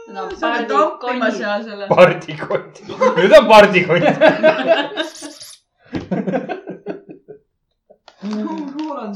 [0.10, 1.86] No, sa pead pardi tampima seal selle.
[1.94, 2.82] pardikott.
[2.90, 4.04] nüüd on pardikott.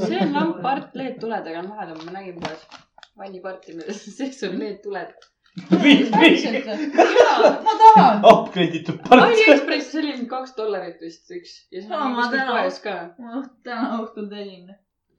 [0.06, 2.66] see on lamp part LED-tuledega on vahel, ma nägin poes.
[3.18, 4.60] vanniparti, milles sees on
[5.54, 6.94] LED-tuled.
[7.64, 8.24] ma tahan.
[8.24, 9.22] upgrade itud part.
[9.22, 11.52] Aliekspressis oli kaks dollarit vist üks.
[11.70, 12.96] ja siis ma poes ka.
[13.18, 14.74] ma täna õhtul tellin.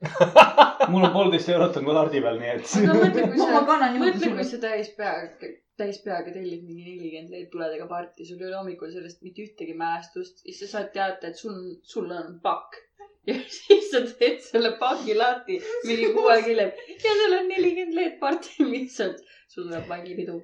[0.91, 2.73] mul on poolteist eurot on kaardi peal, nii et.
[2.89, 8.49] mõtle, kui sa, mõtle, kui sa täispeaga, täispeaga tellid mingi nelikümmend LED-tuledega parti, sul ei
[8.49, 12.81] ole hommikul sellest mitte ühtegi mälestust, siis sa saad teada, et sul, sul on pakk.
[13.25, 15.55] ja siis sa teed selle paki lahti
[15.87, 19.23] mingi kuue külje ja seal on nelikümmend LED-parti lihtsalt.
[19.49, 20.37] sul tuleb vangipidu.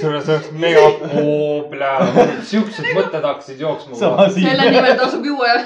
[0.00, 0.86] sulle see oleks mega,
[1.22, 1.66] oo,
[2.52, 3.98] siuksed mõtted hakkasid jooksma.
[4.38, 4.70] selle.
[4.70, 5.64] nimel tasub juua ja.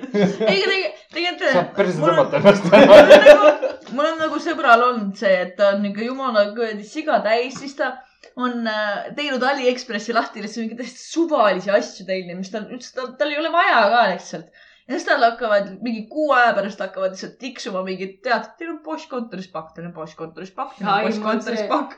[0.54, 0.89] ei,
[1.20, 3.00] tegelikult, saab perse tõmmata ennast mul ära.
[3.00, 3.50] on nagu,
[3.96, 7.76] mul on nagu sõbral olnud see, et ta on ikka jumala kuradi siga täis, siis
[7.78, 7.92] ta
[8.40, 13.14] on äh, teinud Aliekspressi lahti lihtsalt mingeid täiesti suvalisi asju tellinud, mis tal üldse, tal,
[13.20, 14.48] tal ei ole vaja ka lihtsalt.
[14.86, 18.80] ja siis tal hakkavad mingi kuu aja pärast hakkavad lihtsalt tiksuma mingid teated, teil on
[18.86, 21.96] postkontoris pakk, teil on postkontoris pakk, teil on postkontoris pakk.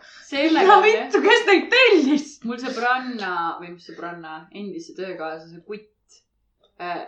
[0.59, 2.29] mida vittu, kes neid tellis?
[2.49, 5.91] mul sõbranna või mis sõbranna, endise töökaaslase kutt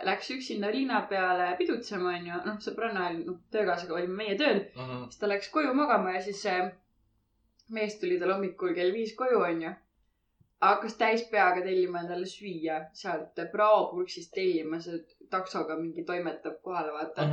[0.07, 2.41] läks üksinda linna peale pidutsema, onju.
[2.45, 4.61] noh, sõbranna oli, noh, töökaaslasega olime meie tööl,
[5.07, 6.59] siis ta läks koju magama ja siis see
[7.73, 9.73] mees tuli tal hommikul kell viis koju, onju.
[10.65, 17.27] hakkas täispeaga tellima endale süüa sealt praopurksist tellima, see taksoga mingi toimetab kohale, vaata.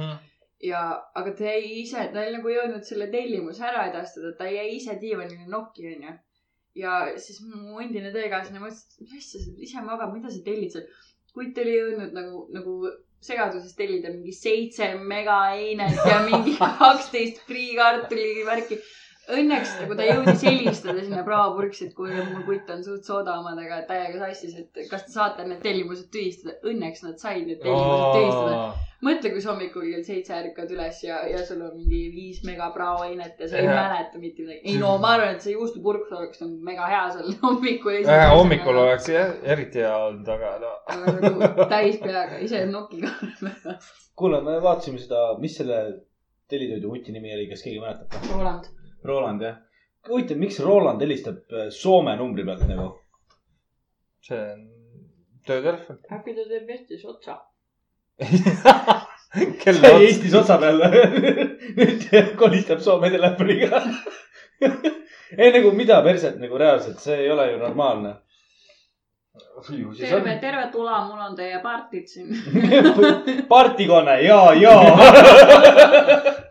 [0.63, 0.83] ja,
[1.21, 4.99] aga ta jäi ise, ta oli nagu jõudnud selle tellimuse ära edastada, ta jäi ise
[5.01, 6.19] diivanile nokki, onju.
[6.83, 10.75] ja siis mu endine töökaaslane mõtles, et mis asja, sa ise magama, mida sa tellid
[10.75, 10.89] seal.
[11.37, 12.77] Kuid ta oli jõudnud nagu, nagu
[13.23, 18.81] segaduses tellida mingi seitse megaeinet ja mingi kaksteist friikartuli värki.
[19.33, 23.85] Õnneks nagu ta jõudis helistada sinna praopurksi, et kuule, mul kutt on suht sooda omadega
[23.87, 26.57] täiega sassis, et kas te saate need tellimused tühistada.
[26.67, 28.91] Õnneks nad said need tellimused tühistada.
[29.03, 32.69] mõtle, kui sa hommikul kell seitse ärkad üles ja, ja sul on mingi viis mega
[32.75, 34.61] praoainet ja sa ei mäleta mitte midagi.
[34.71, 37.99] ei no ma arvan, et see juustupurk oleks nagu mega hea seal hommikul.
[38.37, 40.73] hommikul oleks jah, eriti hea olnud, aga no.
[40.95, 43.11] aga nagu täis peaga, ise nokiga.
[44.19, 45.83] kuule, me vaatasime seda, mis selle
[46.53, 48.31] tellitoidu huti nimi oli, kas keegi mäletab?
[48.31, 48.71] Roland.
[49.09, 49.63] Roland jah.
[50.09, 52.93] huvitav, miks Roland helistab äh, Soome numbri pealt nagu?
[54.23, 54.69] see on
[55.47, 55.99] töötelefon.
[56.15, 57.41] äkki ta teeb Eestis otsa?
[59.65, 60.03] kelle ots?
[60.07, 60.83] Eestis otsa peal.
[61.79, 62.03] nüüd
[62.39, 63.83] kolistab Soome telefoniga.
[65.39, 68.15] ei nagu mida perset nagu reaalselt, see ei ole ju normaalne.
[69.99, 70.39] terve,.
[70.41, 72.29] terve tula, mul on teie partid siin.
[73.49, 74.75] partikone ja, ja.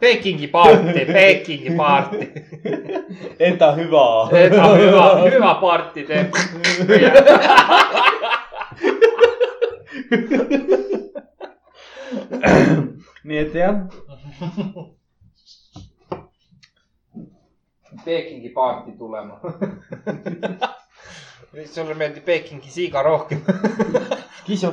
[0.01, 2.31] Pekingi paarti, Pekingi paarti.
[3.39, 4.29] Enda hüva.
[4.31, 6.33] seda hüva, hüva paarti teeb.
[13.27, 13.75] nii et jah,
[18.05, 19.39] Pekingi paarti tulema.
[21.73, 23.41] sulle meeldib Pekingi siga rohkem.
[24.45, 24.71] kiisu,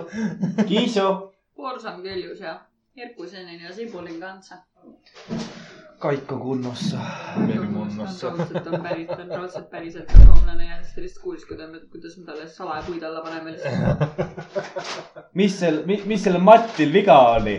[0.68, 1.32] kiisu.
[1.56, 2.60] Porsam küljus ja
[2.98, 4.54] Herkusenen ja Sibulin kanssa.
[5.98, 6.98] Kaikko kunnossa.
[7.70, 8.28] munnossa.
[8.28, 12.16] raudselt on päris, ta on raudselt päriselt ka soomlane ja siis ta lihtsalt kuulis, kuidas,
[12.18, 13.98] me talle salapuid alla paneme lihtsalt.
[15.40, 17.56] mis seal, mis sellel Mattil viga oli,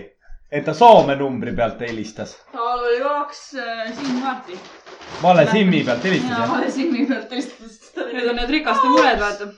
[0.51, 2.35] et ta Soome numbri pealt helistas?
[2.51, 4.59] tal oli kaks äh, SIM-kaarti.
[5.23, 6.51] vale SIM-i pealt helistas jaa, jah?
[6.55, 7.79] vale SIM-i pealt helistas.
[8.13, 9.51] Need on need rikaste mured, vaata.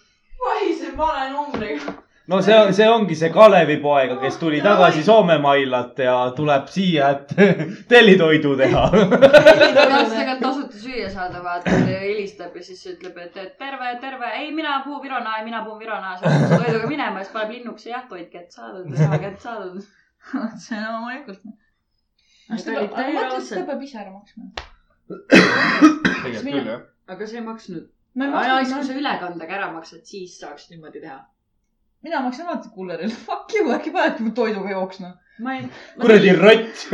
[0.45, 2.01] vahiseb vale numbriga.
[2.31, 7.33] No see, see ongi see Kalevipoeg, kes tuli tagasi Soome-Mailalt ja tuleb siia, et
[7.91, 8.83] tellitoidu teha.
[8.91, 14.51] tahaks tegelikult tasuta süüa saada, vaata, helistab ja siis ütleb, et, et terve, terve, ei,
[14.55, 17.97] mina puhun Virona, ei, mina puhun Virona, sa pead toiduga minema, siis paneb linnuks ja
[17.97, 19.81] jah, toit kätte saadud, raha kätte saadud.
[20.63, 21.41] see on loomulikult.
[22.61, 24.49] Seda peab ise ära maksma.
[25.11, 26.87] tegelikult küll jah.
[27.11, 27.91] aga see ei maksnud.
[28.15, 31.19] siis kui sa ülekandega ära maksad, siis saaks niimoodi teha.
[32.03, 33.13] Mina maksan alati kullerile.
[33.27, 35.13] Fuck you, äkki panedki mu toiduga jooksma.
[35.39, 35.65] ma ei.
[36.01, 36.85] kuradi rott.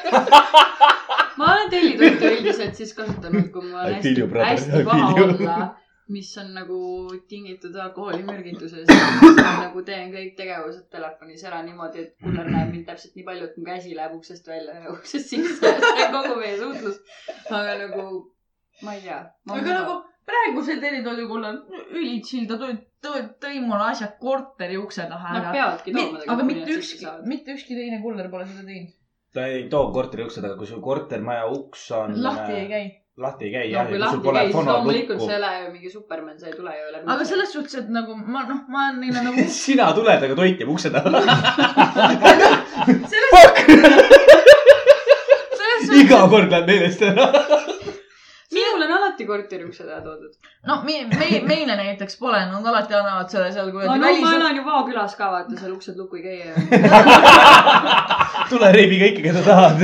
[1.38, 5.68] ma olen tellitoitu üldiselt siis kasutanud, kui mul on I hästi hästi paha olla,
[6.10, 6.80] mis on nagu
[7.28, 8.92] tingitud alkoholimürgitusest.
[9.38, 13.48] ma nagu teen kõik tegevused telefonis ära niimoodi, et kuller näeb mind täpselt nii palju,
[13.48, 15.74] et mu käsi läheb uksest välja ja uksest sisse.
[15.80, 17.00] see on kogu meie suhtlus.
[17.48, 18.06] aga nagu,
[18.84, 19.20] ma ei tea.
[19.58, 19.98] aga nagu
[20.30, 21.60] praegusel tellitoidukullal
[21.96, 25.52] üli chill, ta tõi, tõi, tõi mulle asjad korteri ukse taha Nad ära.
[25.56, 26.22] peavadki tooma.
[26.34, 28.96] aga mitte ükski, mitte ükski teine kuller pole seda teinud.
[29.34, 32.16] ta ei too korteri ukse taga, kui sul kortermaja uks on.
[32.22, 32.66] lahti ei.
[32.72, 32.86] käi.
[33.20, 35.40] lahti ei käi no jah, kui ja kui sul lahti käis, siis loomulikult see ei
[35.40, 37.04] ole ju mingi Superman, see ei tule ju läbi.
[37.14, 39.48] aga selles suhtes, et nagu ma, noh, ma olen neile nagu.
[39.64, 41.08] sina tuled, aga toit jääb ukse taha.
[43.14, 44.20] selles suhtes,
[46.04, 47.26] iga kord läheb meelest ära.
[49.20, 50.32] alati korteri ukse taha toodud.
[50.66, 54.06] no me, me, meile näiteks pole, nad alati annavad selle seal no, kuradi no ma
[54.06, 54.32] välis.
[54.36, 56.38] elan ju Vao külas ka, vaata seal uksed lukku ei käi
[58.50, 59.78] tule reibi kõike, keda tahad.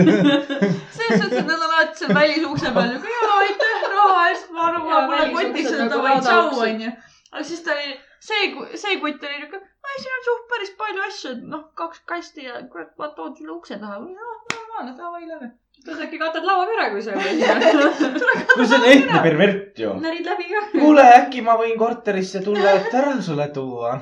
[0.96, 4.66] selles suhtes, et nad on alati seal välisukse peal nagu jaa, aitäh raha eest, ma
[4.70, 6.94] arvan, mul on kotis välisuksed seda nagu davai, tšau onju.
[7.32, 7.92] aga siis ta oli,
[8.30, 8.42] see,
[8.84, 12.48] see kutt oli niuke, ei siin on suht päris palju asju, et noh, kaks kasti
[12.48, 14.00] ja kurat, ma toon sulle ukse taha.
[14.00, 15.54] noh, normaalne, davai, lähme.
[15.86, 19.92] Tead äkki katad laua ka ära, kui sa ei kuule, see on ehtne pervert ju.
[20.02, 20.62] närid läbi ka.
[20.74, 24.00] kuule, äkki ma võin korterisse tulla, et ära sulle tuua.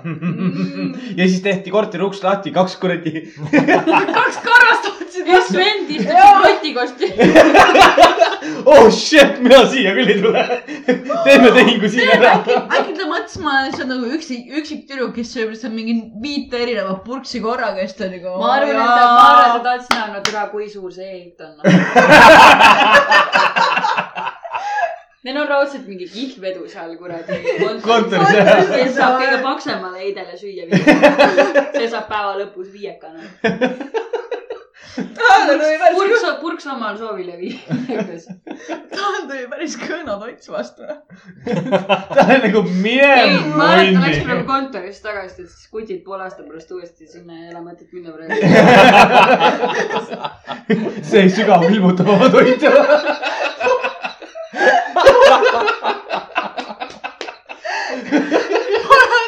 [1.19, 3.27] ja siis tehti korteri uks lahti, kaks kuradi.
[4.19, 5.04] kaks karvast
[5.45, 6.15] üks vend istub
[6.45, 7.07] kotikosti.
[8.73, 10.43] oh shit, mina siia küll ei tule.
[11.27, 12.33] teeme tehingu siin ära.
[12.41, 16.57] äkki, ta mõtles, ma olen lihtsalt nagu üksi, üksik tüdruk, kes sööb lihtsalt mingi viite
[16.65, 18.29] erinevat purksi korraga ja siis ta nagu.
[18.41, 21.11] ma arvan, et ta, ma arvan, et ta tahtis näha, no tere, kui suur see
[21.21, 21.53] eit on.
[25.25, 27.39] Neil on raudselt mingi kihlvedu seal kuradi
[27.81, 28.59] Kontoris, jah.
[28.69, 33.25] kes saab kõige paksemale eidele süüa see saab päeva lõpus viiekana.
[34.95, 38.27] tal tuli päris purks, purks omal soovil ja viiekas.
[38.93, 40.83] tal tuli päris kõõnad ots vastu.
[40.85, 44.51] ta on nagu mine ei, ma mäletan, läksime nagu munni.
[44.53, 48.35] kontorist tagasi, et siis kutid poole aasta pärast uuesti sinna ei ole mõtet minna praegu.
[51.11, 52.69] see sügav ilmutab oma toitu.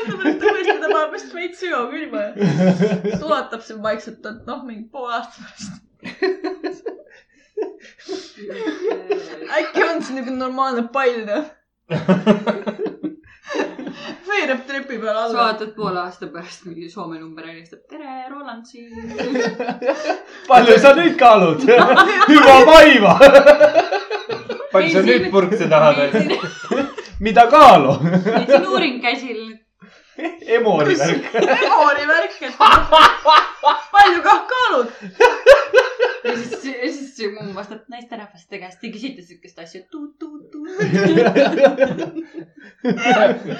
[0.07, 4.61] ütleb, et tõesti ta paneb vist veits sügav külma ja sulatab siin vaikselt, et noh,
[4.69, 5.73] mingi poole aasta pärast.
[9.59, 11.45] äkki on see niuke normaalne pall noh.
[14.29, 15.39] veereb trepi peal sa alla.
[15.41, 17.81] vaatad poole aasta pärast mingi Soome number helistab.
[17.91, 18.91] tere, Roland siin.
[20.51, 21.61] palju sa nüüd kaalud?
[22.31, 23.15] hüva vaiva.
[24.73, 25.97] palju sa nüüd purkse tahad?
[27.21, 27.93] mida kaalu?
[28.03, 29.41] meil siin uuring käsil.
[30.57, 31.35] Emori värk.
[31.67, 32.55] Emori värk, et
[33.93, 34.89] palju kah kaalud.
[36.25, 39.81] ja siis, ja siis see mumm vastab naisterahvaste käest, te küsite siukest asja.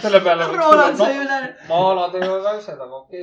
[0.03, 1.39] selle peale Roland sai üle.
[1.69, 3.23] ma alati ei ole asjad, aga okei.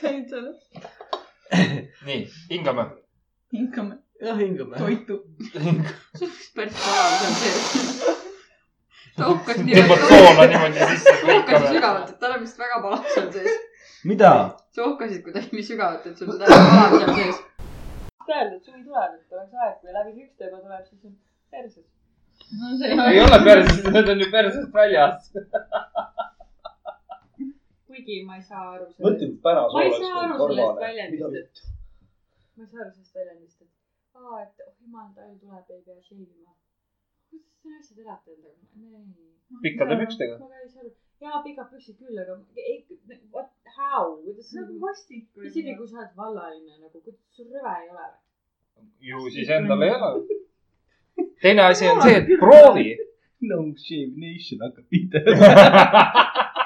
[0.00, 0.48] käid seal,
[2.06, 2.20] nii,
[2.50, 2.84] hingame.
[3.52, 4.76] hingame jah, hingame.
[4.78, 5.16] toitu.
[6.56, 7.64] päris palav seal sees.
[9.16, 12.80] ta hukkas nii tõmbad soola niimoodi sisse, ta hukkas sügavalt, et tal on vist väga
[12.86, 13.60] palav seal sees.
[14.12, 14.32] mida?
[14.76, 17.44] sa hukkasid kuidagi nii sügavalt, et sul on täiesti palav seal sees.
[18.26, 21.14] öelda, et suvi tuleb, et oleks aeg, kui läbi sükste juba tuleb, siis on
[21.50, 21.86] perses.
[22.96, 25.30] no ei ole perses, need on ju persest väljas.
[27.86, 29.04] kuigi ma ei saa aru sellest.
[29.06, 31.64] mõtle, pära ma ei saa aru sellest väljendist, et.
[32.56, 33.55] ma ei saa aru sellest väljendist,
[34.16, 36.52] aa, et oh jumal, talv tuleb, ei pea sheivima.
[37.30, 38.66] kuidas te naised elate endaga?
[39.62, 40.38] pikkade pükstega.
[40.42, 40.92] ma ka ei saa aru.
[41.24, 42.38] jaa, pikad püksid küll, aga
[42.72, 42.76] ei,
[43.34, 45.26] what, how, kuidas see on nagu, vastik.
[45.50, 48.08] isegi kui sa oled vallaline nagu, kuidas sul rõve ei ole?
[49.10, 50.10] ju siis endal ei ole.
[51.42, 52.88] teine asi on see, et proovi.
[53.50, 55.18] no shame nation hakkab pihta.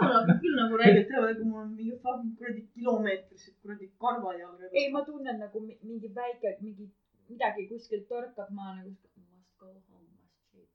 [0.00, 4.38] minul on küll nagu nagu hea, kui mul on mingi fucking kuradi kilomeetrised kuradi karvad
[4.40, 6.88] jalga ei, ma tunnen nagu mi- mingi väike, mingi
[7.28, 8.90] midagi kuskilt torkab, ma nagu
[9.32, 10.70] must go home, must sleep.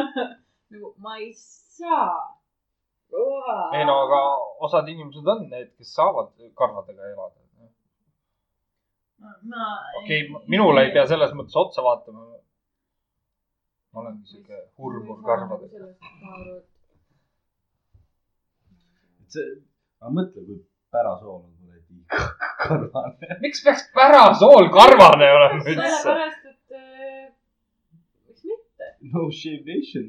[0.72, 2.16] nagu ma ei saa.
[3.76, 4.20] ei no aga
[4.66, 6.30] osad inimesed on need, kes saavad
[6.60, 7.40] karvadega elada.
[9.52, 9.64] ma.
[9.98, 12.26] okei okay,, minule ei pea selles mõttes otsa vaatama.
[13.92, 15.90] ma olengi siuke hurmur karvadega.
[19.34, 19.50] see,
[20.02, 20.58] aga mõtle, kui
[20.92, 21.94] pärasool on kuradi
[22.62, 23.38] karvane.
[23.44, 25.74] miks peaks pärasool karvane olema üldse?
[25.74, 27.28] sellepärast, et äh,
[28.28, 28.90] miks mitte.
[29.12, 30.06] no shame nation.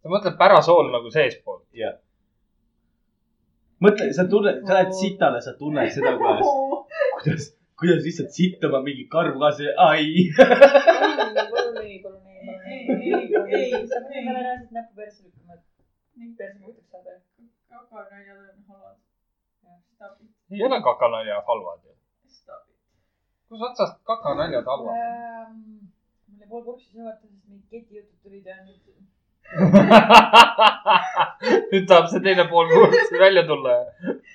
[0.00, 1.62] sa mõtled pärasool nagu seespool?
[3.84, 6.50] mõtle, sa tunned, sa lähed sitale, sa tunned seda, kuidas,
[7.22, 10.04] kuidas, kuidas lihtsalt sittama mingi karv ka see, ai.
[10.04, 13.62] ei, ei, ei, Ei, ei, palun ei.
[13.64, 15.62] ei, sa pead reaalselt näppu persse lükkama, et
[16.38, 17.12] perse puhtaks saada.
[17.68, 18.98] kakanaljad on halvad.
[19.94, 21.92] Stop it, ei ole kakanaljad halvad ju.
[22.38, 22.76] stop it.
[23.48, 25.56] kus otsast kakanaljad halvad on?
[26.26, 28.80] mul jäi pool purksi sõimata, sest mingid ketijutud tulid ja nüüd
[31.70, 33.72] nüüd tahab see teine pool kursi välja tulla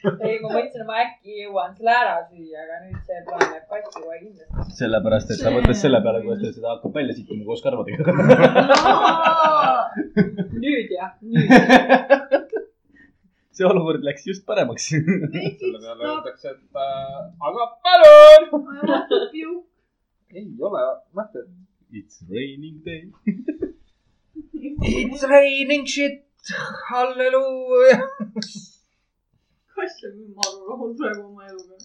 [0.06, 3.66] ei, ma mõtlesin, et ma äkki jõuan selle ära süüa, aga nüüd see plaan läheb
[3.72, 4.66] katki kohe kindlasti.
[4.80, 8.04] sellepärast, et ta mõtles selle peale, kuidas ta seda hakkab välja sittuma koos karvadega.
[10.66, 11.48] nüüd jah, nüüd.
[13.56, 14.84] see olukord läks just paremaks.
[14.92, 17.20] selle peale öeldakse, et äh,
[17.52, 18.44] aga palun.
[20.36, 20.82] ei ole
[21.16, 21.48] mõtet.
[21.96, 23.02] It's raining day.
[24.36, 26.26] It's raining shit,
[26.90, 27.98] halleluuja.
[29.76, 31.78] kass on küll maru rahul praegu oma eluga.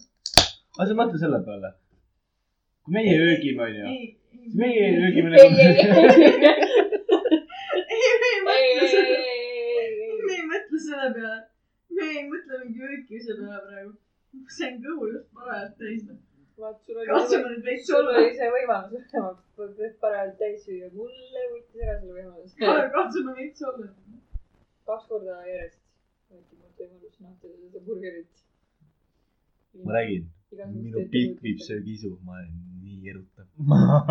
[0.77, 1.69] aga sa mõtle selle peale.
[2.83, 4.05] kui meie öögime, onju, ei,
[4.41, 6.01] siis meie öögime ei, ei, nagu.
[7.95, 11.39] ei, ei, me ei mõtle selle, ei, me ei mõtle selle peale.
[11.95, 13.93] me ei mõtle mingi öökimise peale praegu.
[14.57, 16.03] see on kõhu just parajalt täis.
[16.61, 18.17] Vaat sul oli, katsume nüüd veits sul olla.
[18.21, 22.73] oli see võimalus vähemalt parajalt täis süüa, mulle võttis ära selle võimaluse.
[22.97, 23.87] katsume veits olla.
[24.91, 25.79] kaks korda järjest
[26.31, 28.43] võeti mult võimalus nautida seda burgerit.
[29.85, 30.27] ma räägin,
[30.75, 31.63] minu pilk viib.
[31.67, 32.51] söögiisu, ma olen
[32.83, 33.47] nii erutav.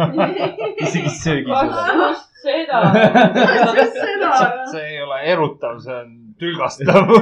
[0.86, 1.82] isegi söögiisu.
[2.02, 2.80] just seda.
[3.96, 4.30] seda,
[4.72, 7.12] see ei ole erutav, see on tülgastav.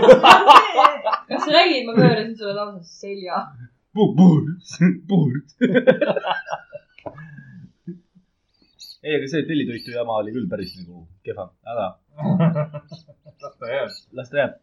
[1.28, 3.42] kas sa nägid, ma pöörasin sulle lausa selja.
[3.94, 5.56] purks.
[9.02, 11.86] ei, aga see tellitoitu jama oli küll päris nagu kehva, aga
[13.42, 13.90] las ta jääb.
[14.20, 14.54] las ta jääb.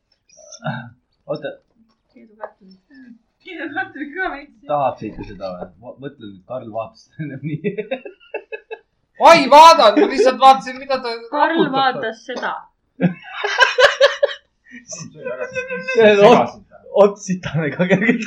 [1.26, 1.50] oota,
[3.46, 4.60] kiidekartulit ka veits.
[4.68, 5.68] tahaksite seda või?
[6.04, 7.74] mõtle nüüd, Karl vaatas ennem nii.
[9.22, 11.10] ma ei vaadanud, ma lihtsalt vaatasin, mida ta.
[11.34, 11.62] Karl.
[11.78, 12.54] vaatas seda.
[17.04, 18.24] ots sitane ka kergelt.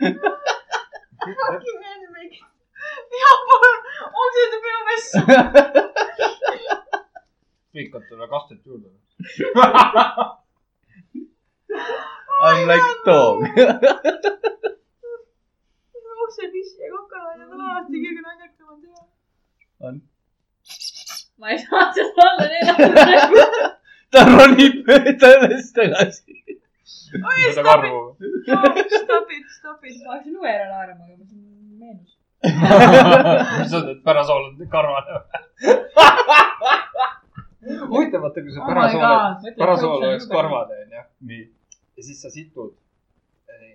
[0.00, 2.22] Fucking anime.
[3.20, 3.80] ja palun,
[4.22, 5.18] otsida minu messu.
[7.76, 8.88] lõikad talle kastet juurde.
[12.40, 13.36] I m like dog.
[16.24, 19.00] uksepiss ja kokalained on alati kõige naljakamad ja.
[19.88, 19.94] on.
[21.38, 23.52] ma ei saa seda olla neljapäeval.
[24.12, 26.32] ta ronib mööda üles tagasi.
[27.10, 28.00] Seda karvu.
[29.02, 29.96] Stop it, stop it.
[30.06, 31.26] ma hakkasin uue ära naerma, aga mul
[31.84, 32.12] meenus.
[33.60, 35.12] mis on need pärasool on karvane?
[37.92, 39.02] huvitav, vaata kui see pärasool,
[39.58, 41.02] pärasool oleks karvane, onju.
[41.30, 41.44] nii.
[41.96, 42.72] ja siis sa situd.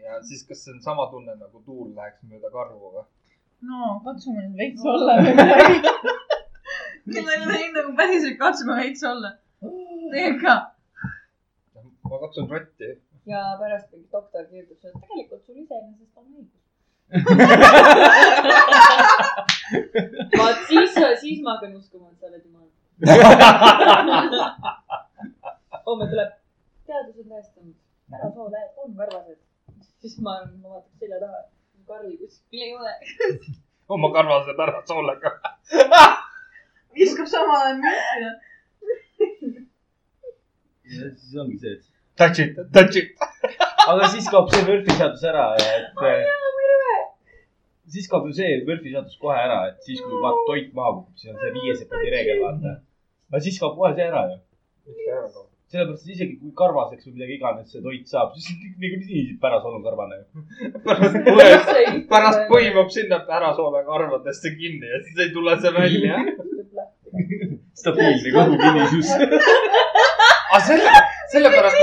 [0.06, 3.06] ja siis, kas see on sama tunne nagu tuul läheks mööda karvu või?
[3.70, 5.14] no katsume nüüd veits olla.
[7.14, 9.30] kellel on nagu päriselt katsume veits olla.
[9.62, 10.56] tegelikult ka.
[12.10, 12.90] Ma katsun rotti.
[13.26, 16.64] ja pärast mingi doktor kirjutas, et tegelikult sul iseenesest on õigus.
[20.40, 20.91] vaat siis,
[21.22, 22.69] siis ma hakkan uskuma, et sa oled jumal.
[25.88, 26.32] homme tuleb,
[26.90, 27.77] teadus on tõestanud,
[28.14, 29.41] pärasooled on karvased.
[30.02, 31.40] siis ma, ma vaatan selja taha,
[31.86, 32.94] Karli kuskil ei ole.
[33.94, 35.30] oma karvase pärasoolega.
[36.95, 37.80] viskab samal ajal
[38.23, 38.32] ja.
[40.95, 43.12] ja siis ongi see, et Touch it, touch it.
[43.92, 46.04] aga siis kaob see Murphy seadus ära, et.
[47.92, 51.18] siis kaob ju see Murphy seadus kohe ära, et siis kui vaata toit maha kukub,
[51.20, 52.78] siis on see viie sekundi reegel, vaata.
[53.34, 54.38] aga siis kaob kohe see ära ju.
[55.74, 59.84] sellepärast, et isegi kui karvaseks või midagi iganes see toit saab, siis niikuinii pärasool on
[59.84, 60.22] karvane
[60.88, 66.24] pärast pärast põimub sinna pärasoole karvadesse kinni ja siis ei tule see välja.
[67.80, 69.12] stabiilne kogukinisus.
[70.54, 70.96] aga selle,
[71.36, 71.78] sellepärast,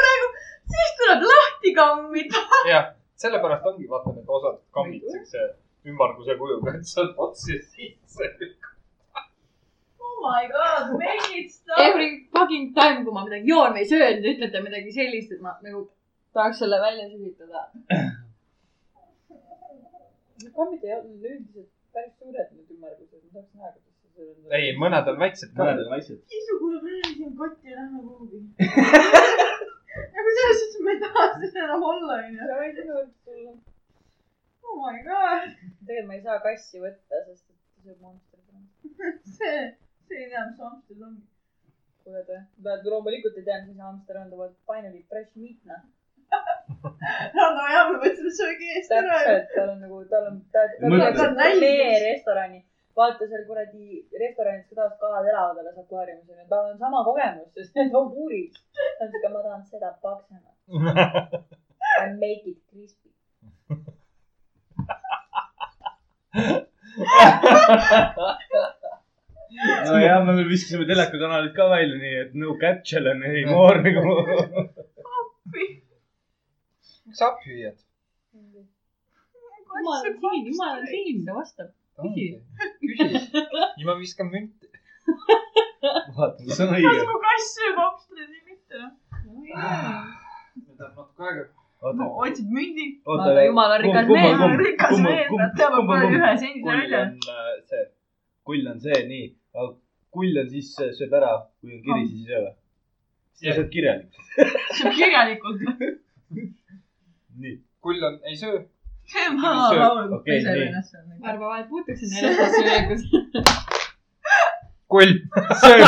[0.00, 0.28] praegu,
[0.74, 2.42] siis tuleb lahti kammida.
[2.72, 2.88] jah,
[3.24, 5.46] sellepärast ongi vaata need osad kammid siukse
[5.90, 8.28] ümmarguse kujuga, et saad otsi sisse.
[10.00, 11.78] Oh my god, make it stop.
[11.78, 15.56] Every fucking time, kui ma midagi joon või söön, te ütlete midagi sellist, et ma
[15.66, 15.86] nagu
[16.36, 17.68] tahaks selle välja sülitada.
[20.58, 23.91] kommid ei olnud üldiselt päris suured need ümmargused, ma tahaks näha, kuidas
[24.58, 25.64] ei, mõned on väiksed ka.
[25.64, 26.20] mõned on väiksed.
[26.38, 28.40] isu, kuule, me läheme siin kotti ja lähme kuhugi.
[30.16, 32.48] nagu selles suhtes, et ma ei taha siin enam olla, onju.
[32.50, 32.98] sa võid ju
[33.28, 33.54] tulla.
[34.62, 35.48] Oh my god,
[35.86, 38.42] tegelikult ma ei saa kassi võtta, sest et ta sööb monstrit.
[39.38, 39.58] see,
[40.08, 41.16] see ei tea, mis hamster on.
[42.04, 45.82] kuule te, pead loomulikult ei tea, mis hamster on, ta vaatab finally fresh meat noh.
[47.36, 49.16] Rando jah, me võtsime söögi eest ära.
[49.20, 51.08] täpselt, tal on nagu, tal on, ta, ta Mõtle.
[51.12, 52.62] tuleb sealt meie restorani.
[52.96, 53.84] Vaata seal kuradi
[54.22, 58.52] restoranis tavaliselt kalad elavad alles akvaariumis onju, tal on sama kogemus, sest need on puurid.
[58.98, 60.56] ta on siuke, ma tahan seda paksemat.
[62.02, 63.10] I make it crispy.
[69.86, 74.12] nojah, me veel viskasime telekakanalid ka välja, nii et no cat challenge anymore nagu.
[75.54, 77.78] miks sa appi viiad?
[79.72, 81.68] jumal on siin, jumal on siin, ta vastab.
[82.02, 82.26] Küsi.
[82.82, 83.42] küsi.
[83.78, 84.68] ja ma viskan münti.
[86.16, 86.90] vaata, kas on õige.
[86.90, 88.84] kas mu kass sööb hamstreid või mitte?
[90.68, 91.44] võtab natuke aega.
[91.98, 92.88] no otsid mündi.
[93.06, 94.42] vaata, jumal on rikas mees.
[94.62, 97.04] rikas mees, ta teab kuradi ühe kull välja.
[97.36, 97.86] äh, see,
[98.50, 99.30] kull on see, nii,
[100.14, 102.54] kull on siis, sööb ära, kui on kiri, siis ei söö või?
[103.32, 103.56] siis Jah.
[103.56, 104.12] sa oled kirjalik.
[104.78, 105.58] sööb kirjalikult.
[107.42, 108.62] nii, kull on, ei söö.
[109.14, 109.80] see on vana Sööb.
[109.82, 110.66] laul, kui Okei, peseb nii.
[110.70, 111.04] ennast seal.
[111.32, 113.02] arva vahel puutuksin neljandast söögus.
[114.92, 115.12] kull.
[115.62, 115.82] sööb.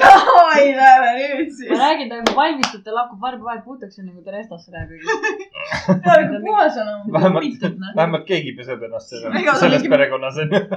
[0.00, 1.70] davai, lähme nüüd ma siis.
[1.82, 4.90] räägin, ta juba valmistub, ta lakkub varba vahel puutuksin nagu ta restasse läheb.
[6.46, 7.92] puhas on oma Vähemalt- kummitud, noh.
[7.96, 10.60] vähemalt keegi peseb ennast selles, ta perekonnas onju.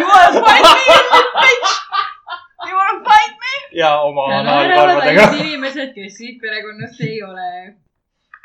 [0.00, 0.82] You wanna fight me,
[1.44, 1.72] bitch?
[2.68, 3.52] You wanna fight me?
[3.80, 5.40] ja oma ja no ära analkarvadega võta.
[5.44, 7.48] inimesed, kes siit perekonnast ei ole.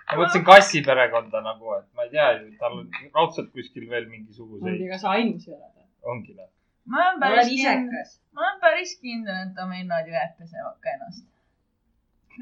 [0.07, 4.06] Ma mõtlesin kassi perekonda nagu, et ma ei tea ju, tal on raudselt kuskil veel
[4.11, 5.88] mingisuguseid, ega sa ainus ei ole.
[6.14, 6.49] ongi noh.
[6.91, 8.11] ma olen ma päris kindel, isekas.
[8.38, 11.26] ma olen päris kindel, et Amennad jõed pesevad ka ennast.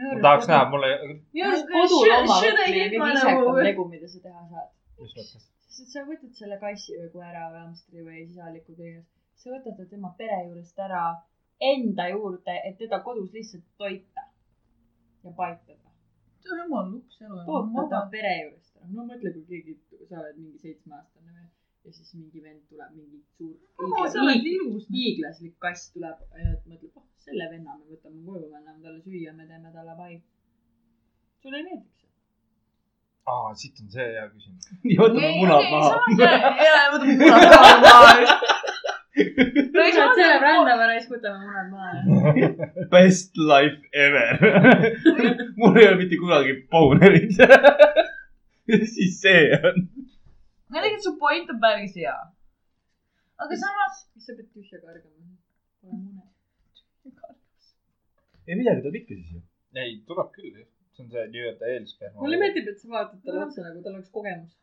[0.02, 0.92] ma tahaks näha, mulle,
[3.70, 4.72] legu, mida sa teha saad.
[5.00, 5.50] mis mõttes?
[5.74, 9.08] sest sa võtad selle kassi või koera või hamstri või sisaliku kõigest,
[9.40, 11.06] sa võtad ta tema pere juurest ära
[11.64, 14.28] enda juurde, et teda kodus lihtsalt toita
[15.24, 15.83] ja paitada.
[16.46, 17.88] Jumal lups elu.
[17.92, 18.92] ta pere juurest ära.
[18.96, 19.78] no mõtle, kui keegi,
[20.10, 21.50] sa oled mingi seitsmeaastane või
[21.84, 23.56] ja siis mingi vend tuleb, mingi suur
[24.52, 24.86] ilus.
[24.92, 29.34] hiiglaslik kass tuleb ja mõtleb, oh selle venna me võtame koju, me anname talle süüa,
[29.36, 30.16] me teeme talle pai.
[31.44, 32.12] sulle ei meeldiks see?
[33.32, 34.70] aa, siit on see hea küsimus.
[34.84, 35.92] nii, võtame munad maha.
[36.68, 38.63] jaa, võtame munad maha.
[39.96, 42.50] saad selle rändama raisk, võtame munad maha.
[42.94, 44.38] Best life ever.
[45.60, 47.36] mul ei ole mitte kunagi bonerit.
[48.96, 49.82] siis see on.
[50.72, 52.16] no tegelikult su point on päris hea.
[53.44, 55.34] aga samas, mis sa pead tühja kargama?
[55.84, 56.24] Pole mune.
[58.48, 59.42] ei midagi tuleb ikka siis ju.
[59.84, 60.68] ei, tuleb küll jah.
[60.94, 62.20] see on see nii-öelda eelsperma.
[62.22, 64.54] mulle meeldib, et sa vaatad talle otsa nagu tal oleks kogemus.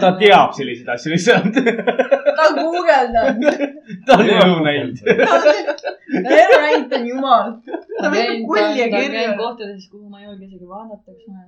[0.00, 1.54] Ta teab selliseid asju lihtsalt.
[2.36, 3.42] ta on guugeldanud.
[4.06, 4.96] ta on elu näinud.
[6.38, 7.48] elu näinud on jumal.
[7.66, 9.32] ta ta viib kulli ja kirju.
[9.40, 11.44] kohtades, kuhu ma ei julge isegi vaadata, eks ole.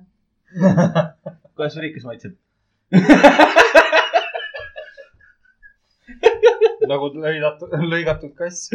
[1.55, 2.33] kuidas sul ikka maitseb?
[6.91, 8.69] nagu lõigatud, lõigatud kass.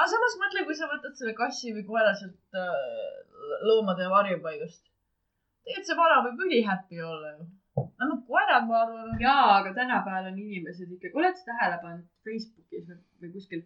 [0.00, 2.74] aga samas mõtle, kui sa võtad selle kassi või koera sealt äh,
[3.68, 4.82] loomade varjupaigast.
[5.64, 7.46] Tegelikult see vana võib ülihäppi olla ju.
[8.10, 12.90] no koerad, ma arvan, jaa, aga tänapäeval on inimesed ikkagi, oled sa tähele pannud Facebookis
[12.90, 13.64] või, kuskil,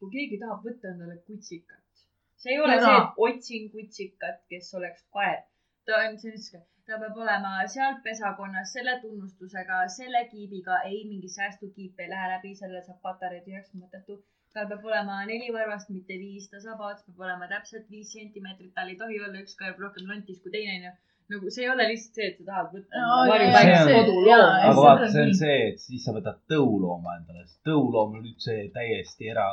[0.00, 2.06] kui keegi tahab võtta endale kutsikat.
[2.42, 2.86] see ei ole Jaa.
[2.86, 5.44] see, et otsin kutsikat, kes oleks koer.
[5.86, 12.02] ta on selline, ta peab olema seal pesakonnas selle tunnustusega, selle kiibiga, ei mingi säästukiip
[12.04, 14.20] ei lähe läbi, sellele saab patarei tühjaks mõttetu.
[14.54, 18.92] tal peab olema neli varvast, mitte viis, ta sabas peab olema täpselt viis sentimeetrit, tal
[18.92, 20.94] ei tohi olla üks kõrv rohkem lontis kui teine, onju.
[21.32, 22.96] Nagu see ei ole lihtsalt see, et sa tahad võtta
[23.30, 24.48] varjupaigast jaa, kodulooma.
[24.68, 28.52] aga vaata, see on see, et siis sa võtad tõulooma endale, sest tõuloom on üldse
[28.74, 29.46] täiesti era.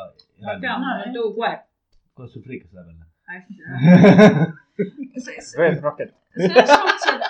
[0.45, 1.57] ma tean, mul on tõukoer.
[2.13, 3.05] kuidas sul friikas läheb jälle?
[3.33, 3.53] hästi.
[5.25, 6.11] see, Red Rocket.
[6.37, 7.21] selles suhtes, et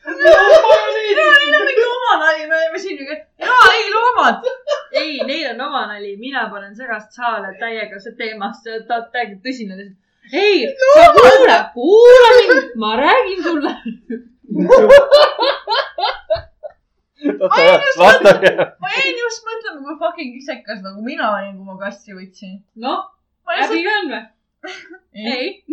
[0.05, 3.15] Neil on mingi oma nali, me oleme siin nagu,
[3.45, 4.37] jaa, ei loomad.
[4.93, 9.75] ei, neil on oma nali, mina panen segast saale täiega see teemast, ta täiega tõsine.
[10.33, 13.73] ei, sa kuula, kuula mind, ma räägin sulle.
[17.99, 18.31] vasta.
[18.81, 22.63] ma jäin just mõtlema, kui fucking isekas nagu mina olin, kui ma kassi võtsin.
[22.77, 23.01] noh,
[23.47, 24.23] ma häbi lihtsalt, ka on või?
[25.35, 25.65] ei.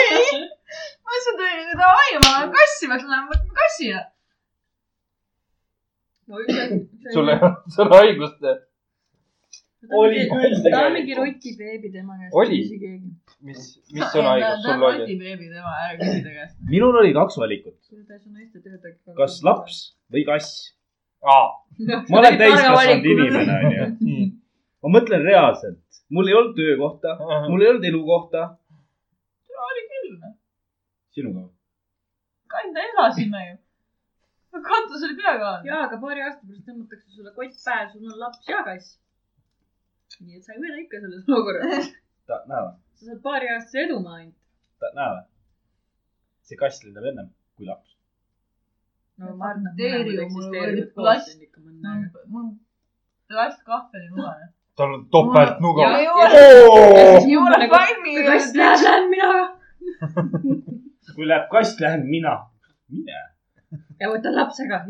[1.02, 3.90] ma lihtsalt olin, et davai, ma lähen kassi, peaks lähema võtma üks asi.
[7.14, 8.48] sul ei olnud seda õigust.
[9.94, 11.36] Oli küll ta on mingi tegelikult.
[11.36, 12.32] roti beebi tema käest.
[12.40, 12.58] Oli?
[13.46, 15.02] mis, mis sõnaõigus sul oli?
[15.02, 16.56] rotibeebi tema, ära küsi ta käest.
[16.72, 17.76] minul oli kaks valikut,
[19.20, 19.76] kas laps
[20.12, 20.56] või kass.
[21.22, 21.46] aa,
[22.10, 23.86] ma olen täiskasvanud inimene, onju.
[24.82, 25.82] Ma mõtlen reaalselt,
[26.14, 27.16] mul ei olnud töökohta,
[27.50, 28.42] mul ei olnud elukohta.
[29.68, 30.16] oli küll.
[31.16, 31.46] sinuga?
[32.54, 33.56] kanda elasime ju.
[34.70, 35.52] katus oli pea ka.
[35.70, 38.98] jaa, aga paari aasta pärast tõmmatakse sulle kott pähe, sul on laps ja kass.
[40.20, 41.90] nii et sa ei võida ikka selles olukorras.
[42.28, 42.76] tahad näha või?
[42.98, 44.38] sa saad paari aastase edumaa ainult.
[44.80, 45.26] tahad näha või?
[46.48, 47.96] see kass lendab ennem kui laps.
[49.18, 52.26] no ma arvan, et Teeri mõlemad on mul koos plast- siin ikka mõnda aega.
[52.36, 52.52] mul
[53.32, 54.52] plastkahvelinugane.
[54.76, 55.90] Tal on topeltnuga
[58.30, 59.30] kass läheb, lähen mina
[61.16, 62.34] kui läheb kass, lähen mina.
[62.92, 63.22] mine.
[64.00, 64.82] ja võtan lapse ka.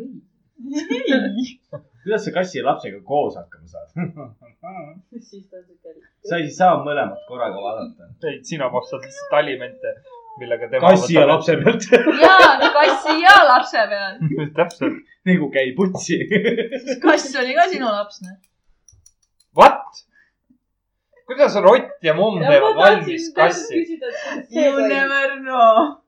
[2.07, 3.89] kuidas sa kassi ja lapsega koos hakkama saad?
[6.29, 8.11] sa ei saa mõlemat korraga vaadata.
[8.31, 9.95] ei, sina maksad lihtsalt alimente,
[10.41, 10.89] millega tema.
[10.95, 11.57] kassi ja lapse.
[11.63, 11.89] pealt
[12.25, 14.21] jaa, kassi ja lapse peal.
[14.59, 15.01] täpselt.
[15.31, 16.21] nagu käib putsi.
[17.07, 18.37] kass oli ka sinu laps, noh.
[21.27, 23.85] Kuidas rott ja mumm teevad valmis kassi?
[24.51, 26.03] You never know.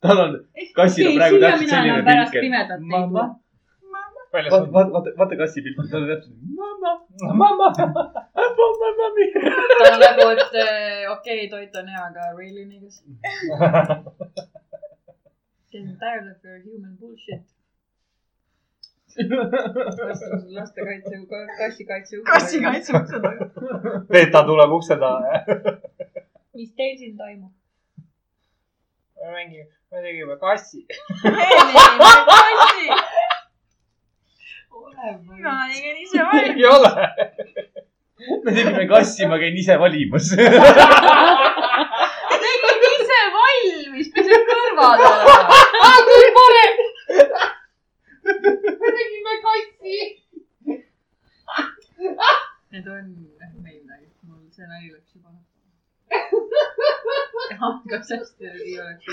[0.00, 0.32] tal on,
[0.76, 1.92] kassil on praegu täpselt selline
[2.40, 3.24] ei mamma
[4.32, 4.72] vaata, on.
[4.72, 6.92] vaata, vaata, vaata kassi pilti, tal on täpselt mamma,
[7.22, 7.68] mamma,
[8.36, 9.26] mamma, mammi.
[9.78, 12.96] ta on nagu, et eh, okei okay,, toit on hea, aga really niggas.
[15.70, 17.44] Getting tired of your human bullshit.
[20.56, 21.16] lastekaitse,
[21.58, 22.16] kassikaitse.
[22.24, 22.60] kassi.
[22.62, 23.44] kaitse ukse taga.
[24.12, 25.20] Peeta tuleb ukse taha.
[26.54, 27.52] mis teil siin toimub?
[29.20, 30.86] me mängime, me tegime kassi.
[32.30, 32.88] kassi.
[35.28, 36.56] mina tegin ise valmis.
[36.56, 36.90] ei ole.
[38.44, 40.26] me tegime kassi, ma käin ise valimas.
[42.42, 45.58] tegin ise valmis, mis see kõrvad olema.
[46.10, 46.74] küll parem.
[48.80, 49.96] Me tegime kassi.
[52.70, 53.06] Need on
[53.62, 55.30] meil nali, mul see nali läks juba.
[57.90, 59.04] kas hästi ei oleks?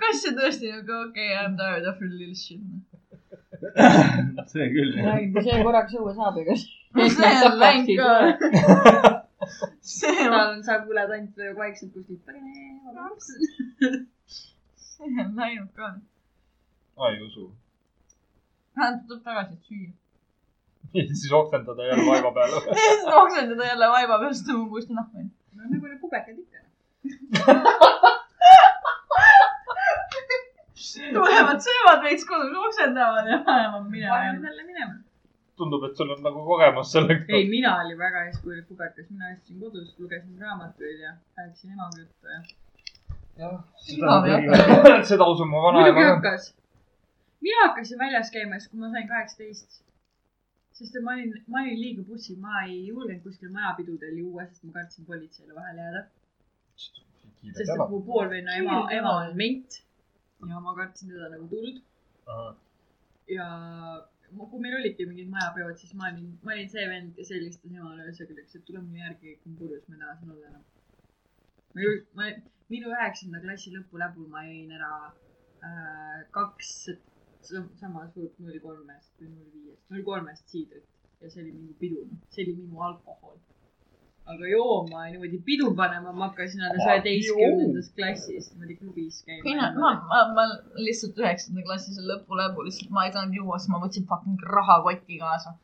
[0.00, 2.60] kas see tõesti nagu okei okay,, I m tired of your little shit.
[4.52, 4.94] see küll.
[5.08, 8.10] räägin, kui see korraks õue saab, ega see on läinud ka.
[9.94, 10.62] see on,
[10.92, 12.22] üle tont või vaikselt kuskilt.
[14.88, 15.94] see on läinud ka.
[16.98, 17.50] ma ei usu.
[18.76, 19.92] Vähemalt tuleb tagasi, et süüa.
[21.20, 22.60] siis oksendada jälle vaiba peale.
[22.80, 25.18] siis oksendada jälle vaiba peal, siis tõmbab uuesti nahku.
[25.54, 26.58] no nagu need pubekad ikka.
[31.16, 34.62] tulevad, söövad veits kodus, oksendavad ja lähevad minema paneme jälle.
[34.70, 34.94] minema.
[35.56, 37.24] tundub, et sul on nagu kogemus sellega.
[37.28, 42.26] ei, mina olin väga eeskujulik pubekas, mina istusin kodus, lugesin raamatuid ja rääkisin emaga juttu
[42.26, 42.42] ja.
[45.10, 46.14] seda usun mu muidugi vanaema ka.
[46.14, 46.54] hakkas.
[47.44, 49.80] Mina hakkasin väljas käima siis, kui ma sain kaheksateist.
[50.74, 54.64] sest et ma olin, ma olin liiga pussi, ma ei julgenud kuskil majapidudel juua, sest
[54.66, 56.04] ma kartsin politseile vahele jääda.
[56.76, 59.80] sest et mu poolvenna ema, ema on ment
[60.48, 61.80] ja ma kartsin teda nagu tuld
[63.28, 63.46] ja
[64.34, 68.08] kui meil olidki mingid majapeod, siis ma olin, ma olin see vend, kes helistas emale
[68.08, 70.64] öösel, et tule mulle järgi, on purjus, ma ei taha siin olla enam.
[71.74, 72.28] ma ei, ma,
[72.72, 74.90] minu üheksanda klassi lõpu läbul ma jõin ära
[75.68, 76.72] äh, kaks
[77.80, 80.88] sama suurt null kolmest või null viiest, null kolmest siidrit
[81.24, 83.36] ja see oli minu pidu, see oli minu alkohol.
[84.32, 89.44] aga jooma ja niimoodi pidu panema ma hakkasin alles üheteistkümnendas klassis, niimoodi klubis käima.
[89.44, 90.44] mina, ma, ma, ma
[90.86, 94.46] lihtsalt üheksanda klassi seal lõpu läbu lihtsalt, ma ei saanud juua, siis ma võtsin fucking
[94.56, 95.54] rahakoti kaasa.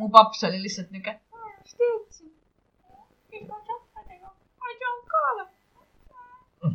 [0.00, 1.18] mu paps oli lihtsalt niuke,
[1.64, 2.32] mis teed siin?
[3.40, 6.72] ilma šahvadega, ma ei tea ka.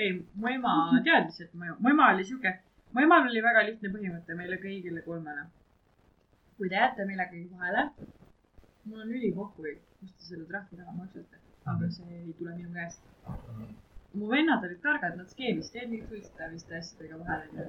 [0.00, 2.56] ei, mu ema teadis, et mu, mu ema oli sihuke,
[2.92, 5.48] mu emal oli väga lihtne põhimõte meile kõigile kolmele.
[6.58, 7.82] kui te jääte millegagi vahele,
[8.84, 11.38] mul on ülikokkuhoid, kust te selle trahvi raha maksate,
[11.72, 13.04] aga see ei tule minu käest.
[14.18, 17.68] mu vennad olid targad, nad skeemisid, mingit suitsetamiste asjadega vahele,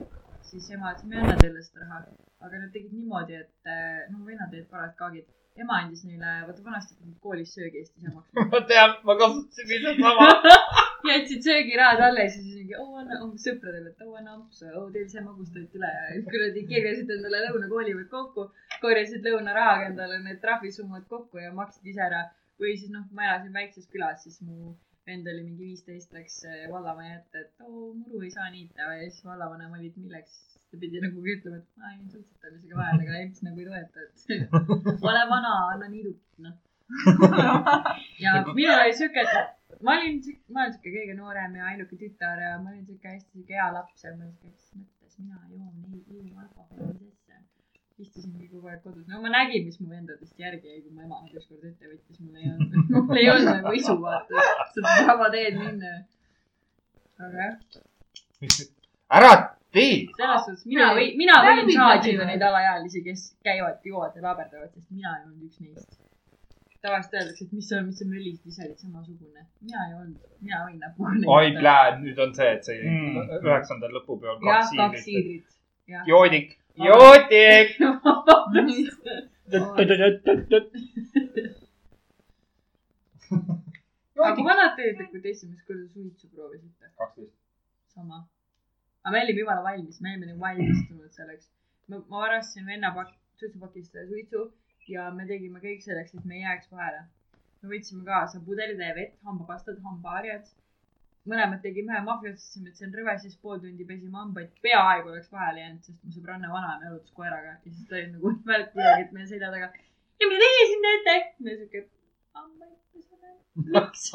[0.49, 2.01] siis ema ütles, me ei anna teile seda raha.
[2.47, 5.27] aga nad tegid niimoodi, et eh, noh, vennad olid parajad kaagid.
[5.59, 8.45] ema andis neile, vaata vanasti pidid koolis söögi eest ise maksma.
[8.53, 10.29] ma tean, ma kasutasin ise sama.
[11.14, 14.90] jätsid söögirahad alles ja siis mingi, oo anna oh, sõpradele, et oo anna ampsu, oo
[14.95, 18.49] teil see magustoit üle ja kuradi kirjasid endale lõunakoolivõrd kokku,
[18.84, 22.27] korjasid lõunarahaga endale need trahvisummad kokku ja maksid ise ära.
[22.60, 24.73] või siis noh, ma elasin väikses külas, siis mu
[25.07, 29.06] vend oli mingi viisteist, läks eh, vallamaja ette, et oo muru ei saa niita ja
[29.07, 30.40] siis vallavanem oli, et milleks.
[30.69, 34.52] ta pidi nagu ütlema, et ma jäin suitsetamisega vahele, aga emps nagu ei toeta, et
[35.10, 36.57] ole vana, anna niidukit noh.
[38.24, 42.41] ja minul oli siuke, et ma olin, ma olen siuke kõige noorem ja ainuke tütar
[42.44, 45.38] ja ma olin siuke hästi siuke hea laps ja ma olin siuke, mis mõttes mina
[45.53, 47.38] joon ei, ei alkoholi sisse.
[47.99, 51.22] istusingi kogu aeg kodus, no ma nägin, mis mu vendadest järgi jäi, kui mu ema
[51.22, 55.30] nad ükskord ette võttis, mul ei olnud, mul ei olnud nagu isu vaata seda sama
[55.36, 55.95] teed minna.
[57.20, 57.56] aga jah,
[59.20, 59.32] ära
[59.76, 60.06] tee.
[60.18, 64.88] selles suhtes mina või, mina võin saadida neid alaealisi, kes käivad, joovad ja laaberdavad, sest
[64.90, 65.99] mina ei olnud üks neist.
[66.81, 69.41] Tavaliselt öeldakse, et mis mis sa möllid, ise olid samasugune.
[69.61, 72.84] mina ei olnud, mina võin näpuga oi, plään, nüüd on see, et see Mm.
[73.43, 75.06] üheksandal lõpupeol jah, kaks kaks siidrit.
[75.06, 75.47] siidrit.
[75.93, 76.03] jah.
[76.07, 76.49] joodik,
[76.88, 77.69] joodik.
[84.30, 86.85] aga vanad teed, kui te esimest korda suitsu proovisite?
[86.97, 87.38] kaksteist.
[87.95, 88.18] sama.
[89.03, 91.45] aga me olime jumala valmis, me olime nagu valmistunud selleks.
[91.88, 94.41] ma, varastasin venna pak-, suitsupakist suitsu
[94.90, 97.03] ja me tegime kõik selleks, et me ei jääks vahele.
[97.61, 100.48] me võtsime kaasa pudelitäie vett, hambapastad, hambaharjad.
[101.30, 105.11] mõlemad tegime ühe mahvi, otsustasime, et see on rõve, siis pool tundi pesime hambaid, peaaegu
[105.11, 108.72] oleks vahele jäänud, sest mu sõbranna vanaema jalutas koeraga ja siis ta oli nagu märk
[108.74, 109.70] kuidagi, et meie selja taga.
[110.24, 111.18] ja mida teie siin teete?
[111.45, 111.84] me siuke,
[112.40, 113.30] hambaid peseme.
[113.76, 114.10] miks?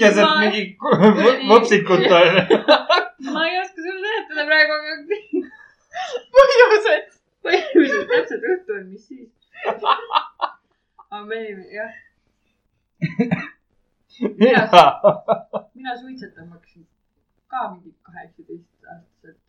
[0.00, 0.64] keset mingi
[1.50, 2.40] võpsikut on.
[3.34, 4.92] ma ei oska sulle seletada praegu, aga
[6.34, 7.13] põhjused.
[7.44, 9.30] Põhimõtteliselt täpselt õhtu on, mis siis.
[11.10, 11.40] aga me
[11.74, 11.92] jah,
[15.74, 16.86] mina suitsetama hakkasin
[17.52, 19.40] ka mingi kaheksateist aastaselt.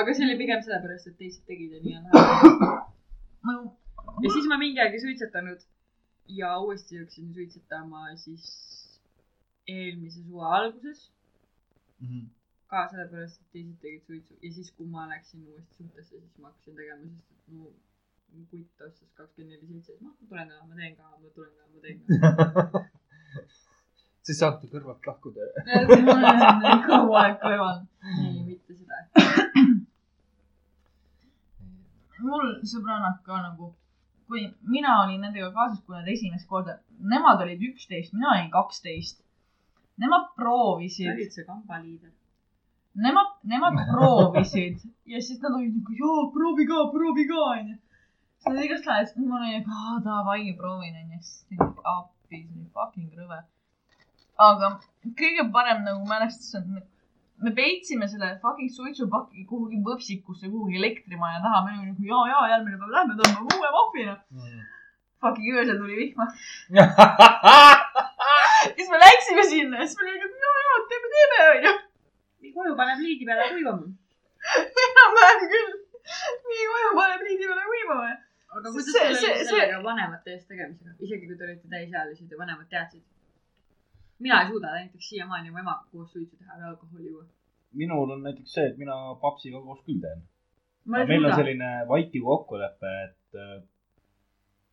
[0.00, 2.22] aga see oli pigem sellepärast, et teised tegid ja nii on vähe.
[4.24, 5.60] ja siis ma mingi aeg ei suitsetanud
[6.40, 8.48] ja uuesti hakkasin suitsetama siis
[9.68, 11.00] eelmise suve alguses
[12.68, 16.50] ka sellepärast, et teised tegid suitsu ja siis, kui ma läksin uuesti suhtesse, siis ma
[16.50, 17.70] hakkasin tegema, sest et mu
[18.36, 21.52] mu kutt ostas kakskümmend neli seitse, noh, ma tulen ka, ma teen ka, ma tulen
[21.56, 22.06] ka, ma teen ka.
[24.22, 25.40] sa ei saanud ta kõrvalt lahkuda.
[26.88, 27.78] kogu aeg kõrval.
[28.14, 28.96] ei, mitte seda.
[32.28, 33.70] mul sõbrannad ka nagu,
[34.28, 36.78] kui mina olin nendega kaasas, kui nad esimest korda,
[37.14, 39.22] nemad olid üksteist, mina olin kaksteist.
[39.98, 42.12] Nemad sa proovisid, olid see kambaliider.
[43.04, 47.76] nemad, nemad proovisid ja siis nad olid nagu, joo, proovi ka, proovi ka, onju.
[48.38, 51.22] siis nad igast lahes, ma olin nagu, aa davai, proovin, onju.
[51.22, 53.40] siis appi, see oli fucking rõve.
[54.48, 54.72] aga
[55.22, 56.80] kõige parem nagu mälestus on,
[57.44, 62.44] me peitsime selle fucking suitsupaki kuhugi võpsikusse, kuhugi elektrimaja taha, me olime nagu jaa, jaa,
[62.54, 64.16] järgmine päev lähme tõmbame uue mahvina.
[65.22, 66.26] Fucking öösel tuli vihma.
[68.76, 71.72] siis me läksime sinna ja siis me olime nagu jaa, jaa, teeme, teeme, onju.
[72.42, 73.86] Nii koju paneb liidi peale kuivama.
[74.84, 75.70] enam-vähem küll.
[76.48, 78.08] nii koju paneb liidi peale kuivama.
[78.56, 82.30] aga kuidas See- teil oli see- sellega vanemate eest tegemisega, isegi kui te olite täisealised
[82.32, 83.02] ja vanemad teadsid?
[84.24, 87.24] mina ei suuda näiteks siiamaani mu emaga koos suitsu teha või alkoholi juua.
[87.80, 88.94] minul on näiteks see, et mina
[89.24, 90.22] papsiga koos küll teen.
[91.10, 93.62] meil on selline vaikiv kokkulepe, et äh,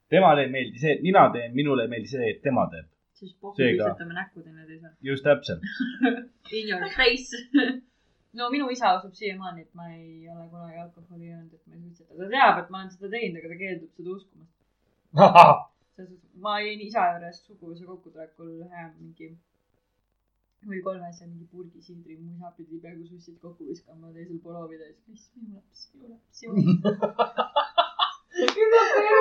[0.09, 2.87] temale ei meeldi see, et mina teen, minule ei meeldi see, et tema teeb.
[3.19, 4.93] Siis Seega- suitsetame näkku teineteisele.
[5.09, 5.61] just täpselt.
[6.51, 7.43] In your face.
[8.39, 11.81] no minu isa usub siiamaani, et ma ei ole kunagi alkoholi joonud, et ma ei
[11.81, 12.13] suitseta.
[12.19, 14.55] ta teab, et ma olen seda teinud, aga ta keeldub seda uskumast.
[15.95, 19.29] selles suhtes, ma jõin isa juures suguvõsa kokkutulekul ühe mingi
[20.65, 25.07] või kolmese mingi purgi siidri, mu isa pidi peaaegu sussid kokku viskama teisel pooloovidel, siis
[25.07, 26.61] mis minu laps, minu laps, minu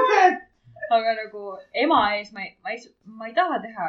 [0.09, 0.54] laps.
[0.91, 1.43] Aga nagu
[1.85, 3.89] ema ees ma ei, ma ei, ma ei taha teha.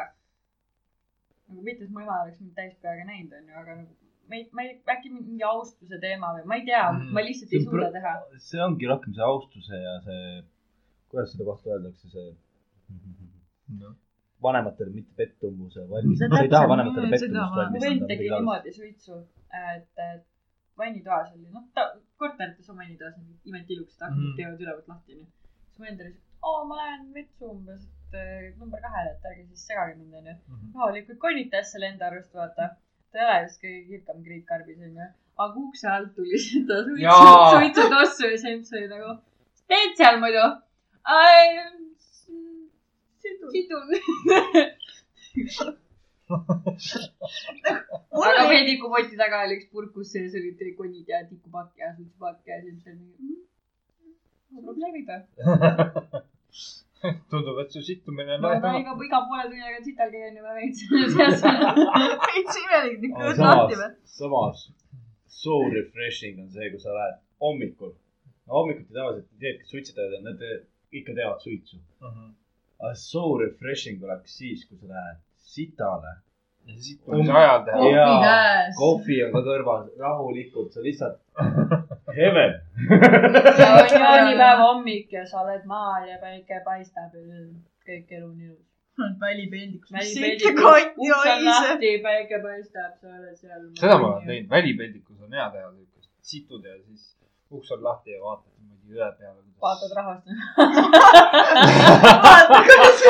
[1.48, 3.92] nagu mitte, et mu ema oleks mind täis peaga näinud, onju, aga nagu
[4.28, 7.52] ma ei, ma ei, äkki mingi austuse teema või ma ei tea Mm., ma lihtsalt
[7.54, 8.14] ei suuda teha.
[8.48, 10.42] see ongi rohkem see austuse ja see,
[11.10, 12.34] kuidas seda kohta öeldakse, see
[14.42, 15.80] vanematele mitte pettumuse
[16.18, 19.14] See sa ei taha vanematele mm, pettumust ma- mu vend tegi niimoodi suitsu,
[19.54, 20.24] et, et
[20.78, 21.82] vannitoas oli, noh, ta
[22.20, 24.36] korterites on vannitoas mingid imetilused aknad Mhm.
[24.36, 25.26] teevad ülevalt lahti, onju.
[25.70, 29.28] siis mu vend oli siuke, oo, ma lähen vetsu umbes, et eh, number kahele, et
[29.30, 30.34] ärge siis segage mind, onju.
[30.74, 32.64] rahulikult konnitas selle enda arust, vaata.
[33.12, 35.08] ta ei ole just kõige kirkam kriik karbis, onju.
[35.46, 37.16] aga ukse alt tuli seda suitsu
[37.56, 39.16] suitsutossu ja siis oli nagu,
[39.72, 40.44] teed seal muidu?
[43.52, 43.88] sidun.
[48.26, 52.56] aga veidikupoti taga oli üks purk, kus sees olid konid ja tikupakk ja suitsupakk ja
[52.62, 53.42] siis oli mm,.
[54.62, 55.20] probleemid või?
[57.30, 58.80] tundub, et su sittumine on no lahe.
[58.82, 60.82] iga, iga poole tunni aega sital käin juba veits
[62.30, 63.90] veits imelik, nii kõrd lahti või?
[64.16, 64.64] samas,
[65.40, 67.92] so refreshing on see, kui sa lähed hommikul.
[68.46, 70.46] no hommikuti tavaliselt need, kes suitsetavad, nad
[71.00, 71.82] ikka teevad suitsu.
[72.06, 75.22] aga so refreshing oleks siis, kui sa lähed
[75.52, 76.16] sitale.
[76.74, 77.78] Sittumise ajal teha.
[77.78, 78.20] kohvi Jaa.
[78.24, 78.76] käes.
[78.78, 81.18] kohvi on ka kõrval, rahulikult, sa lihtsalt,
[82.18, 82.54] heaven.
[83.58, 87.42] ja on jaanipäeva hommik ja sa oled maal ja päike paistab ja
[87.86, 88.64] kõik elu on ilus.
[89.20, 89.90] välipeldikus.
[89.92, 93.68] uks on lahti, päike paistab, sa oled seal.
[93.80, 97.12] seda ma olen teinud, välipeldikus on hea teha siukest, situd ja siis
[97.50, 99.40] uks on lahti ja vaatad niimoodi jõe peale.
[99.62, 100.24] vaatad rahvast.
[102.26, 103.02] vaata, kuidas,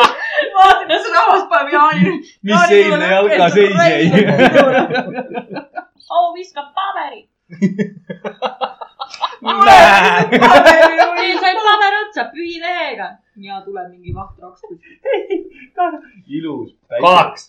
[0.58, 2.12] vaata, kuidas rahvas paneb Jaani.
[2.48, 4.04] mis eilne jalkaseis jäi?
[6.10, 7.28] au, viskab paberit.
[11.16, 13.08] meil sai paber otsa, pühilehega.
[13.48, 14.92] ja tuleb mingi vahtraks kuskilt.
[16.38, 17.42] ilus päike, kalaks.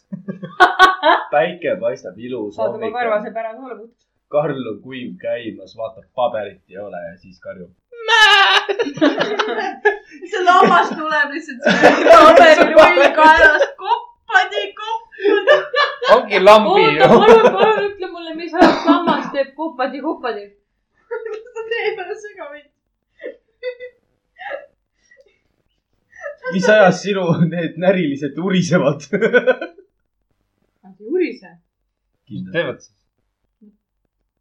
[1.31, 3.37] päike paistab ilus saad oma kõrva see hommik.
[3.39, 4.03] pärast olla puhtaks.
[4.27, 7.71] Karl on kuiv käimas, vaatab paberit ei ole ja siis karjub.
[10.31, 11.61] see lammas tuleb lihtsalt
[12.77, 15.57] null kaelas, koppadi, koppadi.
[16.15, 20.43] ongi lambi oota, palun, palun ütle mulle, mis ajast lammas teeb kuppadi, kuppadi.
[21.31, 22.69] mis ta teeb, ära sega mind.
[26.53, 29.09] mis ajas sinu need närilised urisevad?
[30.83, 31.51] Nad ei urise,
[32.53, 32.95] teevad siis.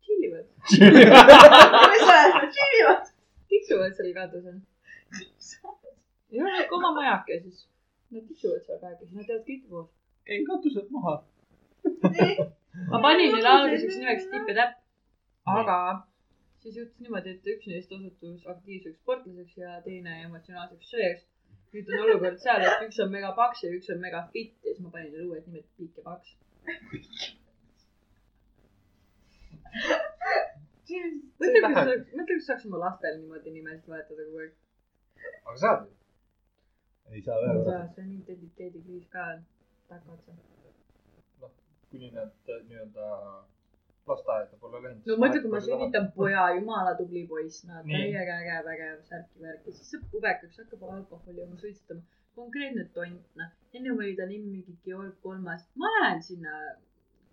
[0.03, 3.13] tšillivad, mis ajast nad tšillivad?
[3.49, 4.61] tiksuvad seal katusel.
[6.33, 7.67] ei ole ikka oma majake, siis
[8.15, 9.89] nad tiksuvad seal kahekesi, nad teevad kõike koos.
[10.27, 11.15] käin katused maha.
[12.91, 14.79] ma panin neile alguseks nimeks Tipp ja Täpp,
[15.59, 15.79] aga
[16.67, 21.25] siis juhtus niimoodi, et üks neist osutus aktiivseks sportlaseks ja teine emotsionaalseks sööjaks.
[21.75, 24.73] nüüd on olukord seal, et üks on mega paks ja üks on mega fit ja
[24.73, 26.37] siis ma panin neile uued nimed Pikk ja Paks.
[31.43, 34.57] mõtle, kui sa, mõtle, kui sa saaks oma lastel niimoodi nimesid vahetada kogu aeg.
[35.45, 35.96] aga saad ju.
[37.13, 37.83] Ei saa ühe korra.
[37.95, 39.27] see on identiteedikriis ka
[39.89, 40.33] takka otsa.
[41.91, 43.11] kuni nad äh, nii-öelda
[44.11, 45.07] lasteaeda pole läinud.
[45.11, 49.93] no mõtle, kui ma sünnitan poja, jumala tubli poiss, no täiega äge, vägev, särki-värki, siis
[49.95, 52.03] saab pubekaks, hakkab alkoholi oma suitsetama.
[52.37, 53.53] konkreetne tont, noh.
[53.77, 56.57] enne oli ta nimi mingi Georg Kolmas, ma lähen sinna,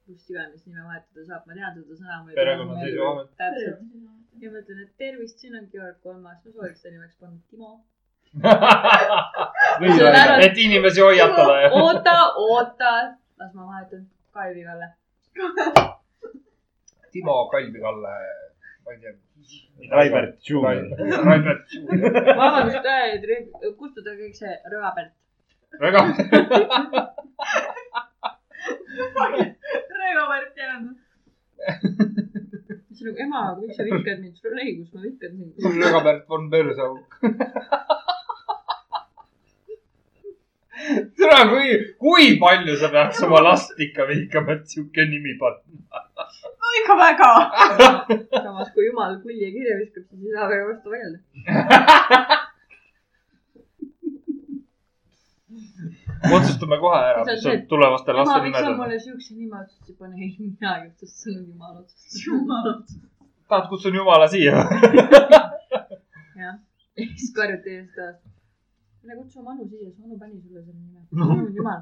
[0.06, 2.22] kus iganes nime vahetada saab, ma tean seda sõna.
[2.42, 3.34] Perekonnaseisuamet.
[3.42, 3.82] täpselt.
[4.44, 7.74] ja ma ütlen, et tervist, siin on Georg Kolmas, ma sooviks ta nimeks panna Timo.
[9.80, 11.70] See on ära- et inimesi hoiatada ja.
[11.72, 12.92] oota, oota,
[13.40, 14.88] las ma vahetan Kalvi Kalle.
[17.14, 18.14] Timo Kalvi-Kalle,
[18.86, 19.14] ma ei tea.
[19.92, 20.86] Raibert Junior.
[21.26, 21.66] Raibert.
[22.38, 22.86] vabandust,
[23.78, 25.12] kustutage kõik see Rööbert.
[25.82, 26.02] väga,
[30.04, 30.98] Regavert jäänud.
[32.94, 35.52] siis nagu ema, miks sa vihkad mind, sul on õigus, ma vihkan sind.
[35.84, 37.20] Rögabert von Börsauk.
[41.18, 41.68] tere, kui,
[42.04, 46.02] kui palju sa peaks oma last ikka vihkama, et sihuke nimi panna?
[46.64, 47.32] no ikka väga.
[48.46, 51.20] samas, kui jumal kulli ja kirja viskab, siis ei saa väga vastu vaielda.
[56.36, 58.78] otsustame kohe ära, See on mis on see- tulevaste ema, laste nimed on.
[58.78, 60.16] mulle siukse nime otsustasid panna?
[60.18, 62.22] ei, mina ei otsustanud, jumal otsustas.
[63.50, 64.52] tahad, kutsun jumala siia?
[64.54, 64.68] jah,
[66.44, 66.52] ja
[67.18, 68.16] siis karjuti eest taas.
[69.04, 71.02] Mine kutsu oma Anu siia, su Anu pani sulle selle nime.
[71.34, 71.82] On jumal.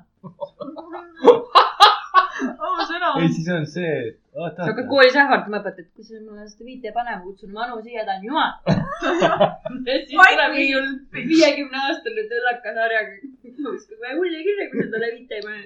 [2.42, 3.10] ausõna.
[3.22, 3.92] ei, siis on see,
[4.34, 7.62] sa hakkad koolis ähvardama õpetajat, kui sa mulle seda viite ei pane, ma kutsun oma
[7.68, 8.52] Anu siia, ta on jumal.
[9.88, 13.14] ja siis tuleb mingi viiekümne aastane tõllakas harjaga.
[13.44, 15.64] viskab kohe hulli kirja, kui sa talle viite ei pane.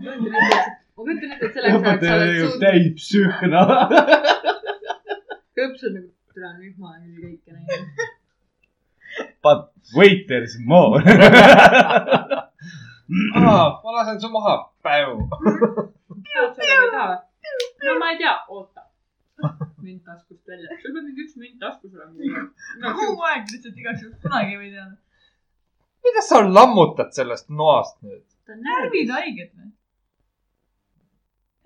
[0.00, 2.30] ma kujutan ette, et, et selleks ajaks sa oled
[2.64, 3.60] tegeb suutnud, täipsühna.
[5.60, 7.84] õps on nagu, türa on rühma ja kõike näinud.
[9.44, 11.02] But wait, there is more.
[13.82, 14.56] ma lasen su maha.
[14.82, 15.28] Päu.
[16.30, 17.16] tahad seda või ei taha?
[17.86, 18.86] no ma ei tea, oota.
[19.80, 20.76] münt taskust välja.
[20.82, 22.94] sul peab mingi üks münt taskus olema.
[22.98, 24.96] kogu aeg lihtsalt igaks juhuks kunagi ei või teada.
[26.06, 28.24] mida sa lammutad sellest noast nüüd?
[28.46, 29.70] ta on närvid haiged või?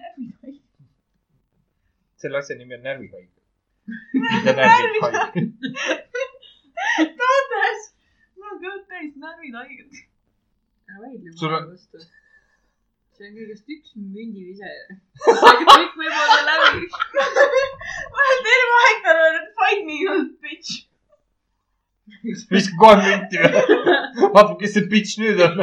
[0.02, 0.60] närvid haiged.
[2.24, 3.33] selle asja nimi on närvihaige.
[3.86, 5.42] Mitte närvihaige.
[7.20, 7.80] toodes,
[8.36, 10.02] mul on kõht täis närvid haiged.
[10.88, 11.98] ära vaidle mulle vastu.
[13.14, 14.72] see on kõigest üks mündivise.
[15.26, 16.88] kõik võib olla läbi.
[18.14, 20.70] ma olen terve aeg talle öelnud fight me you bitch.
[22.54, 23.50] viska kohe münti või?
[24.36, 25.54] vaata, kes see bitch nüüd on.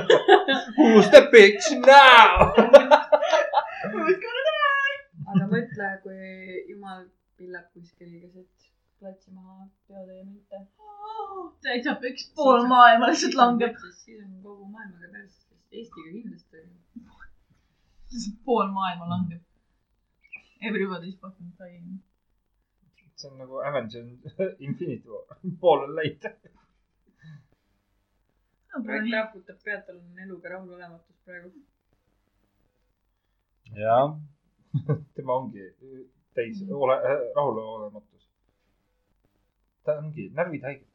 [0.77, 2.31] Who's the bitch now?
[5.31, 6.21] aga mõtle, kui
[6.69, 7.03] jumal
[7.41, 8.67] pillab kuskil keset
[9.01, 10.57] platsi maha peotäie münte.
[11.65, 13.73] täitsa peks, pool maailma lihtsalt langeb.
[14.03, 15.37] siis on kogu maailmaga päris,
[15.71, 16.57] Eestiga kindlasti.
[18.45, 19.41] pool maailma langeb.
[20.69, 21.99] Everybody's fucking dying.
[23.15, 24.07] see on nagu Avengers
[24.67, 25.25] Infinity War.
[25.65, 26.49] pool on läinud.
[28.73, 31.51] Rott raputab pead, tal on eluga rahulolematus praegu.
[33.81, 34.17] jah,
[35.15, 35.65] tema ongi
[36.35, 36.95] täis ole,
[37.35, 38.23] rahulolematus.
[39.85, 40.85] ta ongi närvid haige.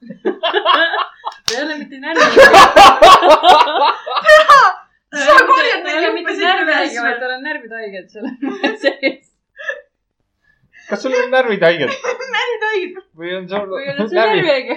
[1.46, 2.24] ta ei ole mitte närvi.
[5.10, 7.04] Sa korjad neid ole mitte juppe siit närvi üles haige, või?
[7.08, 8.26] vaid tal on närvid haiged seal
[8.84, 9.24] sees.
[10.90, 11.90] kas sul on närvid haiged
[12.36, 12.94] närvid haiged.
[13.18, 14.76] või on sul või on see närvi haige?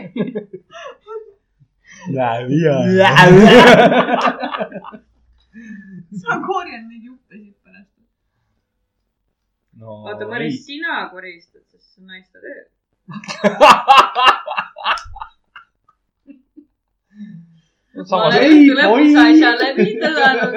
[6.23, 7.62] sa korjad neid pärast.
[9.81, 12.61] No oota, Maris, sina koristad, sest see on naiste töö.
[17.93, 18.33] ma samas,
[19.61, 20.53] läbi tõdanud.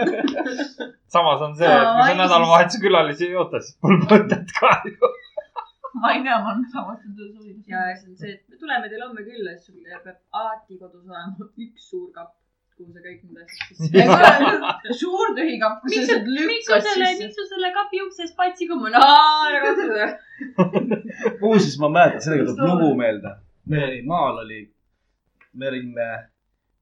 [1.16, 4.96] samas on see, et kui sa nädalavahetuse külalisi ei oota, siis pole mõtet ka ju.
[6.00, 7.60] ma ei tea, ma olen samast töös olnud.
[7.68, 10.04] ja siis on see, et me tuleme teile homme külla, siis sul peab
[10.40, 11.34] alati kodus olema
[11.66, 12.32] üks suur kapp,
[12.76, 14.96] kuhu sa kõik need asjad sisse.
[15.00, 18.36] suur tühi kapp, kus sa miks sa, miks sa selle, miks sa selle kapi uksest
[18.36, 18.68] patsi
[19.80, 20.08] seda.
[21.40, 23.32] muuseas, ma mäletan, sellega tuleb lugu meelde.
[23.72, 24.60] meil oli maal oli,
[25.54, 26.08] me olime,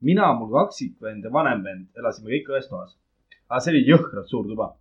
[0.08, 2.96] mina, mul kaksikvend ja vanem vend, elasime kõik ühes toas.
[3.46, 4.72] aga see oli jõhkralt suur tuba.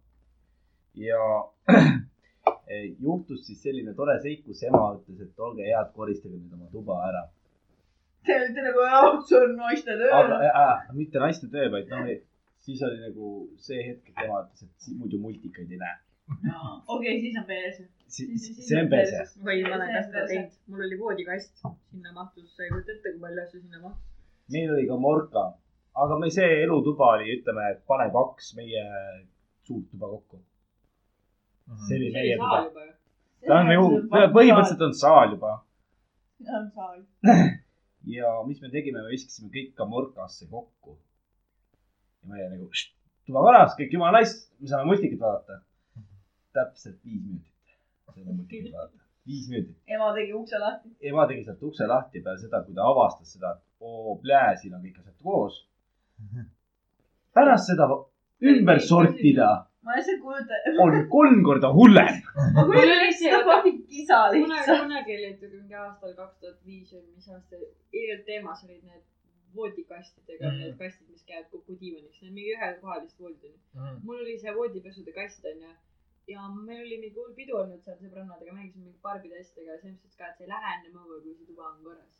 [0.98, 1.22] ja
[3.06, 7.04] juhtus siis selline tore seik, kus ema ütles, et olge head, koristage nüüd oma tuba
[7.12, 7.28] ära.
[8.26, 10.52] Te olete nagu jaoks on naiste aga töö.
[10.62, 12.12] äh, mitte naiste töö, vaid noh,
[12.64, 13.32] siis oli nagu
[13.66, 15.98] see hetk, et ema ütles, et muidu multikaid ei näe.
[16.96, 17.82] okei, siis on pees.
[18.16, 19.26] see on pese.
[19.48, 21.52] või ma olen ka seda teinud, mul oli voodikast,
[21.92, 24.08] sinna mahtus, sa ei kujuta ette, kui palju asju sinna mahtus.
[24.56, 25.46] meil oli ka morka,
[26.06, 28.86] aga me see elutuba oli, ütleme, pane kaks meie
[29.68, 30.40] suurt tuba kokku.
[31.88, 32.88] see oli see meie ei saa tuba.
[33.50, 33.84] ta on ju,
[34.40, 35.58] põhimõtteliselt on saal juba.
[36.62, 37.04] on saal.
[38.08, 40.98] ja mis me tegime, me viskasime kõik ka morkasse kokku.
[42.24, 42.70] ja meie nagu
[43.28, 45.62] tuba korras, kõik jumala nice, me saame multikit vaadata.
[46.54, 47.78] täpselt viis minutit.
[48.14, 49.78] saime multikit vaadata, viis minutit.
[49.88, 50.96] ema tegi ukse lahti.
[51.12, 54.76] ema tegi sealt ukse lahti peale seda, kui ta avastas seda, et oo, plää, siin
[54.76, 55.62] on kõik asjad koos.
[57.34, 57.88] pärast seda
[58.44, 59.50] ümber sortida
[59.84, 60.82] ma lihtsalt kujutan.
[60.84, 62.20] on kolm korda hullem.
[62.58, 64.84] Mul oli see- seda fucking kisa lihtsalt.
[64.84, 67.64] kunagi oli, et mingi aastal kaks tuhat viis või mis aasta,
[68.30, 69.04] teemas olid need
[69.56, 73.98] voodikastidega mm, need kastid, mis käivad kokku diivaniks, need mingi ühekohalised voodid onju.
[74.04, 75.74] mul oli see voodipesude kast onju
[76.28, 79.98] ja meil oli mingi hull pidu olnud seal sõbrannadega, mängisime mingi barbide asjadega ja selles
[79.98, 82.20] mõttes ka, et sa ei lähe enne mõõga, kui see tuba on korras.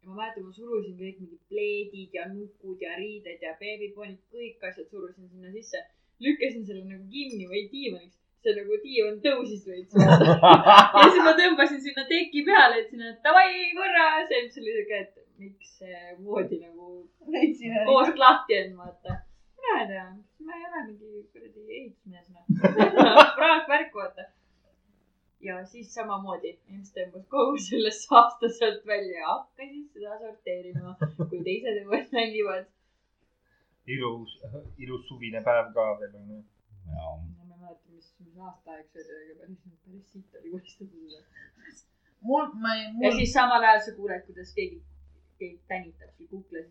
[0.00, 4.68] ja ma mäletan, ma surusin kõik mingid pleedid ja nukud ja riided ja beebipoonid, kõik
[4.70, 5.82] asjad surusin sinna sisse.
[6.24, 9.96] Lükkasin selle nagu kinni või diivaniks, see nagu diivan tõusis veits.
[10.96, 15.02] ja siis ma tõmbasin sinna teki peale, ütlesin, et davai korras ja siis oli siuke,
[15.04, 16.90] et miks see voodi nagu
[17.88, 19.20] koost lahti on, vaata.
[19.60, 20.08] mina ei tea,
[20.46, 22.44] ma ei ole mingi kuradi ehitusmees, noh.
[23.38, 24.26] praakvärk, vaata.
[25.46, 30.96] ja siis samamoodi, Jens tõmbas kogu selle saasta sealt välja ja hakkas siis seda sorteerima,
[31.22, 32.68] kui teised õues mängivad.
[33.94, 34.30] ilus,
[34.78, 36.38] ilus suvine päev ka veel onju.
[36.90, 36.96] ma
[37.42, 41.26] ei mäleta, mis, mis aastaaeg see oli, aga päris, päris siit oli koristatud seda.
[42.28, 44.78] mul, ma ei, ja mul, siis samal ajal sa kuuled, kuidas keegi,
[45.42, 46.68] keegi tänitab sul kuklas.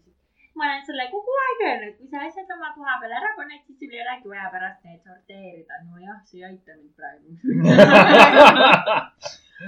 [0.60, 3.78] ma olen sulle kogu aeg öelnud, kui sa asjad oma koha peal ära paned, siis
[3.82, 5.74] sul ei olegi vaja pärast neid sorteerida.
[5.90, 7.28] nojah, see ei aita mind praegu.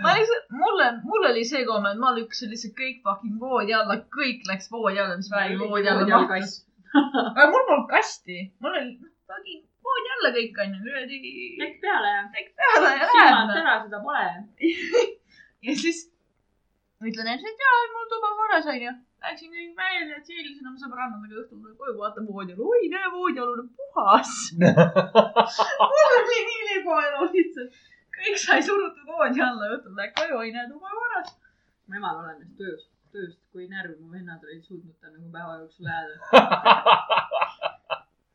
[0.03, 3.95] ma lihtsalt, mulle, mulle oli see komme, et ma lükkasin lihtsalt kõik fucking voodi alla,
[4.17, 6.53] kõik läks voodi alla, mis vägi voodi alla mahtus.
[7.37, 11.19] aga mul polnud kasti, mul oli noh, fucking voodi alla kõik onju, kuradi
[11.61, 13.61] tekk peale ja tekk peale ja silmad läheb.
[13.61, 14.25] ära, seda pole.
[15.67, 16.03] ja siis
[17.01, 18.93] ütlen et jaa, mul tuba korras onju.
[19.21, 23.67] Läksin kõik välja, tšiilisin oma sõbrannaga õhtul tulen koju, vaatan voodi alla, oi näe, voodialune
[23.77, 24.31] puhas.
[25.91, 27.75] mul oli nii libu elu lihtsalt,
[28.17, 31.35] kõik sai surutud voodi alla, õhtul lähed koju, oi näe, tuba korras.
[31.85, 35.85] mu emal olenes tujust, tujust, kui närvi mu vennad olid suutnud ta nagu päeva jooksul
[35.91, 36.15] jääda.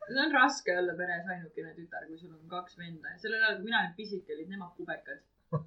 [0.07, 3.57] see on raske olla peres ainukene tütar, kui sul on kaks venda ja sellel ajal,
[3.59, 5.21] kui mina olin pisike, olid nemad kubekad.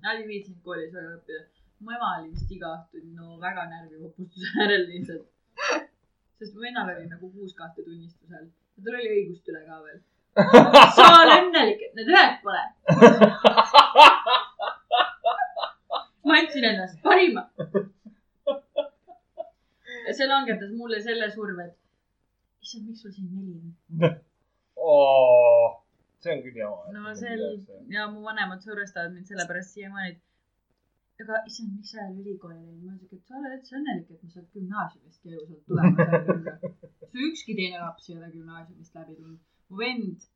[0.04, 1.42] Nad ei viitsinud koolis väga õppida.
[1.80, 5.28] mu ema oli vist iga õhtu no väga närvivapustuse äärel lihtsalt.
[6.40, 8.50] sest mu vennal oli nagu kuus kahte tunnistusel ja
[8.84, 10.00] tal oli õigust üle ka veel.
[10.96, 12.64] sa oled õnnelik, et need ühed pole.
[16.28, 17.44] ma andsin endast parima.
[20.10, 23.70] Ja see langetas mulle selle surve, et issand, miks sul siin neli on?
[26.24, 26.96] see on küll jama.
[26.96, 27.44] no sel
[27.96, 32.82] ja mu vanemad survestavad mind sellepärast siiamaani, et aga issand, miks sa ole ülikooli läinud?
[32.88, 36.74] ma ütlen, et sa oled üldse õnnelik, et ma sealt gümnaasiumist elusalt tulema sain.
[37.12, 39.40] su ükski teine laps ei ole gümnaasiumist läbi tulnud.
[39.70, 40.28] mu vend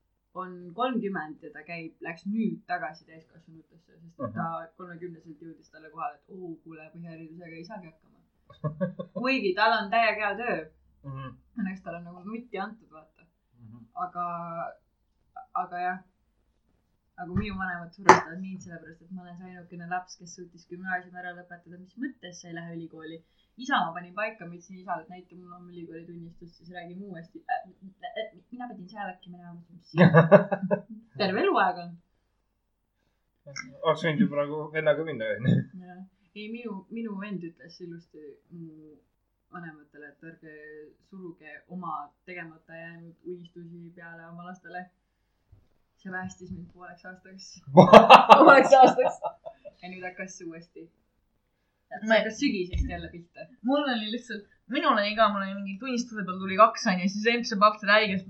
[0.41, 4.47] on kolmkümmend ja ta käib, läks nüüd tagasi täiskasvanutesse, sest et ta
[4.79, 8.12] kolmekümneselt jõudis talle kohale, et oo, kuule, põhiharidusega ei saagi hakkama.
[9.17, 10.61] kuigi tal on täiega hea töö,
[11.03, 11.29] Mhm.
[11.59, 13.25] õnneks talle on nagu nutti antud, vaata.
[14.05, 14.25] aga,
[15.61, 15.97] aga jah.
[17.17, 21.19] aga minu vanemad survestavad mind sellepärast, et ma olen see ainukene laps, kes suutis gümnaasiumi
[21.21, 23.19] ära lõpetada, mis mõttes sa ei lähe ülikooli.
[23.57, 27.05] isa ma panin paika, ma ütlesin isale, et näita mulle oma ülikooli tunnistust, siis räägime
[27.11, 27.67] uuesti äh,.
[28.51, 29.61] mina pidin seal äkki minema.
[31.21, 31.93] terve eluaeg on.
[33.83, 35.61] oleks võinud ju praegu vennaga minna, onju.
[36.35, 38.23] ei, minu, minu vend ütles ilusti
[38.57, 38.95] mu
[39.53, 40.53] vanematele, et ärge
[41.09, 41.93] suruge oma
[42.25, 44.83] tegemata jäänud unistusi peale oma lastele.
[46.03, 47.45] see päästis mind pooleks aastaks.
[48.39, 49.19] pooleks aastaks.
[49.81, 50.87] ja nüüd hakkas see uuesti.
[50.87, 53.45] see Ma- hakkas sügisest jälle pihta.
[53.69, 57.29] mul oli lihtsalt, minul oli ka, mul oli mingi tunnistuse peal tuli kaks onju, siis
[57.35, 58.25] EMS-i paps räigelt,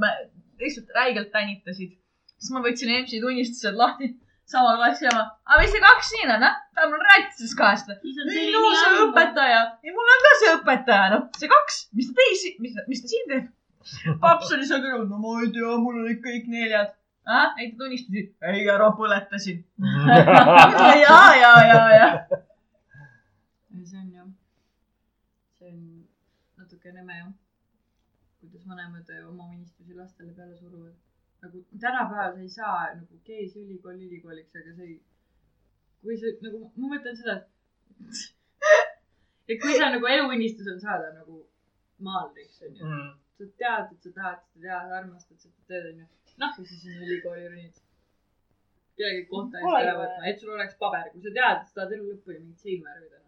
[0.59, 1.95] lihtsalt räigelt tänitasid.
[2.35, 4.11] siis ma võtsin EMS-i tunnistused lahti,
[4.53, 6.55] sama klassi oma, aga mis see kaks siin on, ah?
[6.77, 7.89] ta mul rääkis siis kahest.
[7.89, 12.17] ei no see õpetaja, ei mul on ka see õpetaja, noh, see kaks, mis ta
[12.21, 13.51] teisi, mis, mis ta siin teeb?
[14.23, 16.93] paps oli seal kõrval, no ma ei tea, mul olid kõik neljad.
[17.25, 18.25] ah, näita tunnistusi.
[18.51, 19.63] ei, ära põletasin.
[21.05, 22.09] ja, ja, ja, ja.
[23.84, 24.27] see on ju,
[25.59, 25.80] see on
[26.59, 27.31] natuke nõme jah.
[28.43, 30.95] kuidas vanemad oma unistusi lastele peale suruvad.
[31.44, 34.99] Nagu tänapäeval sa ei saa nagu see ülikool ülikooliks, aga sa ei,
[36.02, 37.49] kui sa nagu, ma mõtlen seda, et
[39.49, 41.41] et kui sa nagu eluunistus on saada nagu
[42.07, 42.86] maalriks onju.
[42.86, 43.10] Mhm.
[43.38, 46.06] sa tead, et sa tahad seda teha, sa armastad seda tööd onju.
[46.41, 47.82] noh, kui sa sinna ülikooli ronid.
[48.98, 51.95] kellegi kohta eest ära võtma, et sul oleks paber, kui sa tead, et sa tahad
[51.95, 53.22] elu lõpuni mingit seinu värvida.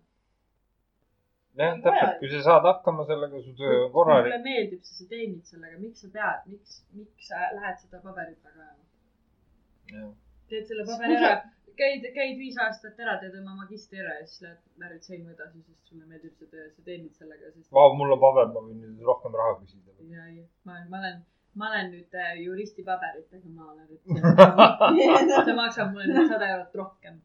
[1.60, 4.32] jah, täpselt, kui sa saad hakkama sellega, su töö on korralik.
[4.32, 8.40] sulle meeldib see, sa teenid sellega, miks sa pead, miks, miks sa lähed seda paberit
[8.44, 10.10] taga ajama?
[10.50, 11.36] teed selle paberi ära,
[11.80, 15.64] käid, käid viis aastat ära, teed oma magistri ära ja siis lähed värvid seinu edasi,
[15.64, 18.84] sest sulle meeldib see töö, sa teenid sellega, sest Vau, mul on paber, ma võin
[18.84, 19.96] nüüd rohkem raha küsida.
[20.12, 21.24] ja, ja ma, ma olen,
[21.56, 26.80] ma olen nüüd äh, juristi paberitega, ma olen, et see maksab mulle nüüd sada eurot
[26.84, 27.20] rohkem.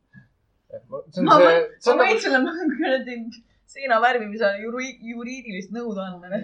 [0.71, 3.23] see on Ma see, ma on võin sulle kuradi
[3.73, 6.41] seina värvimisele juri-, juriidilist nõudu anda.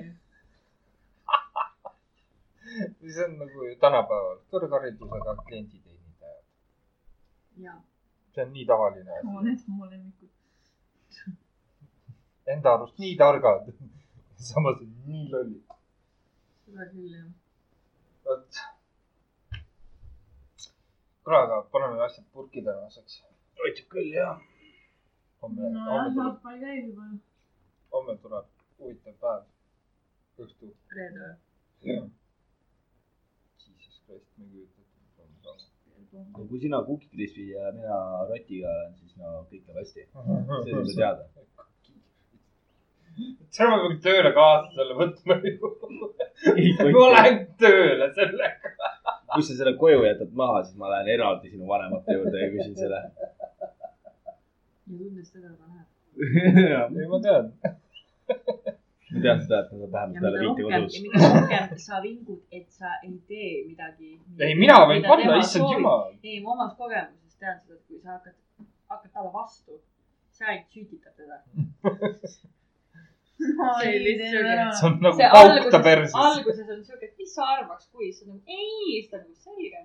[3.14, 6.44] see on nagu tänapäeval kõrgharidusega klienditeenindajad.
[7.66, 7.74] ja,
[8.34, 9.34] see on nii tavaline asi.
[9.48, 10.32] Need mu lemmikud.
[12.54, 13.70] Enda arust nii targad,
[14.50, 15.76] samas nii lollid.
[16.66, 17.30] seda küll jah.
[18.26, 18.60] vot.
[21.24, 23.22] kuule, aga paneme asjad purki tänaseks.
[23.64, 24.36] aitab küll, jah.
[25.46, 27.08] homme, homme tuleb, jalgpall käib juba.
[27.94, 28.46] homme tuleb
[28.78, 29.42] huvitav päev.
[30.44, 30.70] õhtu.
[30.96, 31.96] reede või?
[33.66, 36.26] Jesus Christ, ma ei kujuta ette, mis homme saab.
[36.38, 38.00] no kui sina Cookie Crispi ja mina
[38.30, 40.08] Rotiga olen, siis no kõik läheb hästi.
[40.10, 41.22] see on juba teada.
[43.56, 45.72] seal ma pean tööle kaasa selle võtma ju.
[46.98, 48.74] ma lähen tööle sellega.
[49.34, 52.76] kui sa selle koju jätad maha, siis ma lähen eraldi sinu vanemate juurde ja küsin
[52.82, 53.04] selle.
[54.90, 55.88] ja tundes seda juba näed.
[57.00, 57.50] ei, ma tean.
[59.12, 61.02] ma tean seda, et nad on vähemalt ja peale viite rohkem, kodus ja.
[61.04, 64.12] mida rohkem sa vingud, et sa ei tee midagi.
[64.38, 66.10] ei, mina võin panna, issand jumal.
[66.22, 68.36] ei, ma omast kogemusest tean seda, et kui sa hakkad,
[68.94, 69.80] hakkad talle vastu,
[70.36, 71.42] sa ainult süüditad teda.
[73.36, 76.14] see see on nagu see paukta alguses, perses.
[76.14, 79.80] alguses on siuke, et mis sa arvaks, kui sa nagu ei, siis ta on selge.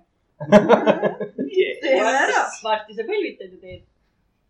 [1.82, 2.44] teeme ära.
[2.64, 3.82] varsti sa põlvitad ja teed.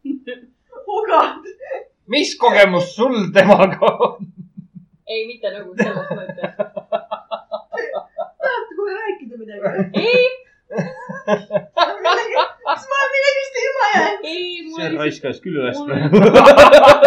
[0.96, 1.42] ogad.
[2.06, 4.26] mis kogemus sul temaga on?
[5.08, 6.52] ei, mitte nagu selles mõttes.
[8.42, 9.66] tahate kohe rääkida midagi?
[10.02, 10.24] ei,
[12.66, 14.16] kas ma millegist ilma jään?
[14.24, 14.46] ei,
[14.76, 16.14] see raiskas küll üles praegu.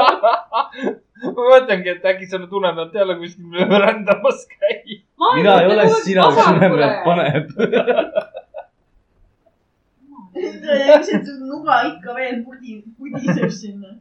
[1.35, 3.45] ma mõtlengi, et äkki sa nüüd une pealt jälle kuskil
[3.85, 4.97] rändamas käid.
[5.35, 6.97] mina ei ole sina, kes une pealt.
[7.05, 7.45] paneb.
[11.25, 13.95] su nuga ikka veel pudi, pudiseb sinna.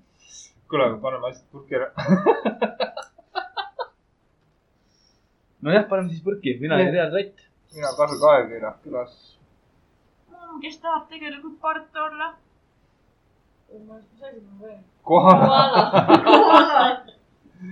[0.68, 1.88] kuule, aga paneme asjad purki ära.
[5.62, 7.36] nojah, paneme siis purki, mina olin Real Rott.
[7.74, 9.14] mina Karl Kaevkirja külas.
[10.62, 12.34] kes tahab tegelikult part olla?
[15.02, 15.40] kohal.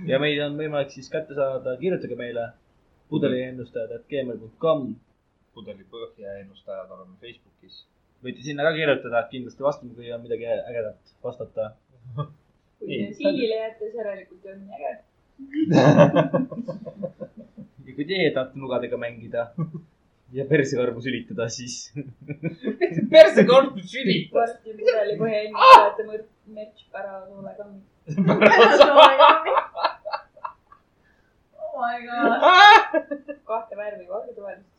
[0.09, 2.49] ja meid on võimalik siis kätte saada, kirjutage meile
[3.13, 4.93] pudeliennustajad.gmail.com.
[5.53, 7.83] pudeli põhja ennustajad oleme Facebookis.
[8.23, 11.63] Võite sinna ka kirjutada, kindlasti vastame, kui on midagi ägedat vastata.
[12.79, 14.91] kui te siilile jääte, siis järelikult on äge.
[17.85, 19.41] ja kui teie tahate nugadega mängida
[20.33, 21.93] ja persekarvu sülitada, siis
[23.13, 24.33] perse kord sülitas.
[24.37, 26.25] varsti pudeli põhja ennustajate mõrv,
[26.55, 27.63] merch pära sulle ka.
[31.59, 32.31] oh my god.
[33.51, 34.69] kahte värvi, valgetuvalist.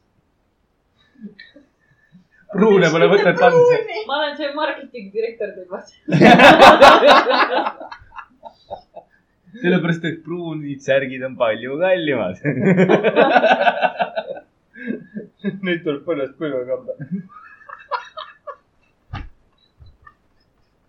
[2.55, 3.83] Pruune pole mõtet anda.
[4.09, 5.99] ma olen see marketingi direktor teil vastu.
[9.61, 12.37] sellepärast, et pruunid särgid on palju kallimad.
[15.65, 16.93] Neid tuleb põlvest põlve kanda.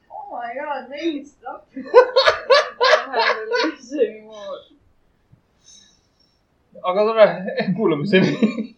[0.09, 1.63] oh my god, neid stuff.
[6.85, 7.27] aga tore,
[7.77, 8.74] kuulamiseni.